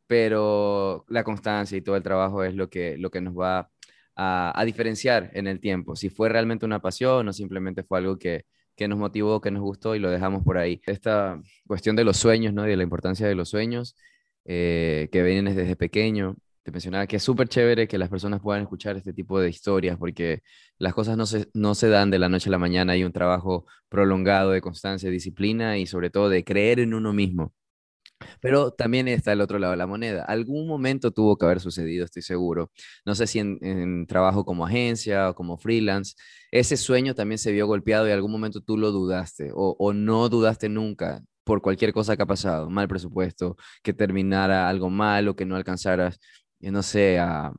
pero 0.07 1.05
la 1.09 1.25
constancia 1.25 1.79
y 1.79 1.83
todo 1.83 1.97
el 1.97 2.03
trabajo 2.03 2.45
es 2.45 2.55
lo 2.55 2.69
que, 2.69 2.97
lo 2.99 3.11
que 3.11 3.21
nos 3.21 3.35
va 3.39 3.71
a, 4.17 4.63
diferenciar 4.65 5.31
en 5.35 5.47
el 5.47 5.61
tiempo, 5.61 5.97
si 5.97 6.11
fue 6.11 6.29
realmente 6.29 6.67
una 6.67 6.81
pasión 6.81 7.29
o 7.29 7.33
simplemente 7.33 7.83
fue 7.85 7.99
algo 7.99 8.19
que, 8.19 8.45
que 8.77 8.89
nos 8.89 8.99
motivó, 8.99 9.41
que 9.41 9.51
nos 9.51 9.63
gustó 9.63 9.95
y 9.95 9.99
lo 9.99 10.11
dejamos 10.11 10.43
por 10.45 10.59
ahí. 10.59 10.81
Esta 10.87 11.41
cuestión 11.67 11.97
de 11.97 12.05
los 12.05 12.17
sueños, 12.17 12.53
¿no? 12.55 12.67
Y 12.67 12.71
de 12.71 12.77
la 12.77 12.83
importancia 12.83 13.27
de 13.27 13.35
los 13.35 13.49
sueños 13.51 13.97
eh, 14.45 15.09
que 15.13 15.23
vienen 15.23 15.55
desde 15.55 15.77
pequeño. 15.77 16.37
Te 16.71 16.75
mencionaba 16.75 17.09
que 17.09 17.17
es 17.17 17.23
súper 17.25 17.49
chévere 17.49 17.89
que 17.89 17.99
las 17.99 18.09
personas 18.09 18.41
puedan 18.41 18.63
escuchar 18.63 18.97
este 18.97 19.13
tipo 19.13 19.41
de 19.41 19.49
historias 19.49 19.99
porque 19.99 20.43
las 20.79 20.95
cosas 20.95 21.17
no 21.17 21.27
se, 21.27 21.49
no 21.53 21.75
se 21.75 21.89
dan 21.89 22.13
de 22.13 22.21
la 22.21 22.29
noche 22.29 22.49
a 22.49 22.53
la 22.53 22.59
mañana. 22.59 22.93
Hay 22.93 23.03
un 23.03 23.11
trabajo 23.13 23.67
prolongado 23.89 24.53
de 24.53 24.61
constancia, 24.61 25.11
disciplina 25.11 25.79
y 25.79 25.87
sobre 25.87 26.11
todo 26.11 26.29
de 26.29 26.45
creer 26.45 26.79
en 26.79 26.95
uno 26.95 27.13
mismo. 27.13 27.53
Pero 28.41 28.71
también 28.71 29.09
está 29.09 29.33
el 29.33 29.41
otro 29.41 29.59
lado 29.59 29.73
de 29.73 29.79
la 29.79 29.89
moneda. 29.89 30.25
Algún 30.25 30.69
momento 30.69 31.11
tuvo 31.11 31.37
que 31.37 31.47
haber 31.47 31.59
sucedido, 31.59 32.05
estoy 32.05 32.23
seguro. 32.23 32.71
No 33.05 33.17
sé 33.17 33.27
si 33.27 33.41
en, 33.41 33.59
en, 33.63 34.07
trabajo 34.07 34.45
como 34.45 34.65
agencia 34.65 35.31
o 35.31 35.35
como 35.35 35.59
freelance, 35.59 36.15
ese 36.53 36.77
sueño 36.77 37.17
también 37.17 37.39
se 37.39 37.51
vio 37.51 37.67
golpeado 37.67 38.07
y 38.07 38.13
algún 38.13 38.31
momento 38.31 38.61
tú 38.61 38.79
lo 38.79 38.93
dudaste 38.93 39.51
o, 39.53 39.75
o 39.77 39.93
no 39.93 40.29
dudaste 40.29 40.69
nunca 40.69 41.21
por 41.51 41.63
cualquier 41.63 41.93
cosa 41.93 42.17
que 42.17 42.23
ha 42.23 42.27
pasado, 42.27 42.71
mal 42.71 42.87
presupuesto, 42.87 43.57
que 43.83 43.93
terminara 43.93 44.69
algo 44.69 44.89
mal 44.89 45.27
o 45.27 45.35
que 45.35 45.45
no 45.47 45.57
alcanzaras, 45.57 46.21
eh, 46.61 46.71
no 46.71 46.83
sé, 46.83 47.19
a, 47.19 47.53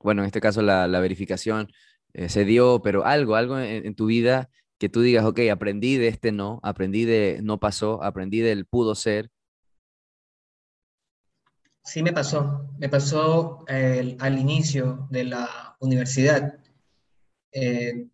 bueno, 0.00 0.22
en 0.22 0.26
este 0.26 0.40
caso 0.40 0.62
la, 0.62 0.86
verificación 1.00 1.68
eh, 2.14 2.28
se 2.28 2.44
dio, 2.44 2.82
pero 2.82 3.04
algo, 3.04 3.36
algo 3.36 3.58
en, 3.58 3.94
tu 3.94 4.06
vida 4.06 4.50
que 4.78 4.88
tú 4.88 5.02
digas, 5.02 5.24
ok, 5.24 5.40
aprendí 5.52 5.96
de 5.96 6.08
este 6.08 6.32
no, 6.32 6.60
aprendí 6.62 7.04
de 7.04 7.40
no 7.42 7.60
pasó, 7.60 8.02
aprendí 8.02 8.40
del 8.40 8.66
pudo 8.66 8.94
ser, 8.94 9.30
Sí, 11.82 12.02
me 12.02 12.12
pasó. 12.12 12.68
Me 12.78 12.88
pasó 12.88 13.64
eh, 13.68 14.16
al 14.20 14.38
inicio 14.38 15.08
de 15.10 15.24
la 15.24 15.76
universidad. 15.80 16.54
Eh, 17.52 18.06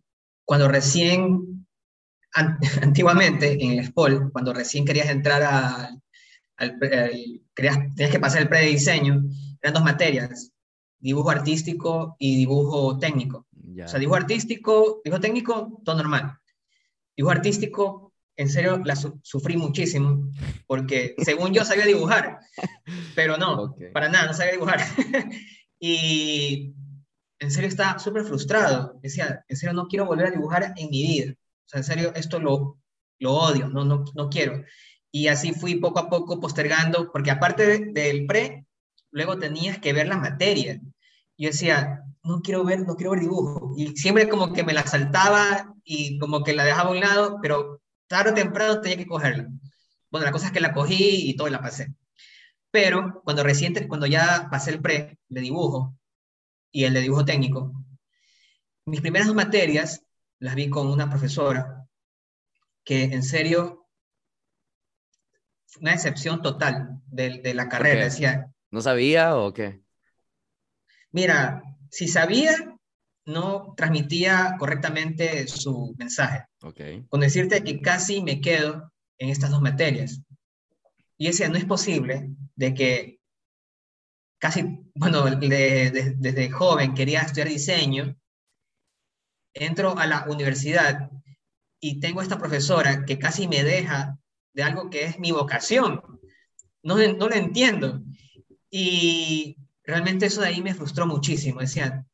cuando 0.45 0.67
recién, 0.67 1.67
an 2.33 2.57
antiguamente 2.81 3.63
en 3.63 3.73
el 3.73 3.85
SPOL, 3.85 4.31
cuando 4.31 4.53
recién 4.53 4.85
querías 4.85 5.09
entrar 5.09 5.43
a, 5.43 5.95
al, 6.57 6.71
al 6.81 7.45
tenías 7.53 8.11
que 8.11 8.19
pasar 8.19 8.41
el 8.41 8.49
prediseño, 8.49 9.25
eran 9.61 9.73
dos 9.73 9.83
materias, 9.83 10.51
dibujo 10.99 11.29
artístico 11.29 12.15
y 12.19 12.37
dibujo 12.37 12.97
técnico. 12.97 13.47
Ya. 13.51 13.85
O 13.85 13.87
sea, 13.87 13.99
dibujo 13.99 14.17
artístico, 14.17 15.01
dibujo 15.03 15.21
técnico, 15.21 15.81
todo 15.83 15.97
normal. 15.97 16.37
Dibujo 17.15 17.31
artístico, 17.31 18.13
en 18.35 18.49
serio, 18.49 18.81
la 18.85 18.95
su 18.95 19.19
sufrí 19.23 19.57
muchísimo, 19.57 20.29
porque 20.67 21.15
según 21.23 21.53
yo 21.53 21.65
sabía 21.65 21.85
dibujar, 21.85 22.39
pero 23.15 23.37
no, 23.37 23.63
okay. 23.63 23.91
para 23.91 24.09
nada, 24.09 24.27
no 24.27 24.33
sabía 24.33 24.53
dibujar. 24.53 24.79
y 25.79 26.73
en 27.39 27.51
serio 27.51 27.67
estaba 27.67 27.99
súper 27.99 28.23
frustrado. 28.23 28.99
Decía, 29.01 29.43
en 29.47 29.57
serio, 29.57 29.73
no 29.73 29.87
quiero 29.87 30.05
volver 30.05 30.27
a 30.27 30.31
dibujar 30.31 30.73
en 30.75 30.89
mi 30.89 31.03
vida. 31.03 31.33
O 31.33 31.69
sea, 31.69 31.79
en 31.79 31.83
serio, 31.83 32.11
esto 32.15 32.39
lo, 32.39 32.79
lo 33.19 33.33
odio, 33.33 33.67
no, 33.67 33.83
no, 33.83 34.05
no 34.15 34.29
quiero. 34.29 34.63
Y 35.11 35.27
así 35.27 35.53
fui 35.53 35.75
poco 35.75 35.99
a 35.99 36.09
poco 36.09 36.39
postergando, 36.39 37.11
porque 37.11 37.31
aparte 37.31 37.65
de, 37.65 37.91
del 37.91 38.27
pre, 38.27 38.66
luego 39.17 39.39
tenías 39.39 39.79
que 39.79 39.93
ver 39.93 40.07
la 40.07 40.17
materia. 40.17 40.79
Yo 41.37 41.49
decía, 41.49 42.03
no 42.23 42.41
quiero 42.41 42.63
ver, 42.63 42.81
no 42.81 42.95
quiero 42.95 43.11
ver 43.11 43.21
dibujo. 43.21 43.73
Y 43.75 43.97
siempre 43.97 44.29
como 44.29 44.53
que 44.53 44.63
me 44.63 44.73
la 44.73 44.85
saltaba 44.85 45.73
y 45.83 46.19
como 46.19 46.43
que 46.43 46.53
la 46.53 46.63
dejaba 46.63 46.89
a 46.89 46.93
un 46.93 46.99
lado, 46.99 47.39
pero 47.41 47.81
tarde 48.07 48.31
o 48.31 48.33
temprano 48.35 48.79
tenía 48.79 48.97
que 48.97 49.07
cogerla. 49.07 49.49
Bueno, 50.11 50.25
la 50.25 50.31
cosa 50.31 50.47
es 50.47 50.51
que 50.51 50.59
la 50.59 50.73
cogí 50.73 51.29
y 51.29 51.35
todo 51.35 51.49
la 51.49 51.61
pasé. 51.61 51.93
Pero 52.71 53.21
cuando 53.23 53.43
recién, 53.43 53.73
cuando 53.87 54.05
ya 54.05 54.47
pasé 54.51 54.71
el 54.71 54.81
pre 54.81 55.17
de 55.27 55.41
dibujo 55.41 55.97
y 56.71 56.83
el 56.83 56.93
de 56.93 57.01
dibujo 57.01 57.25
técnico, 57.25 57.73
mis 58.85 59.01
primeras 59.01 59.33
materias 59.33 60.03
las 60.39 60.55
vi 60.55 60.69
con 60.69 60.87
una 60.87 61.09
profesora 61.09 61.87
que 62.85 63.03
en 63.03 63.23
serio, 63.23 63.87
una 65.81 65.93
excepción 65.93 66.41
total 66.41 67.01
de, 67.07 67.41
de 67.41 67.53
la 67.53 67.67
carrera. 67.67 67.97
Okay. 67.97 68.09
Decía, 68.09 68.53
¿No 68.77 68.81
sabía 68.83 69.35
o 69.35 69.51
qué? 69.55 69.81
Mira, 71.09 71.63
si 71.89 72.07
sabía, 72.07 72.77
no 73.25 73.73
transmitía 73.75 74.55
correctamente 74.59 75.47
su 75.47 75.95
mensaje. 75.97 76.45
Okay. 76.61 77.03
Con 77.09 77.21
decirte 77.21 77.63
que 77.63 77.81
casi 77.81 78.21
me 78.21 78.39
quedo 78.39 78.93
en 79.17 79.29
estas 79.29 79.49
dos 79.49 79.63
materias. 79.63 80.21
Y 81.17 81.25
decía, 81.25 81.49
no 81.49 81.57
es 81.57 81.65
posible 81.65 82.29
de 82.55 82.75
que 82.75 83.19
casi, 84.37 84.91
bueno, 84.93 85.23
de, 85.23 85.49
de, 85.49 86.13
desde 86.15 86.51
joven 86.51 86.93
quería 86.93 87.21
estudiar 87.21 87.47
diseño, 87.47 88.15
entro 89.55 89.97
a 89.97 90.05
la 90.05 90.25
universidad 90.29 91.09
y 91.79 91.99
tengo 91.99 92.21
esta 92.21 92.37
profesora 92.37 93.05
que 93.05 93.17
casi 93.17 93.47
me 93.47 93.63
deja 93.63 94.19
de 94.53 94.61
algo 94.61 94.91
que 94.91 95.05
es 95.05 95.17
mi 95.17 95.31
vocación. 95.31 95.99
No, 96.83 96.97
no 96.97 97.27
lo 97.27 97.33
entiendo. 97.33 98.03
Y 98.69 99.57
realmente 99.83 100.25
eso 100.25 100.41
de 100.41 100.47
ahí 100.47 100.61
me 100.61 100.73
frustró 100.73 101.05
muchísimo. 101.05 101.59
Decía, 101.59 102.05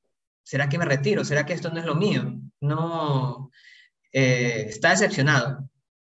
¿será 0.43 0.69
que 0.69 0.77
me 0.77 0.85
retiro? 0.85 1.23
¿Será 1.25 1.45
que 1.45 1.53
esto 1.53 1.69
no 1.71 1.79
es 1.79 1.85
lo 1.85 1.95
mío? 1.95 2.39
No, 2.61 3.51
eh, 4.11 4.65
está 4.69 4.91
decepcionado, 4.91 5.69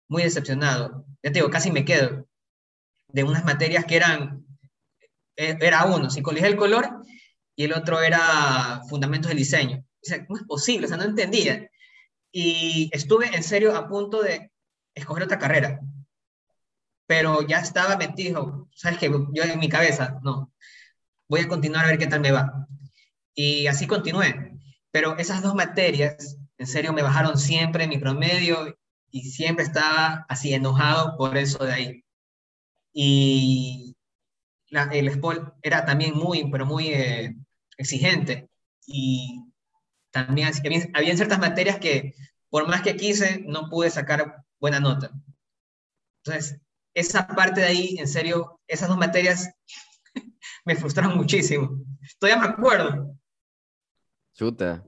muy 0.07 0.23
decepcionado. 0.23 1.05
Ya 1.23 1.31
te 1.31 1.39
digo, 1.39 1.49
casi 1.49 1.71
me 1.71 1.85
quedo 1.85 2.27
de 3.07 3.23
unas 3.23 3.45
materias 3.45 3.85
que 3.85 3.97
eran 3.97 4.45
e, 5.35 5.57
era 5.61 5.85
uno, 5.85 6.09
psicología 6.09 6.47
del 6.47 6.57
color, 6.57 7.03
y 7.55 7.65
el 7.65 7.73
otro 7.73 8.01
era 8.01 8.81
fundamentos 8.89 9.29
del 9.29 9.37
diseño. 9.37 9.77
O 9.79 10.05
sea, 10.05 10.25
¿cómo 10.25 10.37
es 10.39 10.45
posible? 10.45 10.85
O 10.85 10.89
sea, 10.89 10.97
no 10.97 11.03
entendía. 11.03 11.69
Y 12.31 12.89
estuve 12.93 13.35
en 13.35 13.43
serio 13.43 13.75
a 13.75 13.87
punto 13.87 14.21
de 14.21 14.51
escoger 14.95 15.23
otra 15.23 15.39
carrera, 15.39 15.79
pero 17.12 17.41
ya 17.45 17.59
estaba 17.59 17.97
metido, 17.97 18.70
¿sabes 18.74 18.97
qué? 18.97 19.12
Yo 19.34 19.43
en 19.43 19.59
mi 19.59 19.68
cabeza, 19.68 20.18
no, 20.24 20.53
voy 21.28 21.41
a 21.41 21.47
continuar 21.49 21.84
a 21.84 21.89
ver 21.89 21.97
qué 21.97 22.07
tal 22.07 22.22
me 22.22 22.32
va. 22.32 22.70
Y 23.36 23.68
así 23.68 23.86
continué. 23.86 24.53
Pero 24.91 25.18
esas 25.18 25.41
dos 25.41 25.53
materias, 25.53 26.38
en 26.57 26.68
serio, 26.68 26.93
me 26.93 27.01
bajaron 27.01 27.38
siempre 27.38 27.89
mi 27.89 27.97
promedio 27.97 28.78
y 29.09 29.24
siempre 29.24 29.66
estaba 29.66 30.26
así 30.30 30.53
enojado 30.53 31.18
por 31.18 31.36
eso 31.36 31.66
de 31.66 31.74
ahí. 31.74 32.05
Y 32.93 33.97
el 34.70 35.12
SPOL 35.12 35.53
era 35.64 35.84
también 35.86 36.16
muy, 36.16 36.49
pero 36.49 36.66
muy 36.66 36.93
eh, 36.93 37.36
exigente. 37.78 38.49
Y 38.88 39.43
también 40.12 40.47
había, 40.47 40.89
había 40.93 41.16
ciertas 41.18 41.39
materias 41.39 41.78
que, 41.78 42.16
por 42.49 42.70
más 42.70 42.84
que 42.84 42.95
quise, 42.95 43.43
no 43.45 43.70
pude 43.70 43.89
sacar 43.89 44.45
buena 44.62 44.80
nota. 44.80 45.12
Entonces, 46.24 46.62
esa 46.93 47.27
parte 47.27 47.61
de 47.61 47.67
ahí, 47.67 47.95
en 47.99 48.07
serio, 48.07 48.59
esas 48.67 48.89
dos 48.89 48.97
materias 48.97 49.49
me 50.65 50.75
frustraron 50.75 51.17
muchísimo. 51.17 51.83
Todavía 52.19 52.41
me 52.41 52.49
acuerdo. 52.49 53.15
Chuta. 54.33 54.83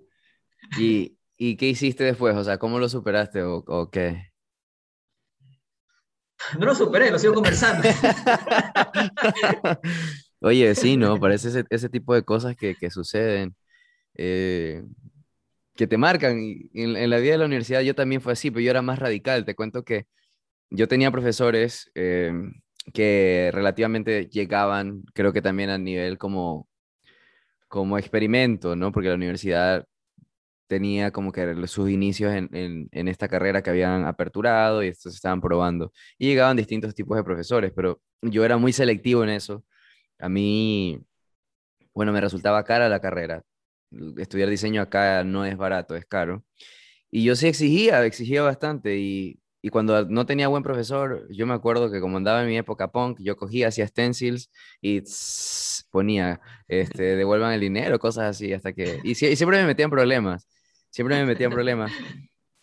¿Y, 0.78 1.18
¿Y 1.38 1.58
qué 1.58 1.68
hiciste 1.68 2.04
después? 2.04 2.36
O 2.36 2.43
sea, 2.43 2.58
¿cómo 2.58 2.80
lo 2.80 2.89
superaste 2.89 3.43
o, 3.43 3.64
o 3.68 3.89
qué? 3.89 4.34
No 6.60 6.66
lo 6.66 6.76
superé, 6.76 7.10
lo 7.10 7.20
sigo 7.20 7.34
conversando. 7.34 7.88
Oye, 10.41 10.76
sí, 10.76 10.97
¿no? 10.97 11.20
Parece 11.20 11.49
ese, 11.49 11.66
ese 11.70 11.89
tipo 11.89 12.14
de 12.14 12.24
cosas 12.24 12.56
que, 12.56 12.76
que 12.76 12.89
suceden, 12.89 13.56
eh, 14.16 14.84
que 15.76 15.88
te 15.88 15.97
marcan. 15.97 16.39
Y 16.39 16.70
en, 16.74 16.97
en, 16.97 17.10
la 17.10 17.18
vida 17.18 17.34
de 17.34 17.38
la 17.38 17.45
universidad 17.45 17.82
yo 17.82 17.95
también 17.95 18.22
fue 18.22 18.34
así, 18.34 18.51
pero 18.51 18.62
yo 18.62 18.72
era 18.72 18.82
más 18.82 18.99
radical. 18.99 19.45
Te 19.45 19.56
cuento 19.56 19.84
que 19.84 20.08
yo 20.74 20.88
tenía 20.88 21.12
profesores 21.12 21.92
eh, 21.96 22.34
que 22.94 23.52
relativamente 23.54 24.28
llegaban, 24.28 25.04
creo 25.14 25.32
que 25.34 25.42
también 25.42 25.70
a 25.70 25.78
nivel 25.78 26.18
como, 26.18 26.68
como 27.68 27.98
experimento, 27.98 28.76
¿no? 28.76 28.92
Porque 28.92 29.10
la 29.10 29.16
universidad 29.16 29.86
tenía 30.68 31.12
como 31.12 31.32
que 31.32 31.68
sus 31.68 31.90
inicios 31.90 32.34
en, 32.34 32.50
en, 32.92 33.08
esta 33.08 33.28
carrera 33.28 33.62
que 33.64 33.70
habían 33.70 34.06
aperturado 34.06 34.84
y 34.84 34.88
esto 34.88 35.10
se 35.12 35.18
estaban 35.18 35.42
probando. 35.42 35.94
Y 36.18 36.28
llegaban 36.28 36.58
distintos 36.58 36.96
tipos 36.96 37.18
de 37.18 37.24
profesores, 37.24 37.72
pero 37.76 38.02
yo 38.22 38.46
era 38.46 38.58
muy 38.58 38.74
selectivo 38.74 39.24
en 39.24 39.30
eso. 39.32 39.64
A 40.20 40.30
mí, 40.30 41.00
bueno, 41.94 42.12
me 42.14 42.22
resultaba 42.22 42.64
cara 42.64 42.90
la 42.90 43.02
carrera. 43.02 43.44
Estudiar 44.18 44.50
diseño 44.50 44.82
acá 44.82 45.24
no 45.24 45.46
es 45.46 45.58
barato, 45.58 45.96
es 45.96 46.06
caro. 46.06 46.44
Y 47.12 47.24
yo 47.26 47.36
sí 47.36 47.48
exigía, 47.48 48.06
exigía 48.06 48.42
bastante. 48.44 48.98
Y, 48.98 49.43
y 49.66 49.70
cuando 49.70 50.05
no 50.05 50.26
tenía 50.26 50.49
buen 50.49 50.61
profesor, 50.61 51.26
yo 51.32 51.47
me 51.47 51.53
acuerdo 51.53 51.89
que 51.89 52.01
como 52.01 52.18
andaba 52.18 52.41
en 52.41 52.49
mi 52.49 52.57
época 52.57 52.91
punk, 52.91 53.20
yo 53.22 53.38
cogía, 53.38 53.70
hacía 53.70 53.88
stencils 53.88 54.51
y 54.82 55.01
tss, 55.01 55.88
ponía, 55.89 56.41
este, 56.68 57.16
devuelvan 57.16 57.53
el 57.53 57.61
dinero, 57.61 57.97
cosas 57.97 58.26
así, 58.26 58.51
hasta 58.51 58.74
que... 58.74 58.99
Y, 59.05 59.16
siempre 59.16 59.59
me 59.61 59.66
metía 59.66 59.86
en 59.86 59.91
problemas 59.91 60.47
siempre 60.93 61.16
me 61.18 61.26
metía 61.26 61.47
en 61.47 61.53
problemas, 61.53 61.91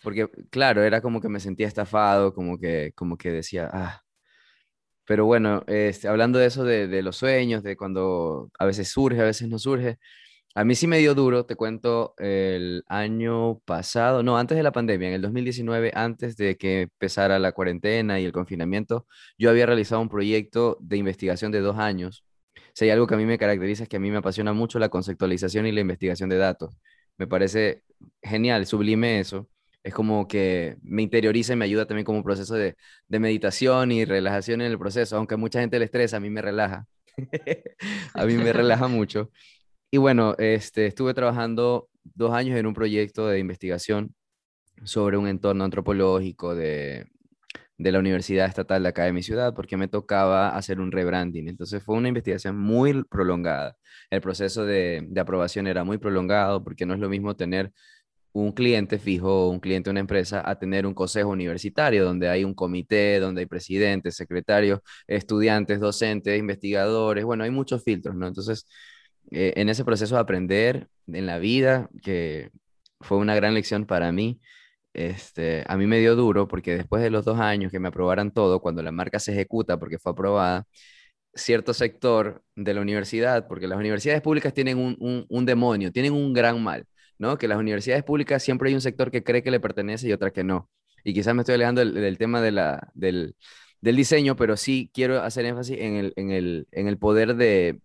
porque 0.03 0.29
claro, 0.51 0.83
era 0.85 1.01
como 1.01 1.21
que 1.21 1.29
me 1.29 1.41
sentía 1.41 1.67
estafado, 1.67 2.33
como 2.35 2.59
que, 2.59 2.93
como 2.95 3.17
que 3.17 3.33
decía, 3.33 3.69
ah. 3.73 4.03
Pero 5.07 5.25
bueno, 5.25 5.65
este, 5.67 6.07
hablando 6.07 6.39
de 6.39 6.47
eso, 6.47 6.65
de 6.65 7.03
los 7.03 7.17
sueños, 7.17 7.65
de 7.65 7.77
cuando 7.77 8.51
a 8.59 8.67
veces 8.67 8.89
surge, 8.89 9.21
a 9.21 9.25
veces 9.25 9.49
no 9.49 9.59
surge, 9.59 9.99
a 10.55 10.65
mí 10.65 10.75
sí 10.75 10.87
me 10.87 10.99
dio 10.99 11.15
duro, 11.15 11.47
te 11.47 11.55
cuento, 11.57 12.15
el 12.19 12.83
año 12.89 13.61
pasado, 13.61 14.23
no, 14.23 14.37
antes 14.37 14.57
de 14.57 14.63
la 14.65 14.73
pandemia, 14.73 15.09
en 15.09 15.15
el 15.15 15.23
2019, 15.23 15.93
antes 15.95 16.37
de 16.37 16.57
que 16.57 16.83
empezara 16.83 17.39
la 17.39 17.53
cuarentena 17.53 18.19
y 18.21 18.25
el 18.25 18.33
confinamiento, 18.33 19.07
yo 19.39 19.51
había 19.51 19.67
realizado 19.67 20.01
un 20.03 20.09
proyecto 20.09 20.77
de 20.81 20.97
investigación 20.97 21.53
de 21.53 21.61
dos 21.61 21.79
años. 21.79 22.25
Si 22.75 22.85
hay 22.85 22.91
algo 22.91 23.07
que 23.07 23.15
a 23.15 23.17
mí 23.19 23.27
me 23.27 23.39
caracteriza 23.39 23.85
es 23.85 23.89
que 23.89 23.97
a 23.97 24.01
mí 24.01 24.11
me 24.11 24.19
apasiona 24.19 24.53
mucho 24.53 24.79
la 24.79 24.89
conceptualización 24.89 25.67
y 25.67 25.73
la 25.73 25.81
investigación 25.81 26.29
de 26.29 26.37
datos. 26.39 26.77
Me 27.17 27.27
parece 27.27 27.83
genial, 28.23 28.67
sublime 28.67 29.21
eso. 29.21 29.49
Es 29.83 29.95
como 29.95 30.29
que 30.29 30.77
me 30.83 31.03
interioriza 31.03 31.53
y 31.55 31.57
me 31.57 31.65
ayuda 31.65 31.87
también 31.87 32.05
como 32.05 32.19
un 32.19 32.25
proceso 32.25 32.55
de, 32.55 32.77
de 33.09 33.19
meditación 33.19 33.93
y 33.93 34.05
relajación 34.05 34.61
en 34.61 34.71
el 34.71 34.79
proceso, 34.79 35.17
aunque 35.17 35.35
a 35.35 35.37
mucha 35.39 35.61
gente 35.61 35.79
le 35.79 35.87
estresa, 35.87 36.19
a 36.19 36.21
mí 36.21 36.29
me 36.31 36.43
relaja. 36.43 36.87
a 38.15 38.27
mí 38.27 38.35
me 38.35 38.53
relaja 38.53 38.89
mucho. 38.89 39.31
Y 39.91 39.99
bueno, 39.99 40.35
este, 40.39 40.87
estuve 40.87 41.15
trabajando 41.15 41.89
dos 42.05 42.33
años 42.33 42.59
en 42.59 42.67
un 42.67 42.75
proyecto 42.75 43.27
de 43.27 43.39
investigación 43.39 44.15
sobre 44.85 45.17
un 45.19 45.29
entorno 45.29 45.65
antropológico 45.65 46.55
de, 46.55 47.07
de 47.79 47.93
la 47.93 48.01
Universidad 48.01 48.47
Estatal 48.49 48.83
de 48.85 48.91
acá 48.91 49.05
de 49.05 49.13
mi 49.13 49.23
ciudad, 49.23 49.55
porque 49.55 49.77
me 49.77 49.89
tocaba 49.89 50.57
hacer 50.57 50.81
un 50.81 50.93
rebranding. 50.93 51.49
Entonces 51.49 51.83
fue 51.83 51.97
una 51.97 52.09
investigación 52.09 52.59
muy 52.59 53.05
prolongada. 53.05 53.77
El 54.11 54.21
proceso 54.23 54.65
de, 54.67 55.07
de 55.09 55.21
aprobación 55.21 55.67
era 55.67 55.85
muy 55.85 55.99
prolongado, 55.99 56.65
porque 56.65 56.87
no 56.87 56.95
es 56.95 57.01
lo 57.01 57.09
mismo 57.11 57.37
tener 57.37 57.73
un 58.33 58.53
cliente 58.53 58.99
fijo, 58.99 59.49
un 59.51 59.61
cliente, 59.61 59.91
una 59.91 60.01
empresa, 60.01 60.43
a 60.49 60.59
tener 60.59 60.87
un 60.87 60.95
consejo 60.95 61.31
universitario 61.31 62.05
donde 62.05 62.29
hay 62.29 62.45
un 62.45 62.55
comité, 62.55 63.19
donde 63.21 63.41
hay 63.43 63.47
presidentes, 63.47 64.17
secretarios, 64.17 64.81
estudiantes, 65.09 65.81
docentes, 65.81 66.39
investigadores, 66.39 67.25
bueno, 67.25 67.43
hay 67.45 67.51
muchos 67.51 67.83
filtros, 67.83 68.15
¿no? 68.17 68.29
Entonces, 68.29 68.67
eh, 69.31 69.53
en 69.57 69.69
ese 69.69 69.85
proceso 69.85 70.15
de 70.17 70.21
aprender 70.21 70.89
en 71.07 71.27
la 71.27 71.39
vida, 71.39 71.89
que 72.03 72.51
fue 73.01 73.19
una 73.19 73.35
gran 73.35 73.55
lección 73.55 73.87
para 73.87 74.13
mí, 74.13 74.41
este, 74.93 75.65
a 75.69 75.77
mí 75.77 75.87
me 75.87 75.99
dio 76.01 76.17
duro 76.17 76.49
porque 76.49 76.77
después 76.77 77.03
de 77.03 77.11
los 77.11 77.25
dos 77.25 77.39
años 77.39 77.71
que 77.71 77.79
me 77.81 77.89
aprobaran 77.89 78.33
todo, 78.33 78.61
cuando 78.61 78.83
la 78.83 78.93
marca 78.93 79.19
se 79.21 79.33
ejecuta 79.33 79.79
porque 79.79 79.99
fue 79.99 80.13
aprobada, 80.13 80.67
cierto 81.35 81.75
sector 81.75 82.43
de 82.57 82.75
la 82.75 82.81
universidad, 82.81 83.47
porque 83.49 83.69
las 83.69 83.79
universidades 83.79 84.23
públicas 84.23 84.53
tienen 84.55 84.79
un, 84.79 85.27
un, 85.29 85.47
demonio, 85.47 85.93
tienen 85.93 86.13
un 86.13 86.33
gran 86.33 86.63
mal 86.63 86.87
¿no? 87.19 87.39
Que 87.39 87.49
las 87.49 87.59
universidades 87.59 88.03
públicas 88.05 88.43
siempre 88.43 88.71
hay 88.71 88.75
un 88.75 88.81
sector 88.81 89.11
que 89.11 89.23
cree 89.23 89.43
que 89.43 89.51
le 89.51 89.61
pertenece 89.61 90.09
y 90.09 90.13
otra 90.13 90.33
que 90.33 90.43
no. 90.43 90.71
Y 91.05 91.13
quizás 91.15 91.35
me 91.35 91.43
estoy 91.43 91.57
alejando 91.57 91.81
del, 91.81 91.95
del 91.95 92.19
tema 92.19 92.41
de 92.41 92.51
la, 92.51 92.91
del, 92.95 93.37
del, 93.81 93.97
diseño, 93.97 94.37
pero 94.37 94.57
sí 94.57 94.91
quiero 94.95 95.23
hacer 95.23 95.45
énfasis 95.45 95.79
en 95.79 95.97
el, 95.97 96.13
en 96.17 96.31
el, 96.31 96.67
en 96.73 96.89
el 96.89 96.99
poder 96.99 97.37
de, 97.37 97.81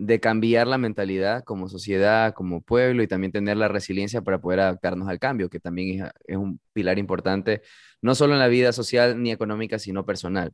de 0.00 0.20
cambiar 0.20 0.66
la 0.66 0.78
mentalidad 0.78 1.44
como 1.44 1.68
sociedad, 1.68 2.32
como 2.34 2.62
pueblo 2.62 3.02
y 3.02 3.08
también 3.08 3.32
tener 3.32 3.56
la 3.58 3.68
resiliencia 3.68 4.22
para 4.22 4.40
poder 4.40 4.60
adaptarnos 4.60 5.08
al 5.08 5.18
cambio, 5.18 5.50
que 5.50 5.60
también 5.60 6.04
es, 6.04 6.10
es 6.26 6.36
un 6.38 6.60
pilar 6.72 6.98
importante, 6.98 7.62
no 8.00 8.14
solo 8.14 8.32
en 8.32 8.38
la 8.40 8.48
vida 8.48 8.72
social 8.72 9.22
ni 9.22 9.30
económica, 9.30 9.78
sino 9.78 10.06
personal 10.06 10.52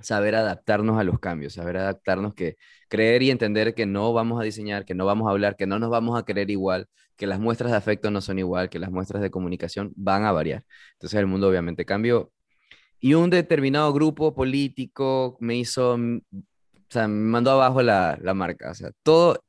saber 0.00 0.34
adaptarnos 0.34 0.98
a 0.98 1.04
los 1.04 1.18
cambios, 1.18 1.54
saber 1.54 1.76
adaptarnos, 1.76 2.34
que 2.34 2.56
creer 2.88 3.22
y 3.22 3.30
entender 3.30 3.74
que 3.74 3.86
no 3.86 4.12
vamos 4.12 4.40
a 4.40 4.44
diseñar, 4.44 4.84
que 4.84 4.94
no 4.94 5.06
vamos 5.06 5.28
a 5.28 5.32
hablar, 5.32 5.56
que 5.56 5.66
no 5.66 5.78
nos 5.78 5.90
vamos 5.90 6.18
a 6.18 6.24
querer 6.24 6.50
igual, 6.50 6.88
que 7.16 7.26
las 7.26 7.40
muestras 7.40 7.70
de 7.72 7.76
afecto 7.78 8.10
no 8.10 8.20
son 8.20 8.38
igual, 8.38 8.70
que 8.70 8.78
las 8.78 8.90
muestras 8.90 9.22
de 9.22 9.30
comunicación 9.30 9.92
van 9.96 10.24
a 10.24 10.32
variar. 10.32 10.64
Entonces 10.94 11.18
el 11.18 11.26
mundo 11.26 11.48
obviamente 11.48 11.84
cambió. 11.84 12.32
Y 13.00 13.14
un 13.14 13.30
determinado 13.30 13.92
grupo 13.92 14.34
político 14.34 15.36
me 15.40 15.56
hizo, 15.56 15.98
o 16.88 16.92
sea, 16.92 17.08
me 17.08 17.14
mandó 17.30 17.50
abajo 17.52 17.82
la, 17.82 18.18
la 18.22 18.34
marca. 18.34 18.70
O 18.70 18.74
sea, 18.74 18.90
todo 19.02 19.42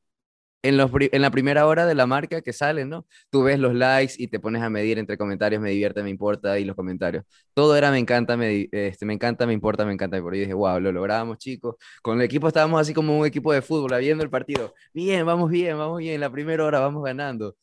en, 0.62 0.78
los, 0.78 0.92
en 0.94 1.22
la 1.22 1.32
primera 1.32 1.66
hora 1.68 1.86
de 1.86 1.96
la 1.96 2.06
marca 2.06 2.42
que 2.42 2.52
sale, 2.54 2.86
¿no? 2.86 3.06
Tú 3.30 3.44
ves 3.44 3.60
los 3.60 3.74
likes 3.74 4.14
y 4.18 4.28
te 4.28 4.40
pones 4.40 4.62
a 4.62 4.70
medir 4.70 5.00
entre 5.00 5.18
comentarios, 5.18 5.62
me 5.62 5.70
divierte, 5.72 6.04
me 6.04 6.10
importa 6.10 6.60
y 6.60 6.66
los 6.66 6.76
comentarios. 6.76 7.24
Todo 7.54 7.76
era 7.78 7.92
me 7.92 8.00
encanta, 8.00 8.36
me, 8.38 8.68
este, 8.72 9.06
me 9.06 9.14
encanta, 9.14 9.46
me 9.48 9.54
importa, 9.54 9.86
me 9.86 9.94
encanta. 9.94 10.18
Y 10.18 10.22
por 10.22 10.34
ahí 10.34 10.42
dije, 10.42 10.54
wow, 10.54 10.80
lo 10.80 10.92
logramos, 10.92 11.38
chicos. 11.38 11.76
Con 12.02 12.18
el 12.20 12.26
equipo 12.26 12.48
estábamos 12.48 12.82
así 12.82 12.94
como 12.94 13.18
un 13.18 13.26
equipo 13.26 13.54
de 13.54 13.62
fútbol, 13.62 13.98
viendo 14.00 14.24
el 14.24 14.30
partido. 14.30 14.74
Bien, 14.94 15.26
vamos 15.26 15.50
bien, 15.50 15.78
vamos 15.78 16.00
bien. 16.00 16.20
La 16.20 16.30
primera 16.32 16.66
hora 16.66 16.80
vamos 16.80 17.04
ganando. 17.04 17.56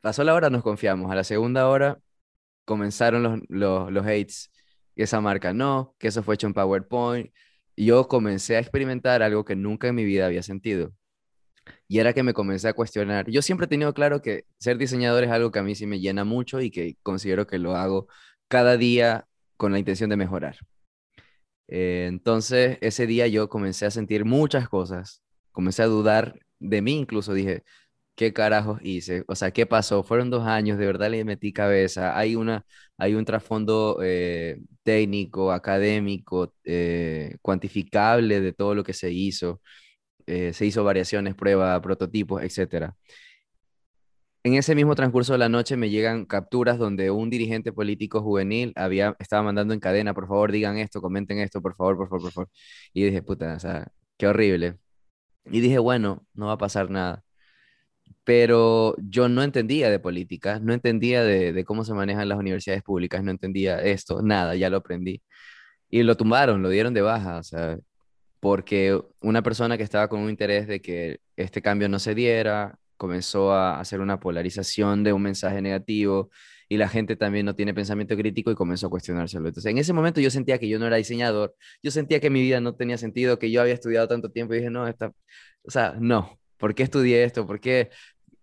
Pasó 0.00 0.24
la 0.24 0.34
hora, 0.34 0.50
nos 0.50 0.62
confiamos. 0.62 1.10
A 1.10 1.14
la 1.14 1.24
segunda 1.24 1.68
hora 1.68 1.98
comenzaron 2.64 3.22
los, 3.22 3.40
los, 3.48 3.92
los 3.92 4.04
hates. 4.06 4.50
Esa 4.96 5.20
marca 5.20 5.54
no, 5.54 5.94
que 5.98 6.08
eso 6.08 6.22
fue 6.22 6.34
hecho 6.34 6.46
en 6.46 6.54
PowerPoint. 6.54 7.32
Yo 7.80 8.08
comencé 8.08 8.56
a 8.56 8.60
experimentar 8.60 9.22
algo 9.22 9.44
que 9.46 9.56
nunca 9.56 9.88
en 9.88 9.94
mi 9.94 10.04
vida 10.04 10.26
había 10.26 10.42
sentido 10.42 10.92
y 11.88 11.98
era 11.98 12.12
que 12.12 12.22
me 12.22 12.34
comencé 12.34 12.68
a 12.68 12.74
cuestionar. 12.74 13.30
Yo 13.30 13.40
siempre 13.40 13.64
he 13.64 13.68
tenido 13.68 13.94
claro 13.94 14.20
que 14.20 14.44
ser 14.58 14.76
diseñador 14.76 15.24
es 15.24 15.30
algo 15.30 15.50
que 15.50 15.60
a 15.60 15.62
mí 15.62 15.74
sí 15.74 15.86
me 15.86 15.98
llena 15.98 16.24
mucho 16.24 16.60
y 16.60 16.70
que 16.70 16.96
considero 17.02 17.46
que 17.46 17.58
lo 17.58 17.76
hago 17.76 18.06
cada 18.48 18.76
día 18.76 19.26
con 19.56 19.72
la 19.72 19.78
intención 19.78 20.10
de 20.10 20.16
mejorar. 20.16 20.58
Eh, 21.68 22.06
entonces, 22.08 22.76
ese 22.82 23.06
día 23.06 23.26
yo 23.28 23.48
comencé 23.48 23.86
a 23.86 23.90
sentir 23.90 24.26
muchas 24.26 24.68
cosas, 24.68 25.22
comencé 25.50 25.82
a 25.82 25.86
dudar 25.86 26.38
de 26.58 26.82
mí, 26.82 26.98
incluso 26.98 27.32
dije, 27.32 27.64
¿qué 28.20 28.34
carajos 28.34 28.80
hice? 28.82 29.24
O 29.28 29.34
sea, 29.34 29.50
¿qué 29.50 29.64
pasó? 29.66 30.02
Fueron 30.04 30.28
dos 30.28 30.46
años, 30.46 30.76
de 30.78 30.84
verdad 30.84 31.10
le 31.10 31.24
metí 31.24 31.54
cabeza. 31.54 32.18
Hay, 32.18 32.36
una, 32.36 32.66
hay 32.98 33.14
un 33.14 33.24
trasfondo 33.24 33.98
eh, 34.02 34.60
técnico, 34.82 35.52
académico, 35.52 36.54
eh, 36.64 37.36
cuantificable 37.40 38.42
de 38.42 38.52
todo 38.52 38.74
lo 38.74 38.84
que 38.84 38.92
se 38.92 39.10
hizo. 39.10 39.62
Eh, 40.26 40.52
se 40.54 40.66
hizo 40.66 40.84
variaciones, 40.84 41.34
pruebas, 41.34 41.80
prototipos, 41.80 42.42
etc. 42.42 42.92
En 44.42 44.54
ese 44.54 44.74
mismo 44.74 44.94
transcurso 44.94 45.32
de 45.32 45.38
la 45.38 45.48
noche 45.48 45.76
me 45.78 45.88
llegan 45.88 46.26
capturas 46.26 46.78
donde 46.78 47.10
un 47.10 47.30
dirigente 47.30 47.72
político 47.72 48.22
juvenil 48.22 48.72
había, 48.76 49.16
estaba 49.18 49.42
mandando 49.42 49.72
en 49.74 49.80
cadena, 49.80 50.12
por 50.14 50.28
favor 50.28 50.52
digan 50.52 50.78
esto, 50.78 51.00
comenten 51.00 51.38
esto, 51.38 51.62
por 51.62 51.74
favor, 51.74 51.96
por 51.96 52.08
favor, 52.08 52.22
por 52.24 52.32
favor. 52.32 52.50
Y 52.92 53.04
dije, 53.04 53.22
puta, 53.22 53.54
o 53.54 53.60
sea, 53.60 53.88
qué 54.18 54.26
horrible. 54.26 54.78
Y 55.46 55.60
dije, 55.60 55.78
bueno, 55.78 56.26
no 56.34 56.46
va 56.48 56.54
a 56.54 56.58
pasar 56.58 56.90
nada 56.90 57.24
pero 58.24 58.94
yo 58.98 59.28
no 59.28 59.42
entendía 59.42 59.90
de 59.90 59.98
política, 59.98 60.60
no 60.60 60.72
entendía 60.74 61.24
de, 61.24 61.64
cómo 61.64 61.84
se 61.84 61.94
manejan 61.94 62.28
las 62.28 62.38
universidades 62.38 62.82
públicas, 62.82 63.22
no 63.24 63.30
entendía 63.30 63.80
esto, 63.82 64.22
nada, 64.22 64.54
ya 64.56 64.70
lo 64.70 64.78
aprendí. 64.78 65.22
Y 65.90 66.02
lo 66.04 66.16
tumbaron, 66.16 66.62
lo 66.62 66.70
dieron 66.70 66.94
de 66.94 67.02
baja, 67.02 67.38
o 67.38 67.42
sea, 67.42 67.78
porque 68.40 69.00
una 69.20 69.42
persona 69.42 69.76
que 69.76 69.84
estaba 69.84 70.08
con 70.08 70.20
un 70.20 70.30
interés 70.30 70.66
de 70.68 70.80
que 70.80 71.20
este 71.36 71.62
cambio 71.62 71.88
no 71.88 71.98
se 71.98 72.14
diera, 72.14 72.78
comenzó 72.96 73.52
a 73.52 73.80
hacer 73.80 74.00
una 74.00 74.20
polarización 74.20 75.04
de 75.04 75.12
un 75.12 75.22
mensaje 75.22 75.62
negativo 75.62 76.30
y 76.68 76.76
la 76.76 76.88
gente 76.88 77.16
también 77.16 77.46
no 77.46 77.56
tiene 77.56 77.74
pensamiento 77.74 78.16
crítico 78.16 78.50
y 78.50 78.54
comenzó 78.54 78.86
a 78.86 78.90
cuestionárselo. 78.90 79.48
Entonces, 79.48 79.70
en 79.70 79.78
ese 79.78 79.92
momento 79.92 80.20
yo 80.20 80.30
sentía 80.30 80.58
que 80.58 80.68
yo 80.68 80.78
no 80.78 80.86
era 80.86 80.96
diseñador, 80.96 81.54
yo 81.82 81.90
sentía 81.90 82.20
que 82.20 82.30
mi 82.30 82.42
vida 82.42 82.60
no 82.60 82.76
tenía 82.76 82.98
sentido, 82.98 83.38
que 83.38 83.50
yo 83.50 83.60
había 83.60 83.74
estudiado 83.74 84.06
tanto 84.08 84.30
tiempo 84.30 84.54
y 84.54 84.58
dije, 84.58 84.70
no, 84.70 84.86
esta, 84.86 85.12
o 85.62 85.70
sea, 85.70 85.94
no, 85.98 86.39
¿por 86.60 86.74
qué 86.76 86.84
estudié 86.84 87.24
esto? 87.24 87.46
¿Por 87.46 87.60
qué 87.60 87.90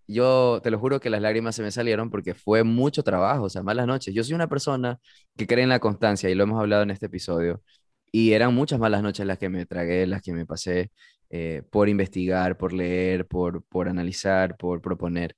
yo 0.08 0.60
te 0.64 0.72
lo 0.72 0.80
juro 0.80 1.00
que 1.00 1.10
las 1.10 1.22
lágrimas 1.22 1.56
se 1.56 1.64
me 1.64 1.72
salieron 1.72 2.10
porque 2.10 2.34
fue 2.34 2.64
mucho 2.64 3.04
trabajo, 3.04 3.44
o 3.44 3.50
sea, 3.50 3.64
malas 3.64 3.88
noches. 3.88 4.14
Yo 4.14 4.24
soy 4.24 4.34
una 4.36 4.48
persona 4.48 5.00
que 5.38 5.48
cree 5.48 5.64
en 5.64 5.70
la 5.70 5.80
constancia 5.80 6.30
y 6.30 6.36
lo 6.36 6.44
hemos 6.44 6.60
hablado 6.60 6.84
en 6.84 6.92
este 6.92 7.08
episodio. 7.08 7.62
Y 8.12 8.32
eran 8.34 8.54
muchas 8.56 8.80
malas 8.80 9.04
noches 9.04 9.26
las 9.26 9.38
que 9.38 9.50
me 9.50 9.66
tragué, 9.66 10.08
las 10.08 10.22
que 10.22 10.34
me 10.34 10.46
pasé 10.46 10.92
eh, 11.30 11.62
por 11.72 11.90
investigar, 11.90 12.58
por 12.58 12.72
leer, 12.74 13.28
por, 13.28 13.64
por 13.66 13.90
analizar, 13.90 14.56
por 14.58 14.82
proponer. 14.82 15.36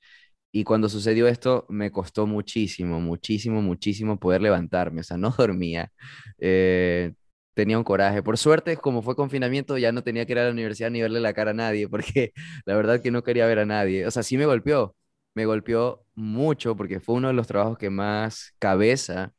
Y 0.51 0.63
cuando 0.63 0.89
sucedió 0.89 1.27
esto, 1.27 1.65
me 1.69 1.91
costó 1.91 2.27
muchísimo, 2.27 2.99
muchísimo, 3.01 3.61
muchísimo 3.61 4.19
poder 4.19 4.41
levantarme. 4.41 5.01
O 5.01 5.03
sea, 5.03 5.17
no 5.17 5.31
dormía. 5.37 5.91
Eh, 6.39 7.13
tenía 7.59 7.77
un 7.77 7.83
coraje. 7.83 8.23
Por 8.23 8.37
suerte, 8.37 8.77
como 8.77 9.01
fue 9.01 9.15
confinamiento, 9.17 9.77
ya 9.77 9.91
no 9.91 10.01
tenía 10.03 10.25
que 10.25 10.31
ir 10.31 10.39
a 10.39 10.45
la 10.45 10.51
universidad 10.51 10.89
ni 10.91 11.01
verle 11.01 11.19
la 11.19 11.33
cara 11.33 11.51
a 11.51 11.53
nadie, 11.53 11.89
porque 11.89 12.31
la 12.65 12.75
verdad 12.75 13.01
que 13.01 13.11
no 13.11 13.23
quería 13.23 13.45
ver 13.47 13.59
a 13.59 13.65
nadie. 13.65 14.07
O 14.07 14.11
sea, 14.11 14.23
sí 14.23 14.37
me 14.37 14.45
golpeó, 14.45 14.95
me 15.35 15.45
golpeó 15.45 16.05
mucho 16.15 16.75
porque 16.77 16.99
fue 17.01 17.15
uno 17.15 17.27
de 17.27 17.33
los 17.33 17.47
trabajos 17.47 17.77
que 17.77 17.89
más 17.89 18.53
cabeza, 18.59 19.33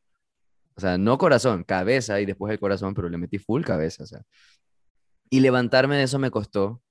o 0.76 0.80
sea, 0.80 0.98
no 0.98 1.18
corazón, 1.18 1.64
cabeza 1.64 2.20
y 2.20 2.26
después 2.26 2.52
el 2.52 2.60
corazón, 2.60 2.94
pero 2.94 3.08
le 3.08 3.18
metí 3.18 3.38
full 3.38 3.62
cabeza, 3.64 4.04
o 4.04 4.06
sea. 4.06 4.22
Y 5.30 5.40
levantarme 5.40 5.96
de 5.96 6.04
eso 6.04 6.18
me 6.18 6.30
costó, 6.30 6.82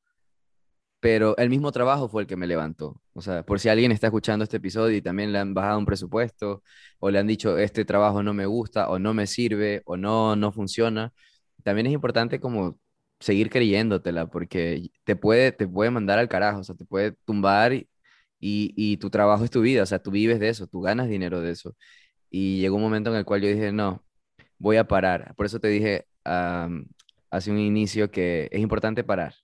pero 1.00 1.38
el 1.38 1.50
mismo 1.50 1.72
trabajo 1.72 2.10
fue 2.10 2.24
el 2.24 2.28
que 2.28 2.36
me 2.36 2.48
levantó. 2.48 3.02
O 3.14 3.22
sea, 3.22 3.44
por 3.44 3.60
si 3.60 3.70
alguien 3.70 3.92
está 3.92 4.08
escuchando 4.08 4.44
este 4.44 4.58
episodio 4.58 4.98
y 4.98 5.02
también 5.02 5.32
le 5.32 5.40
han 5.40 5.54
bajado 5.54 5.80
un 5.80 5.86
presupuesto 5.86 6.64
o 7.00 7.10
le 7.10 7.20
han 7.20 7.28
dicho, 7.28 7.58
este 7.58 7.86
trabajo 7.86 8.24
no 8.24 8.34
me 8.34 8.46
gusta 8.46 8.90
o 8.90 9.00
no 9.00 9.14
me 9.14 9.28
sirve 9.28 9.82
o 9.86 9.98
no, 9.98 10.36
no 10.36 10.52
funciona, 10.52 11.14
también 11.64 11.88
es 11.88 11.94
importante 11.94 12.40
como 12.40 12.80
seguir 13.20 13.50
creyéndotela 13.50 14.28
porque 14.28 14.92
te 15.04 15.16
puede, 15.16 15.52
te 15.52 15.68
puede 15.68 15.92
mandar 15.92 16.20
al 16.20 16.30
carajo, 16.30 16.60
o 16.60 16.64
sea, 16.64 16.76
te 16.76 16.86
puede 16.86 17.14
tumbar 17.26 17.74
y, 17.74 17.88
y, 18.40 18.98
tu 18.98 19.10
trabajo 19.10 19.44
es 19.44 19.52
tu 19.52 19.62
vida, 19.62 19.84
o 19.84 19.86
sea, 19.86 20.00
tú 20.02 20.12
vives 20.12 20.40
de 20.40 20.50
eso, 20.50 20.68
tú 20.68 20.82
ganas 20.82 21.10
dinero 21.10 21.42
de 21.42 21.52
eso. 21.52 21.76
Y 22.30 22.60
llegó 22.62 22.78
un 22.78 22.84
momento 22.84 23.12
en 23.12 23.18
el 23.18 23.26
cual 23.26 23.42
yo 23.42 23.50
dije, 23.50 23.72
no, 23.72 24.04
voy 24.58 24.78
a 24.78 24.88
parar. 24.88 25.36
Por 25.36 25.46
eso 25.46 25.60
te 25.60 25.68
dije 25.70 26.06
hace 27.30 27.52
un 27.52 27.60
inicio 27.60 28.12
que 28.12 28.50
es 28.52 28.62
importante 28.62 29.04
parar 29.04 29.36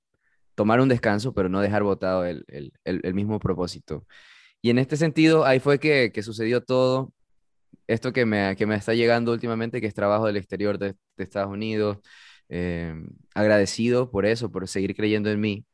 tomar 0.55 0.79
un 0.81 0.89
descanso, 0.89 1.33
pero 1.33 1.49
no 1.49 1.61
dejar 1.61 1.83
botado 1.83 2.25
el, 2.25 2.43
mismo 3.13 3.39
propósito. 3.39 4.05
Y 4.61 4.69
en 4.71 4.79
este 4.79 4.97
sentido, 4.97 5.45
ahí 5.45 5.59
fue 5.59 5.79
que, 5.79 6.11
sucedió 6.23 6.63
todo 6.63 7.13
esto 7.87 8.13
que 8.13 8.25
me, 8.25 8.55
que 8.55 8.65
me 8.65 8.75
está 8.75 8.93
llegando 8.93 9.31
últimamente, 9.33 9.81
que 9.81 9.87
es 9.87 9.93
trabajo 9.93 10.25
del 10.27 10.37
exterior 10.37 10.79
de, 10.79 10.95
Estados 11.17 11.51
Unidos. 11.51 11.99
Eh, 12.49 12.93
agradecido 13.33 14.11
por 14.11 14.25
eso, 14.25 14.51
por 14.51 14.67
seguir 14.67 14.95
creyendo 14.95 15.29
en 15.29 15.39
mí. 15.41 15.65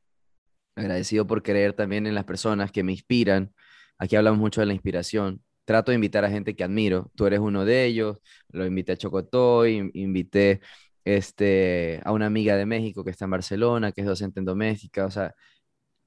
Agradecido 0.76 1.28
por 1.28 1.44
creer 1.44 1.74
también 1.74 2.08
en 2.08 2.16
las 2.16 2.26
personas 2.26 2.72
que 2.72 2.84
me 2.84 2.94
inspiran. 2.94 3.54
Aquí 3.98 4.16
hablamos 4.16 4.40
mucho 4.40 4.62
de 4.62 4.68
la 4.68 4.74
inspiración. 4.74 5.44
Trato 5.66 5.92
de 5.92 5.96
invitar 5.96 6.26
a 6.26 6.30
gente 6.30 6.56
que 6.56 6.64
admiro. 6.64 7.12
Tú 7.16 7.26
eres 7.28 7.40
uno 7.40 7.66
de 7.66 7.86
ellos. 7.86 8.18
Lo 8.50 8.66
invité 8.66 8.94
a 8.94 8.98
Chocotoy, 8.98 9.92
invité 9.94 10.62
este, 11.06 12.02
a 12.06 12.12
una 12.12 12.28
amiga 12.28 12.56
de 12.58 12.66
México 12.66 13.04
que 13.04 13.12
está 13.12 13.26
en 13.26 13.32
Barcelona, 13.32 13.92
que 13.92 14.02
es 14.02 14.08
docente 14.08 14.40
en 14.40 14.46
doméstica. 14.46 15.06
O 15.06 15.12
sea, 15.12 15.34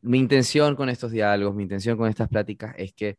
mi 0.02 0.18
intención 0.18 0.76
con 0.76 0.88
estos 0.90 1.12
diálogos, 1.12 1.54
mi 1.54 1.64
intención 1.64 1.96
con 1.98 2.08
estas 2.08 2.28
pláticas 2.28 2.74
es 2.78 2.92
que 2.94 3.16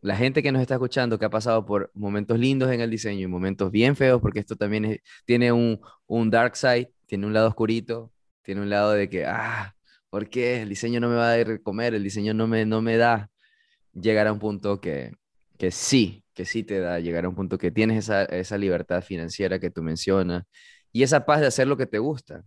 la 0.00 0.16
gente 0.16 0.42
que 0.42 0.52
nos 0.52 0.62
está 0.62 0.74
escuchando, 0.74 1.18
que 1.18 1.24
ha 1.26 1.30
pasado 1.30 1.66
por 1.66 1.90
momentos 1.94 2.38
lindos 2.38 2.70
en 2.72 2.80
el 2.80 2.90
diseño 2.90 3.22
y 3.24 3.26
momentos 3.26 3.70
bien 3.72 3.96
feos, 3.96 4.20
porque 4.20 4.40
esto 4.40 4.56
también 4.56 5.00
tiene 5.24 5.52
un, 5.52 5.80
un 6.06 6.30
dark 6.30 6.56
side, 6.56 6.92
tiene 7.06 7.26
un 7.26 7.32
lado 7.32 7.48
oscurito, 7.48 8.12
tiene 8.42 8.60
un 8.62 8.70
lado 8.70 8.92
de 8.92 9.08
que, 9.08 9.26
ah, 9.26 9.74
¿por 10.10 10.28
qué? 10.28 10.62
El 10.62 10.68
diseño 10.68 11.00
no 11.00 11.08
me 11.08 11.16
va 11.16 11.32
a 11.32 11.36
dar 11.36 11.62
comer, 11.62 11.94
el 11.94 12.04
diseño 12.04 12.34
no 12.34 12.46
me, 12.46 12.64
no 12.66 12.80
me 12.82 12.96
da 12.96 13.30
llegar 13.92 14.26
a 14.28 14.32
un 14.32 14.38
punto 14.38 14.80
que, 14.80 15.12
que 15.58 15.70
sí, 15.70 16.24
que 16.34 16.44
sí 16.44 16.64
te 16.64 16.80
da, 16.80 17.00
llegar 17.00 17.24
a 17.24 17.28
un 17.28 17.34
punto 17.34 17.58
que 17.58 17.70
tienes 17.70 17.98
esa, 17.98 18.24
esa 18.24 18.58
libertad 18.58 19.02
financiera 19.02 19.58
que 19.58 19.70
tú 19.70 19.82
mencionas, 19.82 20.44
y 20.92 21.02
esa 21.02 21.24
paz 21.24 21.40
de 21.40 21.46
hacer 21.46 21.66
lo 21.66 21.76
que 21.76 21.86
te 21.86 21.98
gusta. 21.98 22.44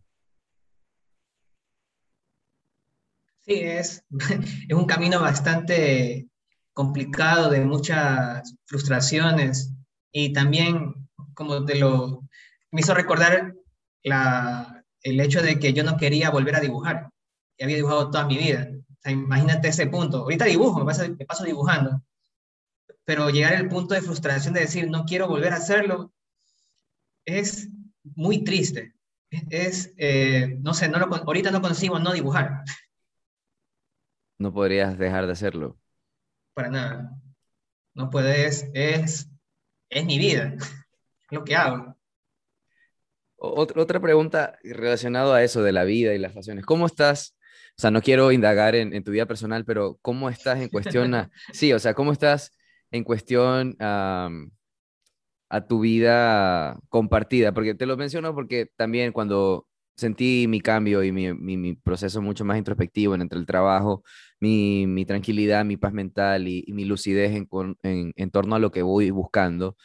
Sí, 3.42 3.54
es, 3.56 4.04
es 4.70 4.76
un 4.76 4.86
camino 4.86 5.20
bastante 5.20 6.28
complicado, 6.74 7.50
de 7.50 7.66
muchas 7.66 8.56
frustraciones 8.66 9.74
y 10.12 10.34
también, 10.34 11.10
como 11.34 11.66
te 11.66 11.76
lo, 11.76 12.24
me 12.72 12.82
hizo 12.82 12.94
recordar 12.94 13.56
la, 14.04 14.84
el 15.02 15.20
hecho 15.20 15.42
de 15.42 15.60
que 15.60 15.74
yo 15.74 15.84
no 15.84 15.98
quería 15.98 16.30
volver 16.30 16.56
a 16.56 16.60
dibujar, 16.60 17.10
que 17.58 17.64
había 17.64 17.78
dibujado 17.78 18.10
toda 18.10 18.26
mi 18.26 18.38
vida. 18.38 18.70
imagínate 19.06 19.70
ese 19.70 19.88
punto. 19.88 20.20
Ahorita 20.20 20.46
dibujo, 20.46 20.80
me 20.80 20.86
paso, 20.86 21.04
me 21.10 21.26
paso 21.26 21.44
dibujando, 21.44 22.02
pero 23.04 23.30
llegar 23.30 23.56
al 23.56 23.68
punto 23.68 23.94
de 23.94 24.02
frustración 24.02 24.54
de 24.54 24.62
decir, 24.62 24.90
no 24.90 25.06
quiero 25.06 25.28
volver 25.28 25.54
a 25.54 25.58
hacerlo, 25.58 26.14
es 27.26 27.70
muy 28.04 28.44
triste. 28.44 28.94
Es, 29.50 29.94
eh, 29.98 30.58
no 30.62 30.74
sé, 30.74 30.90
no 30.90 31.00
lo, 31.00 31.06
ahorita 31.06 31.52
no 31.52 31.62
consigo 31.62 32.00
no 32.00 32.12
dibujar. 32.12 32.64
No 34.38 34.54
podrías 34.54 34.98
dejar 34.98 35.26
de 35.26 35.34
hacerlo. 35.34 35.78
Para 36.54 36.70
nada. 36.70 37.12
No 37.94 38.10
puedes, 38.10 38.70
es, 38.74 39.30
es 39.90 40.06
mi 40.06 40.18
vida, 40.18 40.56
lo 41.30 41.44
que 41.44 41.56
hago. 41.56 41.98
Otra, 43.38 43.82
otra 43.82 44.00
pregunta 44.00 44.58
relacionada 44.64 45.36
a 45.36 45.44
eso 45.44 45.64
de 45.64 45.72
la 45.72 45.84
vida 45.84 46.14
y 46.14 46.20
las 46.20 46.34
pasiones. 46.34 46.66
¿Cómo 46.66 46.86
estás? 46.86 47.36
O 47.78 47.82
sea, 47.82 47.92
no 47.92 48.02
quiero 48.02 48.32
indagar 48.32 48.76
en, 48.76 49.04
tu 49.04 49.12
vida 49.12 49.26
personal, 49.26 49.66
pero 49.66 49.98
¿cómo 50.02 50.30
estás 50.30 50.60
en 50.60 50.70
cuestión 50.70 51.16
a, 51.16 51.32
sí, 51.54 51.74
o 51.74 51.80
sea, 51.80 51.94
¿cómo 51.94 52.12
estás 52.12 52.52
en 52.92 53.04
cuestión 53.04 53.76
a 55.52 55.68
tu 55.68 55.82
vida 55.82 56.80
compartida, 56.90 57.54
porque 57.54 57.76
te 57.76 57.86
lo 57.86 57.98
menciono 57.98 58.34
porque 58.34 58.68
también 58.78 59.12
cuando 59.12 59.68
sentí 59.96 60.48
mi 60.48 60.62
cambio 60.62 61.04
y 61.04 61.12
mi, 61.12 61.34
mi, 61.34 61.76
proceso 61.76 62.22
mucho 62.22 62.46
más 62.46 62.58
introspectivo 62.58 63.16
entre 63.16 63.38
el 63.38 63.46
trabajo, 63.46 64.04
mi, 64.40 64.88
mi 64.88 65.06
tranquilidad, 65.06 65.66
mi 65.66 65.76
paz 65.78 65.92
mental 65.94 66.48
y, 66.48 66.64
mi 66.74 66.86
lucidez 66.86 67.36
en, 67.36 67.48
en, 67.84 68.14
en, 68.16 68.32
torno 68.32 68.56
a 68.56 68.60
lo 68.60 68.72
que 68.72 68.82
voy 68.82 69.12
buscando, 69.12 69.76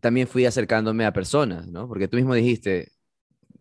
también 0.00 0.28
fui 0.28 0.46
acercándome 0.46 1.06
a 1.06 1.12
personas, 1.12 1.68
¿no? 1.68 1.88
Porque 1.88 2.08
tú 2.08 2.16
mismo 2.18 2.34
dijiste, 2.34 2.92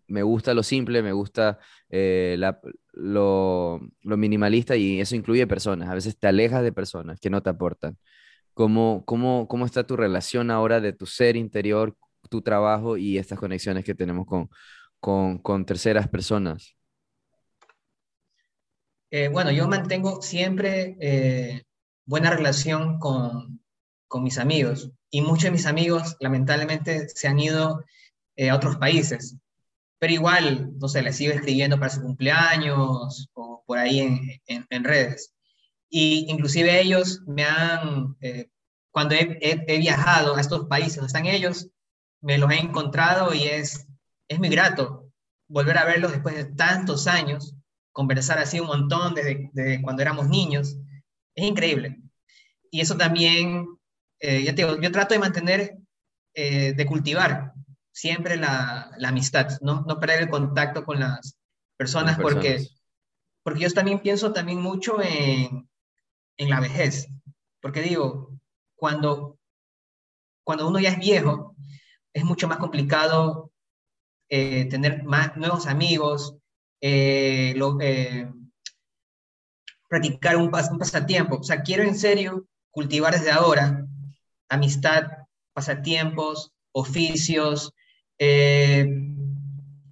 me 0.08 0.24
gusta 0.24 0.54
lo 0.54 0.64
simple, 0.64 1.02
me 1.04 1.14
gusta 1.14 1.60
eh, 1.90 2.36
la, 2.40 2.60
lo, 2.94 3.80
lo 4.04 4.18
minimalista 4.18 4.76
y 4.76 5.00
eso 5.02 5.16
incluye 5.16 5.48
personas. 5.48 5.90
A 5.90 5.96
veces 5.96 6.18
te 6.20 6.28
alejas 6.28 6.64
de 6.64 6.72
personas 6.74 7.20
que 7.20 7.30
no 7.30 7.42
te 7.44 7.50
aportan. 7.50 7.98
¿Cómo, 8.58 9.06
cómo, 9.06 9.48
cómo 9.48 9.68
está 9.68 9.86
tu 9.86 9.96
relación 9.96 10.50
ahora 10.50 10.82
de 10.82 10.92
tu 10.92 11.06
ser 11.06 11.36
interior, 11.36 11.96
tu 12.28 12.42
trabajo 12.42 12.98
y 12.98 13.20
estas 13.20 13.38
conexiones 13.38 13.86
que 13.86 13.94
tenemos 13.94 14.26
con, 14.26 14.50
con, 15.00 15.38
con 15.38 15.64
terceras 15.64 16.08
personas? 16.08 16.76
Eh, 19.12 19.28
bueno, 19.28 19.52
yo 19.52 19.68
mantengo 19.68 20.24
siempre 20.24 20.98
eh, 21.00 21.66
buena 22.08 22.32
relación 22.32 22.98
con, 22.98 23.62
con, 24.08 24.24
mis 24.24 24.40
amigos 24.40 24.90
y 25.12 25.22
muchos 25.22 25.44
de 25.44 25.52
mis 25.52 25.68
amigos 25.68 26.18
lamentablemente 26.20 27.10
se 27.10 27.28
han 27.28 27.40
ido 27.40 27.86
eh, 28.38 28.50
a 28.50 28.56
otros 28.56 28.78
países, 28.78 29.38
pero 30.00 30.14
igual, 30.14 30.72
no 30.80 30.88
sé, 30.88 31.04
les 31.04 31.16
sigo 31.16 31.32
escribiendo 31.32 31.78
para 31.78 31.92
su 31.92 32.02
cumpleaños 32.02 33.30
o 33.36 33.64
por 33.68 33.78
ahí 33.78 34.00
en, 34.00 34.20
en, 34.48 34.66
en 34.72 34.84
redes. 34.84 35.37
Y 35.90 36.26
inclusive 36.30 36.82
ellos 36.82 37.22
me 37.26 37.44
han, 37.44 38.16
eh, 38.22 38.50
cuando 38.92 39.16
he, 39.16 39.38
he, 39.42 39.78
viajado 39.78 40.36
a 40.36 40.42
estos 40.42 40.68
países 40.68 40.96
donde 40.96 41.08
están 41.08 41.26
ellos, 41.26 41.70
me 42.22 42.38
los 42.38 42.52
he 42.52 42.60
encontrado 42.60 43.34
y 43.34 43.44
es, 43.44 43.88
es 44.28 44.40
muy 44.40 44.50
grato 44.50 45.12
volver 45.48 45.78
a 45.78 45.86
verlos 45.86 46.12
después 46.12 46.36
de 46.36 46.46
tantos 46.46 47.08
años, 47.08 47.56
conversar 47.94 48.40
así 48.40 48.60
un 48.60 48.68
montón 48.68 49.14
desde, 49.14 49.50
desde 49.54 49.82
cuando 49.82 50.02
éramos 50.02 50.28
niños. 50.28 50.78
Es 51.36 51.46
increíble. 51.46 52.02
Y 52.70 52.82
eso 52.82 52.98
también, 52.98 53.68
eh, 54.20 54.44
ya 54.44 54.54
te 54.54 54.66
digo, 54.66 54.82
yo 54.82 54.92
trato 54.92 55.14
de 55.14 55.20
mantener, 55.20 55.78
eh, 56.34 56.74
de 56.74 56.86
cultivar 56.86 57.54
siempre 57.92 58.36
la, 58.36 58.92
la 58.98 59.10
amistad, 59.10 59.58
¿no? 59.62 59.86
no 59.88 60.00
perder 60.00 60.24
el 60.24 60.30
contacto 60.30 60.84
con 60.84 61.00
las 61.00 61.38
personas, 61.78 62.18
personas. 62.18 62.20
porque 62.20 62.68
porque 63.48 63.62
yo 63.62 63.72
también 63.72 64.00
pienso 64.00 64.34
también 64.34 64.60
mucho 64.60 65.02
en, 65.02 65.70
en 66.38 66.50
la 66.50 66.60
vejez, 66.60 67.08
porque 67.62 67.82
digo, 67.82 68.38
cuando, 68.76 69.40
cuando 70.44 70.68
uno 70.68 70.80
ya 70.80 70.90
es 70.90 71.00
viejo, 71.00 71.56
es 72.14 72.24
mucho 72.24 72.48
más 72.48 72.58
complicado 72.58 73.52
eh, 74.30 74.66
tener 74.66 75.04
más, 75.04 75.38
nuevos 75.38 75.68
amigos, 75.68 76.36
eh, 76.82 77.56
eh, 77.82 78.32
practicar 79.88 80.36
un, 80.36 80.52
pasatiempo. 80.52 81.38
O 81.38 81.44
sea, 81.44 81.62
quiero 81.62 81.84
en 81.84 81.98
serio 81.98 82.48
cultivar 82.72 83.14
desde 83.14 83.32
ahora 83.32 83.86
amistad, 84.50 85.08
pasatiempos, 85.54 86.52
oficios, 86.72 87.74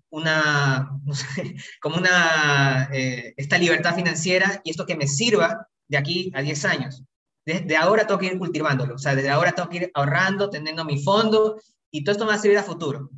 una, 0.09 0.99
como 1.81 1.97
una, 1.97 2.89
esta 2.91 3.57
libertad 3.57 3.95
financiera 3.95 4.61
y 4.63 4.71
esto 4.71 4.85
que 4.85 4.95
me 4.95 5.07
sirva 5.07 5.67
de 5.87 5.97
aquí 5.97 6.31
a 6.33 6.41
10 6.41 6.65
años. 6.65 7.03
Desde 7.45 7.77
ahora 7.77 8.07
tengo 8.07 8.19
que 8.19 8.27
ir 8.27 8.37
cultivándolo, 8.37 8.95
o 8.95 8.97
sea, 8.97 9.15
desde 9.15 9.29
ahora 9.29 9.51
tengo 9.51 9.69
que 9.69 9.77
ir 9.77 9.91
ahorrando, 9.93 10.49
teniendo 10.49 10.83
mi 10.83 11.01
fondo 11.03 11.59
y 11.91 12.03
todo 12.03 12.13
esto 12.13 12.25
me 12.25 12.31
va 12.31 12.37
a 12.37 12.41
servir 12.41 12.57
a 12.57 12.63
futuro. 12.63 13.11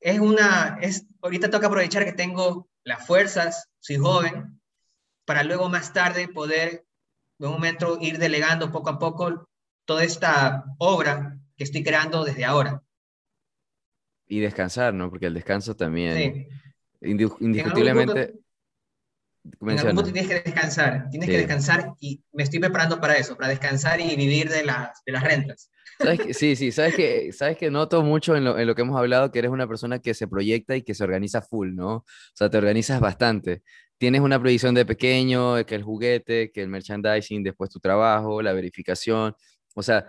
Es 0.00 0.20
una, 0.20 0.78
es, 0.80 1.06
ahorita 1.22 1.48
que 1.58 1.66
aprovechar 1.66 2.04
que 2.04 2.12
tengo 2.12 2.68
las 2.84 3.06
fuerzas, 3.06 3.68
soy 3.78 3.96
joven, 3.96 4.60
para 5.24 5.42
luego 5.42 5.68
más 5.68 5.92
tarde 5.92 6.28
poder, 6.28 6.84
en 7.38 7.46
un 7.46 7.52
momento, 7.52 7.98
ir 8.00 8.18
delegando 8.18 8.70
poco 8.70 8.90
a 8.90 8.98
poco 8.98 9.48
toda 9.86 10.04
esta 10.04 10.64
obra 10.78 11.38
que 11.56 11.64
estoy 11.64 11.82
creando 11.82 12.24
desde 12.24 12.44
ahora 12.44 12.82
y 14.30 14.38
descansar, 14.38 14.94
¿no? 14.94 15.10
Porque 15.10 15.26
el 15.26 15.34
descanso 15.34 15.74
también, 15.74 16.48
indiscutiblemente... 17.00 18.34
En 19.60 19.78
algún 19.78 19.94
punto 19.94 20.12
tienes 20.12 20.28
que 20.28 20.40
descansar, 20.40 21.08
tienes 21.10 21.28
que 21.28 21.38
descansar 21.38 21.94
y 21.98 22.22
me 22.32 22.42
estoy 22.42 22.58
preparando 22.58 23.00
para 23.00 23.16
eso, 23.16 23.36
para 23.36 23.48
descansar 23.48 24.00
y 24.00 24.14
vivir 24.14 24.50
de 24.50 24.64
las, 24.64 25.02
de 25.04 25.12
las 25.12 25.22
rentas. 25.22 25.70
sí, 26.32 26.56
sí, 26.56 26.72
sabes 26.72 26.94
que, 26.94 27.32
sabes 27.32 27.56
que 27.56 27.70
noto 27.70 28.02
mucho 28.02 28.36
en 28.36 28.44
lo, 28.44 28.58
en 28.58 28.66
lo, 28.66 28.74
que 28.74 28.82
hemos 28.82 28.98
hablado 28.98 29.30
que 29.30 29.38
eres 29.38 29.50
una 29.50 29.66
persona 29.66 29.98
que 29.98 30.12
se 30.12 30.28
proyecta 30.28 30.76
y 30.76 30.82
que 30.82 30.94
se 30.94 31.04
organiza 31.04 31.40
full, 31.40 31.74
¿no? 31.74 31.96
O 31.96 32.04
sea, 32.34 32.50
te 32.50 32.58
organizas 32.58 33.00
bastante. 33.00 33.62
Tienes 33.96 34.20
una 34.20 34.38
proyección 34.38 34.74
de 34.74 34.84
pequeño, 34.84 35.64
que 35.64 35.74
el 35.74 35.82
juguete, 35.82 36.50
que 36.52 36.62
el 36.62 36.68
merchandising, 36.68 37.42
después 37.42 37.70
tu 37.70 37.80
trabajo, 37.80 38.42
la 38.42 38.52
verificación. 38.52 39.34
O 39.74 39.82
sea, 39.82 40.06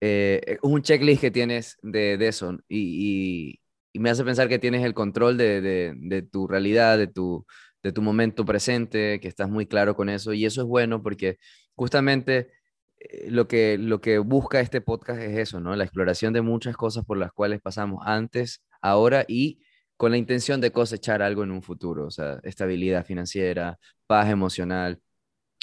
eh, 0.00 0.58
un 0.62 0.82
checklist 0.82 1.20
que 1.20 1.30
tienes 1.30 1.76
de, 1.82 2.16
de 2.16 2.28
eso 2.28 2.58
y, 2.68 2.78
y, 2.78 3.60
y, 3.92 3.98
me 3.98 4.10
hace 4.10 4.24
pensar 4.24 4.48
que 4.48 4.58
tienes 4.58 4.82
el 4.82 4.94
control 4.94 5.36
de, 5.36 5.60
de, 5.60 5.92
de, 5.96 6.22
tu 6.22 6.48
realidad, 6.48 6.96
de 6.96 7.06
tu, 7.06 7.46
de 7.82 7.92
tu 7.92 8.02
momento 8.02 8.44
presente, 8.44 9.20
que 9.20 9.28
estás 9.28 9.48
muy 9.48 9.66
claro 9.66 9.94
con 9.96 10.08
eso 10.08 10.32
y 10.32 10.44
eso 10.44 10.62
es 10.62 10.66
bueno 10.66 11.02
porque 11.02 11.38
justamente 11.74 12.50
eh, 12.98 13.30
lo 13.30 13.48
que, 13.48 13.78
lo 13.78 14.00
que 14.00 14.18
busca 14.18 14.60
este 14.60 14.80
podcast 14.80 15.20
es 15.20 15.38
eso, 15.38 15.60
¿no? 15.60 15.74
La 15.76 15.84
exploración 15.84 16.32
de 16.32 16.42
muchas 16.42 16.76
cosas 16.76 17.04
por 17.04 17.18
las 17.18 17.32
cuales 17.32 17.60
pasamos 17.62 18.02
antes, 18.06 18.62
ahora 18.82 19.24
y 19.28 19.60
con 19.96 20.10
la 20.12 20.18
intención 20.18 20.60
de 20.60 20.72
cosechar 20.72 21.22
algo 21.22 21.44
en 21.44 21.50
un 21.50 21.62
futuro, 21.62 22.06
o 22.06 22.10
sea, 22.10 22.40
estabilidad 22.44 23.04
financiera, 23.06 23.78
paz 24.06 24.30
emocional, 24.30 25.00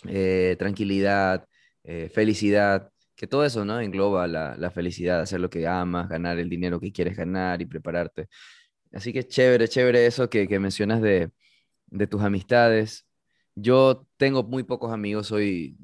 eh, 0.07 0.55
tranquilidad, 0.59 1.45
eh, 1.83 2.09
felicidad 2.13 2.91
que 3.15 3.27
todo 3.27 3.45
eso, 3.45 3.65
¿no? 3.65 3.79
Engloba 3.81 4.27
la, 4.27 4.55
la, 4.57 4.71
felicidad, 4.71 5.21
hacer 5.21 5.39
lo 5.39 5.49
que 5.49 5.67
amas, 5.67 6.07
ganar 6.09 6.37
el 6.39 6.49
dinero 6.49 6.79
que 6.79 6.91
quieres 6.91 7.17
ganar 7.17 7.61
y 7.61 7.65
prepararte. 7.65 8.27
Así 8.91 9.13
que 9.13 9.23
chévere, 9.27 9.67
chévere 9.67 10.05
eso 10.05 10.29
que, 10.29 10.47
que 10.47 10.59
mencionas 10.59 11.01
de, 11.01 11.31
de, 11.87 12.07
tus 12.07 12.21
amistades. 12.21 13.07
Yo 13.55 14.07
tengo 14.17 14.43
muy 14.43 14.63
pocos 14.63 14.93
amigos, 14.93 15.27
soy, 15.27 15.77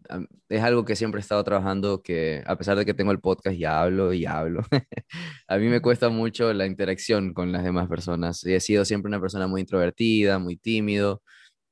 es 0.50 0.62
algo 0.62 0.86
que 0.86 0.96
siempre 0.96 1.20
he 1.20 1.22
estado 1.22 1.44
trabajando, 1.44 2.04
que 2.04 2.44
a 2.46 2.56
pesar 2.58 2.78
de 2.78 2.86
que 2.86 2.94
tengo 2.94 3.12
el 3.12 3.20
podcast 3.20 3.58
y 3.58 3.66
hablo 3.66 4.14
y 4.14 4.26
hablo, 4.26 4.62
a 5.48 5.58
mí 5.58 5.68
me 5.68 5.82
cuesta 5.82 6.10
mucho 6.10 6.54
la 6.54 6.68
interacción 6.68 7.34
con 7.34 7.52
las 7.52 7.64
demás 7.64 7.88
personas. 7.90 8.46
He 8.46 8.60
sido 8.60 8.86
siempre 8.86 9.10
una 9.10 9.20
persona 9.22 9.48
muy 9.48 9.62
introvertida, 9.62 10.40
muy 10.40 10.58
tímido. 10.58 11.24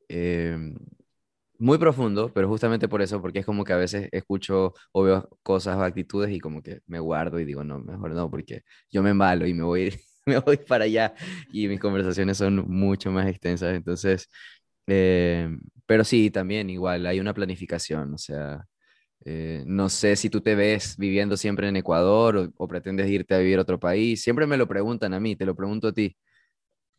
Eh, 0.09 0.57
muy 1.61 1.77
profundo, 1.77 2.32
pero 2.34 2.47
justamente 2.47 2.88
por 2.88 3.01
eso, 3.03 3.21
porque 3.21 3.39
es 3.39 3.45
como 3.45 3.63
que 3.63 3.73
a 3.73 3.77
veces 3.77 4.09
escucho 4.11 4.73
o 4.91 5.03
veo 5.03 5.29
cosas 5.43 5.77
o 5.77 5.84
actitudes 5.84 6.32
y 6.32 6.39
como 6.39 6.61
que 6.63 6.82
me 6.88 6.99
guardo 6.99 7.39
y 7.39 7.45
digo, 7.45 7.63
no, 7.63 7.79
mejor 7.79 8.13
no, 8.13 8.29
porque 8.32 8.63
yo 8.91 9.03
me 9.03 9.11
embalo 9.11 9.45
y 9.45 9.53
me 9.53 9.63
voy, 9.63 9.93
me 10.32 10.39
voy 10.39 10.57
para 10.57 10.86
allá 10.86 11.13
y 11.51 11.67
mis 11.67 11.79
conversaciones 11.79 12.38
son 12.38 12.69
mucho 12.69 13.11
más 13.11 13.27
extensas. 13.27 13.75
Entonces, 13.75 14.29
eh, 14.88 15.49
pero 15.86 16.03
sí, 16.03 16.32
también 16.32 16.69
igual, 16.69 17.05
hay 17.05 17.19
una 17.19 17.34
planificación, 17.34 18.13
o 18.13 18.17
sea, 18.17 18.65
eh, 19.25 19.63
no 19.67 19.89
sé 19.89 20.15
si 20.15 20.29
tú 20.29 20.41
te 20.41 20.55
ves 20.55 20.97
viviendo 20.97 21.38
siempre 21.38 21.67
en 21.67 21.75
Ecuador 21.75 22.38
o, 22.38 22.53
o 22.57 22.67
pretendes 22.67 23.09
irte 23.09 23.36
a 23.36 23.39
vivir 23.39 23.59
a 23.59 23.61
otro 23.61 23.79
país. 23.79 24.21
Siempre 24.21 24.47
me 24.47 24.57
lo 24.57 24.67
preguntan 24.67 25.13
a 25.13 25.19
mí, 25.19 25.36
te 25.36 25.45
lo 25.45 25.55
pregunto 25.55 25.89
a 25.89 25.93
ti. 25.93 26.15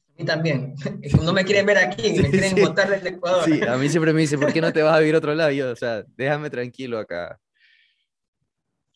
A 0.08 0.18
mí 0.18 0.24
también. 0.24 0.74
No 1.22 1.32
me 1.32 1.44
quieren 1.44 1.66
ver 1.66 1.78
aquí, 1.78 2.12
me 2.22 2.30
quieren 2.30 2.54
sí. 2.54 2.60
botar 2.60 2.88
del 2.90 3.06
Ecuador. 3.06 3.44
Sí, 3.44 3.60
a 3.66 3.76
mí 3.76 3.88
siempre 3.88 4.12
me 4.12 4.20
dicen, 4.20 4.38
¿por 4.38 4.52
qué 4.52 4.60
no 4.60 4.72
te 4.72 4.82
vas 4.82 4.94
a 4.94 5.00
vivir 5.00 5.14
a 5.14 5.18
otro 5.18 5.34
lado? 5.34 5.50
Yo, 5.50 5.72
o 5.72 5.76
sea, 5.76 6.04
déjame 6.16 6.50
tranquilo 6.50 6.98
acá. 6.98 7.38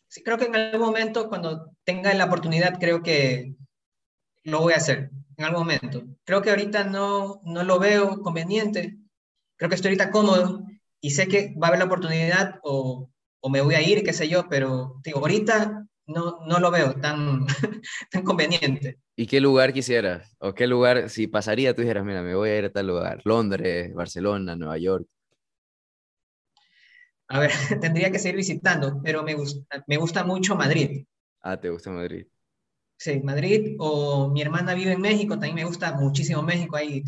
Sí, 0.09 0.23
creo 0.23 0.39
que 0.39 0.47
en 0.47 0.57
algún 0.57 0.87
momento, 0.87 1.29
cuando 1.29 1.73
tenga 1.85 2.15
la 2.15 2.27
oportunidad, 2.27 2.79
creo 2.79 3.03
que 3.03 3.55
lo 4.47 4.61
voy 4.63 4.73
a 4.75 4.77
hacer. 4.77 5.11
En 5.37 5.45
algún 5.45 5.61
momento. 5.61 6.05
Creo 6.25 6.43
que 6.43 6.51
ahorita 6.51 6.85
no, 6.85 7.41
no 7.45 7.63
lo 7.65 7.79
veo 7.79 8.21
conveniente. 8.23 8.97
Creo 9.57 9.69
que 9.69 9.77
estoy 9.77 9.91
ahorita 9.91 10.11
cómodo 10.11 10.65
y 11.01 11.11
sé 11.11 11.29
que 11.29 11.55
va 11.63 11.67
a 11.67 11.69
haber 11.69 11.81
la 11.81 11.87
oportunidad 11.87 12.61
o, 12.63 13.11
o 13.41 13.51
me 13.51 13.61
voy 13.61 13.75
a 13.75 13.83
ir, 13.83 14.03
qué 14.05 14.13
sé 14.13 14.29
yo, 14.29 14.49
pero 14.49 15.01
digo, 15.05 15.21
ahorita 15.21 15.87
no, 16.07 16.39
no 16.47 16.61
lo 16.61 16.71
veo 16.71 16.95
tan, 16.97 17.47
tan 18.11 18.23
conveniente. 18.25 18.99
¿Y 19.17 19.27
qué 19.27 19.41
lugar 19.41 19.73
quisieras? 19.73 20.37
¿O 20.39 20.55
qué 20.55 20.67
lugar, 20.67 21.09
si 21.11 21.27
pasaría, 21.27 21.75
tú 21.75 21.83
dijeras, 21.83 22.05
mira, 22.05 22.23
me 22.23 22.35
voy 22.35 22.51
a 22.51 22.59
ir 22.59 22.65
a 22.67 22.73
tal 22.73 22.87
lugar? 22.87 23.21
Londres, 23.25 23.95
Barcelona, 23.95 24.57
Nueva 24.57 24.79
York. 24.79 25.07
A 27.29 27.39
ver, 27.41 27.53
tendría 27.81 28.11
que 28.11 28.19
seguir 28.19 28.37
visitando, 28.37 29.01
pero 29.03 29.23
me 29.23 29.35
gusta, 29.35 29.85
me 29.87 29.97
gusta 29.97 30.25
mucho 30.25 30.57
Madrid. 30.57 31.05
Ah, 31.41 31.59
¿te 31.59 31.71
gusta 31.71 31.91
Madrid? 31.91 32.27
Sí, 32.99 33.21
Madrid, 33.21 33.77
o 33.79 34.31
mi 34.31 34.43
hermana 34.43 34.75
vive 34.75 34.93
en 34.93 35.01
México, 35.01 35.35
también 35.35 35.55
me 35.55 35.65
gusta 35.65 35.93
muchísimo 35.93 36.43
México, 36.43 36.77
hay 36.77 37.03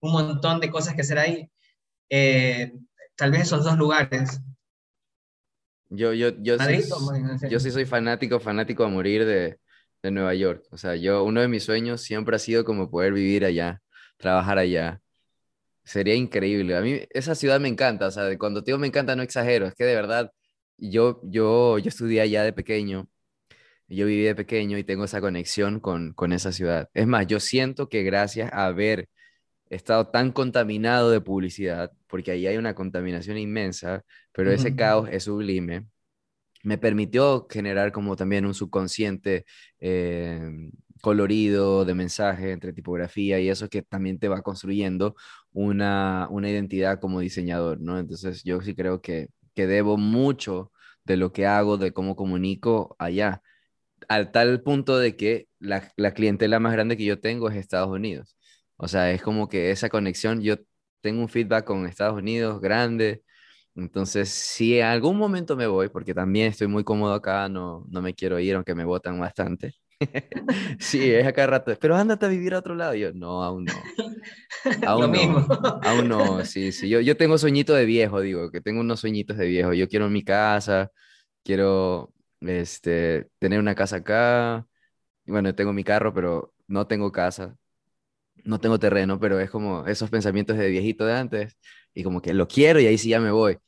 un 0.00 0.12
montón 0.12 0.60
de 0.60 0.70
cosas 0.70 0.94
que 0.94 1.02
hacer 1.02 1.18
ahí. 1.18 1.50
Eh, 2.08 2.72
tal 3.16 3.32
vez 3.32 3.42
esos 3.42 3.64
dos 3.64 3.76
lugares. 3.76 4.40
Yo, 5.88 6.12
yo, 6.14 6.30
yo, 6.38 6.58
sí, 6.58 6.82
yo 7.50 7.60
sí 7.60 7.70
soy 7.70 7.84
fanático, 7.84 8.40
fanático 8.40 8.84
a 8.84 8.88
morir 8.88 9.26
de, 9.26 9.58
de 10.02 10.10
Nueva 10.10 10.34
York. 10.34 10.64
O 10.70 10.78
sea, 10.78 10.96
yo, 10.96 11.22
uno 11.24 11.40
de 11.40 11.48
mis 11.48 11.64
sueños 11.64 12.02
siempre 12.02 12.36
ha 12.36 12.38
sido 12.38 12.64
como 12.64 12.90
poder 12.90 13.12
vivir 13.12 13.44
allá, 13.44 13.80
trabajar 14.16 14.58
allá. 14.58 15.00
Sería 15.84 16.14
increíble. 16.14 16.76
A 16.76 16.80
mí 16.80 17.00
esa 17.10 17.34
ciudad 17.34 17.60
me 17.60 17.68
encanta. 17.68 18.06
O 18.06 18.10
sea, 18.10 18.36
cuando 18.38 18.62
digo 18.62 18.78
me 18.78 18.86
encanta, 18.86 19.16
no 19.16 19.22
exagero. 19.22 19.66
Es 19.66 19.74
que 19.74 19.84
de 19.84 19.94
verdad, 19.94 20.32
yo, 20.78 21.20
yo, 21.24 21.78
yo 21.78 21.88
estudié 21.88 22.20
allá 22.20 22.44
de 22.44 22.52
pequeño. 22.52 23.08
Yo 23.92 24.06
viví 24.06 24.22
de 24.24 24.34
pequeño 24.34 24.78
y 24.78 24.84
tengo 24.84 25.04
esa 25.04 25.20
conexión 25.20 25.80
con, 25.80 26.12
con 26.14 26.32
esa 26.32 26.52
ciudad. 26.52 26.88
Es 26.94 27.06
más, 27.06 27.26
yo 27.26 27.40
siento 27.40 27.88
que 27.88 28.02
gracias 28.02 28.52
a 28.52 28.66
haber 28.66 29.08
estado 29.70 30.08
tan 30.08 30.32
contaminado 30.32 31.10
de 31.10 31.20
publicidad, 31.20 31.92
porque 32.08 32.30
ahí 32.32 32.46
hay 32.46 32.56
una 32.58 32.74
contaminación 32.74 33.38
inmensa, 33.38 34.04
pero 34.32 34.50
uh 34.50 34.52
-huh. 34.54 34.56
ese 34.56 34.76
caos 34.76 35.08
es 35.10 35.24
sublime, 35.24 35.86
me 36.62 36.78
permitió 36.78 37.46
generar 37.50 37.92
como 37.92 38.16
también 38.16 38.46
un 38.46 38.54
subconsciente 38.54 39.44
eh, 39.80 40.40
colorido 41.00 41.84
de 41.84 41.94
mensaje 41.94 42.52
entre 42.52 42.72
tipografía 42.72 43.40
y 43.40 43.48
eso 43.48 43.68
que 43.68 43.82
también 43.82 44.18
te 44.18 44.28
va 44.28 44.42
construyendo 44.42 45.16
una, 45.52 46.28
una 46.30 46.48
identidad 46.50 47.00
como 47.00 47.20
diseñador, 47.20 47.80
¿no? 47.80 47.98
Entonces 47.98 48.44
yo 48.44 48.60
sí 48.62 48.74
creo 48.74 49.00
que, 49.02 49.28
que 49.54 49.66
debo 49.66 49.96
mucho 49.98 50.72
de 51.04 51.16
lo 51.16 51.32
que 51.32 51.46
hago, 51.46 51.78
de 51.78 51.92
cómo 51.92 52.14
comunico 52.16 52.94
allá, 52.98 53.42
al 54.14 54.32
tal 54.32 54.62
punto 54.62 54.98
de 54.98 55.16
que 55.16 55.48
la, 55.58 55.92
la 55.96 56.12
clientela 56.14 56.60
más 56.60 56.72
grande 56.72 56.96
que 56.96 57.04
yo 57.04 57.20
tengo 57.20 57.48
es 57.50 57.56
Estados 57.56 57.88
Unidos. 57.90 58.36
O 58.76 58.88
sea, 58.88 59.12
es 59.12 59.22
como 59.22 59.48
que 59.48 59.70
esa 59.70 59.88
conexión, 59.88 60.42
yo 60.42 60.56
tengo 61.00 61.20
un 61.22 61.28
feedback 61.28 61.64
con 61.64 61.86
Estados 61.86 62.16
Unidos 62.18 62.60
grande, 62.60 63.22
Entonces, 63.76 64.30
si 64.30 64.78
en 64.80 64.86
algún 64.86 65.18
momento 65.18 65.56
me 65.56 65.66
voy, 65.68 65.88
porque 65.90 66.14
también 66.14 66.48
estoy 66.48 66.68
muy 66.68 66.84
cómodo 66.84 67.14
acá, 67.14 67.48
no, 67.50 67.84
no 67.90 68.02
me 68.02 68.14
quiero 68.14 68.38
ir, 68.40 68.54
aunque 68.56 68.74
me 68.76 68.84
votan 68.86 69.20
bastante. 69.20 69.74
sí, 70.78 71.10
es 71.12 71.26
acá 71.26 71.46
rato, 71.46 71.72
pero 71.80 71.96
ándate 71.96 72.26
a 72.26 72.28
vivir 72.28 72.54
a 72.54 72.58
otro 72.58 72.74
lado. 72.74 72.94
yo, 72.94 73.12
no, 73.12 73.42
aún 73.42 73.66
no. 73.66 73.92
Aún 74.84 75.02
Lo 75.02 75.08
no. 75.10 75.18
mismo. 75.18 75.46
Aún 75.80 76.08
no, 76.08 76.44
sí, 76.44 76.72
sí. 76.72 76.88
Yo, 76.88 77.00
yo 77.00 77.16
tengo 77.16 77.38
sueñito 77.38 77.74
de 77.74 77.84
viejo, 77.86 78.20
digo, 78.20 78.50
que 78.50 78.60
tengo 78.60 78.80
unos 78.80 79.00
sueñitos 79.00 79.36
de 79.36 79.46
viejo. 79.46 79.72
Yo 79.74 79.88
quiero 79.88 80.08
mi 80.10 80.22
casa, 80.24 80.90
quiero 81.44 82.12
este, 82.48 83.28
tener 83.38 83.60
una 83.60 83.74
casa 83.74 83.96
acá. 83.96 84.66
Bueno, 85.26 85.54
tengo 85.54 85.72
mi 85.72 85.84
carro, 85.84 86.14
pero 86.14 86.54
no 86.68 86.86
tengo 86.86 87.12
casa, 87.12 87.56
no 88.44 88.60
tengo 88.60 88.78
terreno, 88.78 89.20
pero 89.20 89.40
es 89.40 89.50
como 89.50 89.86
esos 89.86 90.10
pensamientos 90.10 90.56
de 90.58 90.70
viejito 90.70 91.06
de 91.06 91.14
antes 91.14 91.56
y 91.94 92.02
como 92.04 92.22
que 92.22 92.34
lo 92.34 92.48
quiero 92.48 92.80
y 92.80 92.86
ahí 92.86 92.98
sí 92.98 93.10
ya 93.10 93.20
me 93.20 93.30
voy. 93.30 93.58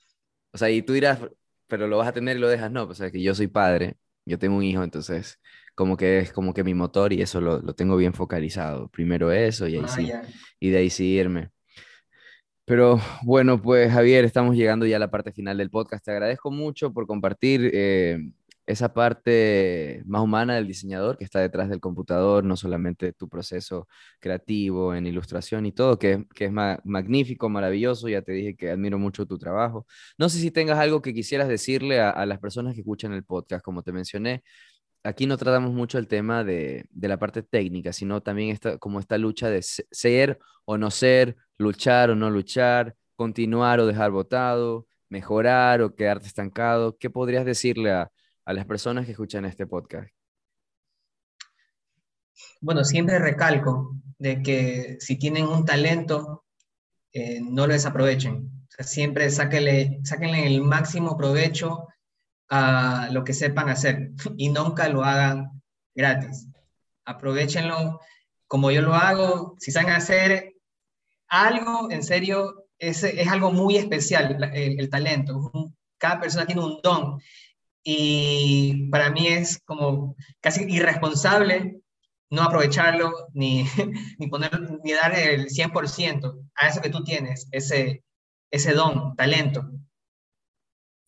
O 0.52 0.58
sea, 0.58 0.70
y 0.70 0.82
tú 0.82 0.92
dirás, 0.94 1.20
pero 1.68 1.86
lo 1.88 1.98
vas 1.98 2.08
a 2.08 2.12
tener 2.12 2.36
y 2.36 2.40
lo 2.40 2.48
dejas, 2.48 2.70
no, 2.72 2.86
pues, 2.86 3.00
o 3.00 3.02
sea, 3.04 3.10
que 3.10 3.22
yo 3.22 3.34
soy 3.34 3.48
padre, 3.48 3.96
yo 4.26 4.38
tengo 4.38 4.56
un 4.56 4.64
hijo, 4.64 4.84
entonces 4.84 5.40
como 5.74 5.96
que 5.96 6.18
es 6.20 6.32
como 6.32 6.54
que 6.54 6.64
mi 6.64 6.74
motor 6.74 7.12
y 7.12 7.22
eso 7.22 7.40
lo, 7.40 7.60
lo 7.60 7.74
tengo 7.74 7.96
bien 7.96 8.14
focalizado. 8.14 8.88
Primero 8.90 9.32
eso 9.32 9.66
y 9.68 9.76
ahí 9.76 9.82
Ah, 9.84 9.88
sí, 9.88 10.06
ya. 10.08 10.22
y 10.60 10.70
de 10.70 10.78
ahí 10.78 10.90
sí 10.90 11.06
irme. 11.14 11.50
Pero 12.66 12.98
bueno, 13.22 13.60
pues 13.60 13.92
Javier, 13.92 14.24
estamos 14.24 14.56
llegando 14.56 14.86
ya 14.86 14.96
a 14.96 14.98
la 15.00 15.10
parte 15.10 15.32
final 15.32 15.58
del 15.58 15.70
podcast. 15.70 16.04
Te 16.04 16.12
agradezco 16.12 16.50
mucho 16.50 16.92
por 16.92 17.06
compartir 17.06 17.70
eh, 17.74 18.18
esa 18.66 18.94
parte 18.94 20.02
más 20.06 20.22
humana 20.22 20.54
del 20.54 20.66
diseñador 20.66 21.18
que 21.18 21.24
está 21.24 21.40
detrás 21.40 21.68
del 21.68 21.80
computador, 21.80 22.44
no 22.44 22.56
solamente 22.56 23.12
tu 23.12 23.28
proceso 23.28 23.88
creativo 24.20 24.94
en 24.94 25.06
ilustración 25.06 25.66
y 25.66 25.72
todo, 25.72 25.98
que, 25.98 26.24
que 26.34 26.46
es 26.46 26.52
ma- 26.52 26.80
magnífico, 26.84 27.48
maravilloso. 27.48 28.08
Ya 28.08 28.22
te 28.22 28.32
dije 28.32 28.56
que 28.56 28.70
admiro 28.70 28.98
mucho 28.98 29.26
tu 29.26 29.38
trabajo. 29.38 29.86
No 30.18 30.28
sé 30.28 30.38
si 30.38 30.50
tengas 30.50 30.78
algo 30.78 31.02
que 31.02 31.12
quisieras 31.14 31.48
decirle 31.48 32.00
a, 32.00 32.24
las 32.26 32.38
personas 32.40 32.74
que 32.74 32.80
escuchan 32.80 33.12
el 33.12 33.24
podcast, 33.24 33.64
como 33.64 33.82
te 33.82 33.92
mencioné 33.92 34.42
aquí 35.02 35.26
no 35.26 35.36
tratamos 35.36 35.72
mucho 35.72 35.98
el 35.98 36.08
tema 36.08 36.44
de, 36.44 36.86
de 36.90 37.08
la 37.08 37.18
parte 37.18 37.42
técnica, 37.42 37.92
sino 37.92 38.22
también 38.22 38.50
esta, 38.50 38.78
como 38.78 39.00
esta 39.00 39.18
lucha 39.18 39.48
de 39.50 39.62
se- 39.62 39.86
ser 39.90 40.38
o 40.64 40.78
no 40.78 40.90
ser, 40.90 41.36
luchar 41.58 42.10
o 42.10 42.14
no 42.16 42.30
luchar, 42.30 42.96
continuar 43.16 43.80
o 43.80 43.86
dejar 43.86 44.10
botado, 44.10 44.86
mejorar 45.08 45.82
o 45.82 45.94
quedarte 45.94 46.26
estancado. 46.26 46.96
¿Qué 46.98 47.10
podrías 47.10 47.44
decirle 47.44 47.92
a, 47.92 48.10
a 48.44 48.52
las 48.52 48.66
personas 48.66 49.06
que 49.06 49.12
escuchan 49.12 49.44
este 49.44 49.66
podcast? 49.66 50.10
Bueno, 52.60 52.84
siempre 52.84 53.18
recalco 53.18 53.96
de 54.18 54.42
que 54.42 54.96
si 55.00 55.16
tienen 55.16 55.46
un 55.46 55.64
talento, 55.64 56.44
eh, 57.12 57.40
no 57.40 57.66
lo 57.66 57.72
desaprovechen. 57.72 58.50
Siempre 58.78 59.30
sáquenle, 59.30 60.00
el 60.46 60.62
máximo 60.62 61.16
provecho 61.16 61.88
a 62.48 63.08
lo 63.12 63.22
que 63.24 63.32
sepan 63.32 63.68
hacer 63.68 64.10
y 64.36 64.48
nunca 64.48 64.88
lo 64.88 65.04
hagan 65.04 65.62
gratis. 65.94 66.48
Aprovechenlo 67.04 68.00
como 68.46 68.70
yo 68.70 68.82
lo 68.82 68.94
hago. 68.94 69.54
Si 69.58 69.70
saben 69.70 69.90
hacer 69.90 70.54
algo, 71.28 71.90
en 71.90 72.02
serio, 72.02 72.66
es, 72.78 73.04
es 73.04 73.28
algo 73.28 73.52
muy 73.52 73.76
especial, 73.76 74.50
el, 74.52 74.90
talento. 74.90 75.50
Cada 75.98 76.20
persona 76.20 76.46
tiene 76.46 76.62
un 76.62 76.80
don 76.82 77.20
y 77.84 78.88
para 78.90 79.10
mí 79.10 79.28
es 79.28 79.60
como 79.66 80.16
casi 80.40 80.64
irresponsable 80.68 81.80
no 82.30 82.42
aprovecharlo 82.42 83.12
ni, 83.34 83.64
ni, 84.18 84.28
poner, 84.28 84.50
ni 84.84 84.92
dar 84.92 85.18
el 85.18 85.50
100% 85.50 86.38
a 86.56 86.68
eso 86.68 86.80
que 86.82 86.90
tú 86.90 87.04
tienes, 87.04 87.48
ese, 87.52 88.04
ese 88.50 88.72
don, 88.74 89.16
talento. 89.16 89.70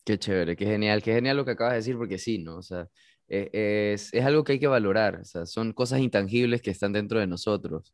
Qué 0.05 0.17
chévere, 0.17 0.55
qué 0.55 0.65
genial, 0.65 1.03
qué 1.03 1.13
genial 1.13 1.35
lo 1.37 1.43
que 1.45 1.51
acabas 1.51 1.73
de 1.73 1.77
decir, 1.79 1.97
porque 1.97 2.17
sí, 2.17 2.37
¿no? 2.39 2.57
O 2.57 2.61
sea, 2.61 2.87
e- 3.27 3.49
es, 3.93 4.13
es 4.13 4.23
algo 4.25 4.43
que 4.43 4.53
hay 4.53 4.59
que 4.59 4.67
valorar, 4.67 5.17
o 5.21 5.25
sea, 5.25 5.45
son 5.45 5.73
cosas 5.73 5.99
intangibles 5.99 6.61
que 6.61 6.71
están 6.71 6.93
dentro 6.93 7.19
de 7.19 7.27
nosotros, 7.27 7.93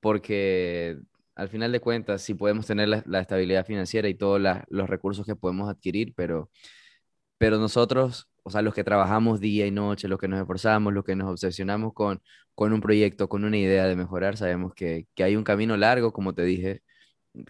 porque 0.00 0.98
al 1.36 1.48
final 1.50 1.72
de 1.72 1.80
cuentas, 1.80 2.22
sí 2.22 2.34
podemos 2.34 2.66
tener 2.66 2.88
la, 2.88 3.02
la 3.06 3.20
estabilidad 3.20 3.66
financiera 3.66 4.08
y 4.08 4.14
todos 4.14 4.40
los 4.68 4.88
recursos 4.90 5.26
que 5.26 5.36
podemos 5.36 5.70
adquirir, 5.70 6.14
pero, 6.16 6.50
pero 7.38 7.58
nosotros, 7.58 8.28
o 8.42 8.50
sea, 8.50 8.62
los 8.62 8.74
que 8.74 8.84
trabajamos 8.84 9.40
día 9.40 9.66
y 9.66 9.70
noche, 9.70 10.08
los 10.08 10.18
que 10.18 10.28
nos 10.28 10.40
esforzamos, 10.40 10.92
los 10.92 11.04
que 11.04 11.16
nos 11.16 11.30
obsesionamos 11.30 11.92
con, 11.94 12.20
con 12.54 12.72
un 12.72 12.80
proyecto, 12.80 13.28
con 13.28 13.44
una 13.44 13.56
idea 13.58 13.86
de 13.86 13.96
mejorar, 13.96 14.36
sabemos 14.36 14.74
que, 14.74 15.06
que 15.14 15.24
hay 15.24 15.36
un 15.36 15.44
camino 15.44 15.76
largo, 15.76 16.12
como 16.12 16.34
te 16.34 16.42
dije, 16.44 16.82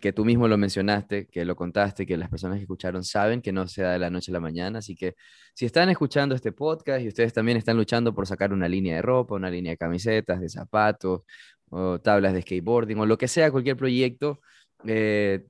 que 0.00 0.12
tú 0.12 0.24
mismo 0.24 0.48
lo 0.48 0.58
mencionaste, 0.58 1.26
que 1.28 1.44
lo 1.44 1.56
contaste, 1.56 2.06
que 2.06 2.16
las 2.16 2.28
personas 2.28 2.58
que 2.58 2.62
escucharon 2.62 3.04
saben 3.04 3.40
que 3.40 3.52
no 3.52 3.66
se 3.68 3.82
da 3.82 3.92
de 3.92 3.98
la 3.98 4.10
noche 4.10 4.30
a 4.32 4.34
la 4.34 4.40
mañana. 4.40 4.80
Así 4.80 4.94
que 4.96 5.14
si 5.54 5.66
están 5.66 5.88
escuchando 5.90 6.34
este 6.34 6.52
podcast 6.52 7.02
y 7.02 7.08
ustedes 7.08 7.32
también 7.32 7.56
están 7.58 7.76
luchando 7.76 8.14
por 8.14 8.26
sacar 8.26 8.52
una 8.52 8.68
línea 8.68 8.96
de 8.96 9.02
ropa, 9.02 9.34
una 9.34 9.50
línea 9.50 9.72
de 9.72 9.76
camisetas, 9.78 10.40
de 10.40 10.48
zapatos, 10.48 11.22
o 11.70 11.98
tablas 12.00 12.32
de 12.34 12.42
skateboarding, 12.42 12.98
o 12.98 13.06
lo 13.06 13.18
que 13.18 13.28
sea, 13.28 13.50
cualquier 13.50 13.76
proyecto, 13.76 14.40
eh, 14.86 15.46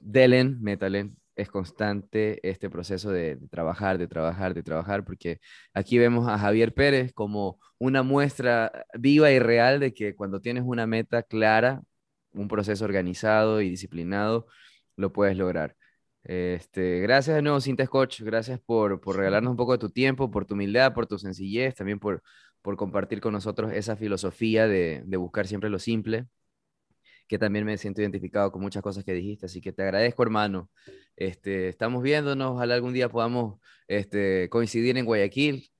delen, 0.00 0.60
métalen. 0.62 1.16
Es 1.34 1.48
constante 1.48 2.46
este 2.48 2.68
proceso 2.70 3.10
de, 3.10 3.36
de 3.36 3.48
trabajar, 3.48 3.98
de 3.98 4.06
trabajar, 4.08 4.54
de 4.54 4.62
trabajar, 4.62 5.04
porque 5.04 5.40
aquí 5.74 5.98
vemos 5.98 6.28
a 6.28 6.38
Javier 6.38 6.74
Pérez 6.74 7.12
como 7.12 7.58
una 7.78 8.02
muestra 8.02 8.86
viva 8.98 9.30
y 9.30 9.38
real 9.38 9.80
de 9.80 9.94
que 9.94 10.14
cuando 10.14 10.40
tienes 10.40 10.64
una 10.66 10.86
meta 10.86 11.22
clara, 11.22 11.82
un 12.32 12.48
proceso 12.48 12.84
organizado 12.84 13.60
y 13.60 13.70
disciplinado, 13.70 14.46
lo 14.96 15.12
puedes 15.12 15.36
lograr. 15.36 15.76
Este, 16.24 17.00
gracias 17.00 17.36
de 17.36 17.42
nuevo, 17.42 17.60
Cintas 17.60 17.88
Coach. 17.88 18.20
Gracias 18.22 18.60
por, 18.60 19.00
por 19.00 19.16
regalarnos 19.16 19.50
un 19.50 19.56
poco 19.56 19.72
de 19.72 19.78
tu 19.78 19.90
tiempo, 19.90 20.30
por 20.30 20.44
tu 20.44 20.54
humildad, 20.54 20.94
por 20.94 21.06
tu 21.06 21.18
sencillez, 21.18 21.74
también 21.74 21.98
por, 21.98 22.22
por 22.62 22.76
compartir 22.76 23.20
con 23.20 23.32
nosotros 23.32 23.72
esa 23.72 23.96
filosofía 23.96 24.68
de, 24.68 25.02
de 25.04 25.16
buscar 25.16 25.46
siempre 25.46 25.70
lo 25.70 25.78
simple, 25.78 26.26
que 27.32 27.38
también 27.38 27.64
me 27.64 27.78
siento 27.78 28.02
identificado 28.02 28.52
con 28.52 28.60
muchas 28.60 28.82
cosas 28.82 29.04
que 29.04 29.14
dijiste. 29.14 29.46
Así 29.46 29.62
que 29.62 29.72
te 29.72 29.82
agradezco, 29.82 30.22
hermano. 30.22 30.70
Este, 31.16 31.68
estamos 31.70 32.02
viéndonos, 32.02 32.52
ojalá 32.52 32.74
algún 32.74 32.92
día 32.92 33.08
podamos 33.08 33.58
este, 33.88 34.50
coincidir 34.50 34.98
en 34.98 35.06
Guayaquil 35.06 35.70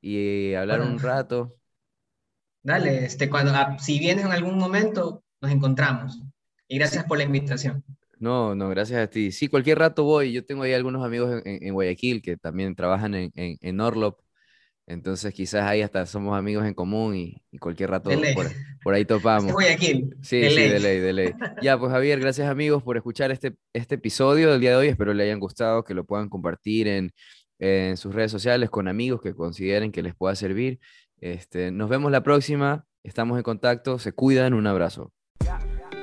y 0.00 0.54
hablar 0.54 0.80
Bueno, 0.80 0.92
un 0.92 0.98
rato. 1.00 1.56
dale, 2.62 3.04
este, 3.06 3.30
cuando, 3.30 3.52
ah, 3.54 3.76
si 3.78 3.98
vienes 3.98 4.24
en 4.26 4.32
algún 4.32 4.58
momento, 4.58 5.24
nos 5.40 5.50
encontramos. 5.52 6.20
Y 6.68 6.78
gracias 6.78 7.04
por 7.04 7.16
la 7.18 7.24
invitación. 7.24 7.82
No, 8.18 8.54
no, 8.54 8.68
gracias 8.70 9.00
a 9.02 9.10
ti. 9.10 9.30
Sí, 9.32 9.48
cualquier 9.48 9.78
rato 9.78 10.04
voy. 10.04 10.32
Yo 10.32 10.44
tengo 10.44 10.62
ahí 10.62 10.72
algunos 10.72 11.04
amigos 11.04 11.42
en 11.44 11.74
Guayaquil 11.74 12.22
que 12.22 12.36
también 12.38 12.74
trabajan 12.74 13.14
en, 13.14 13.32
en, 13.34 13.58
en 13.60 13.80
Orlop. 13.80 14.20
Entonces 14.88 15.34
quizás 15.34 15.64
ahí 15.64 15.82
hasta 15.82 16.06
somos 16.06 16.38
amigos 16.38 16.64
en 16.64 16.72
común 16.74 17.16
y, 17.16 17.42
y 17.50 17.58
cualquier 17.58 17.90
rato 17.90 18.08
por, 18.34 18.46
por 18.84 18.94
ahí 18.94 19.04
topamos. 19.06 19.52
Guayaquil, 19.52 20.14
Sí, 20.22 20.38
de 20.38 20.50
sí, 20.50 20.56
ley. 20.56 20.68
de 20.68 20.78
ley, 20.80 20.98
de 21.00 21.12
ley. 21.12 21.32
Ya, 21.60 21.76
pues 21.78 21.90
Javier, 21.90 22.20
gracias 22.20 22.48
amigos 22.48 22.82
por 22.84 22.96
escuchar 22.96 23.30
este, 23.32 23.56
este 23.72 23.96
episodio 23.96 24.52
del 24.52 24.60
día 24.60 24.70
de 24.70 24.76
hoy. 24.76 24.88
Espero 24.88 25.12
le 25.12 25.24
hayan 25.24 25.40
gustado, 25.40 25.82
que 25.82 25.92
lo 25.94 26.04
puedan 26.04 26.28
compartir 26.28 26.86
en, 26.86 27.10
en 27.58 27.96
sus 27.96 28.14
redes 28.14 28.30
sociales 28.30 28.70
con 28.70 28.86
amigos 28.86 29.20
que 29.20 29.34
consideren 29.34 29.90
que 29.90 30.02
les 30.02 30.14
pueda 30.14 30.36
servir. 30.36 30.78
Este, 31.20 31.72
nos 31.72 31.88
vemos 31.88 32.12
la 32.12 32.22
próxima. 32.22 32.84
Estamos 33.02 33.36
en 33.38 33.42
contacto. 33.42 33.98
Se 33.98 34.12
cuidan. 34.12 34.54
Un 34.54 34.66
abrazo. 34.68 35.12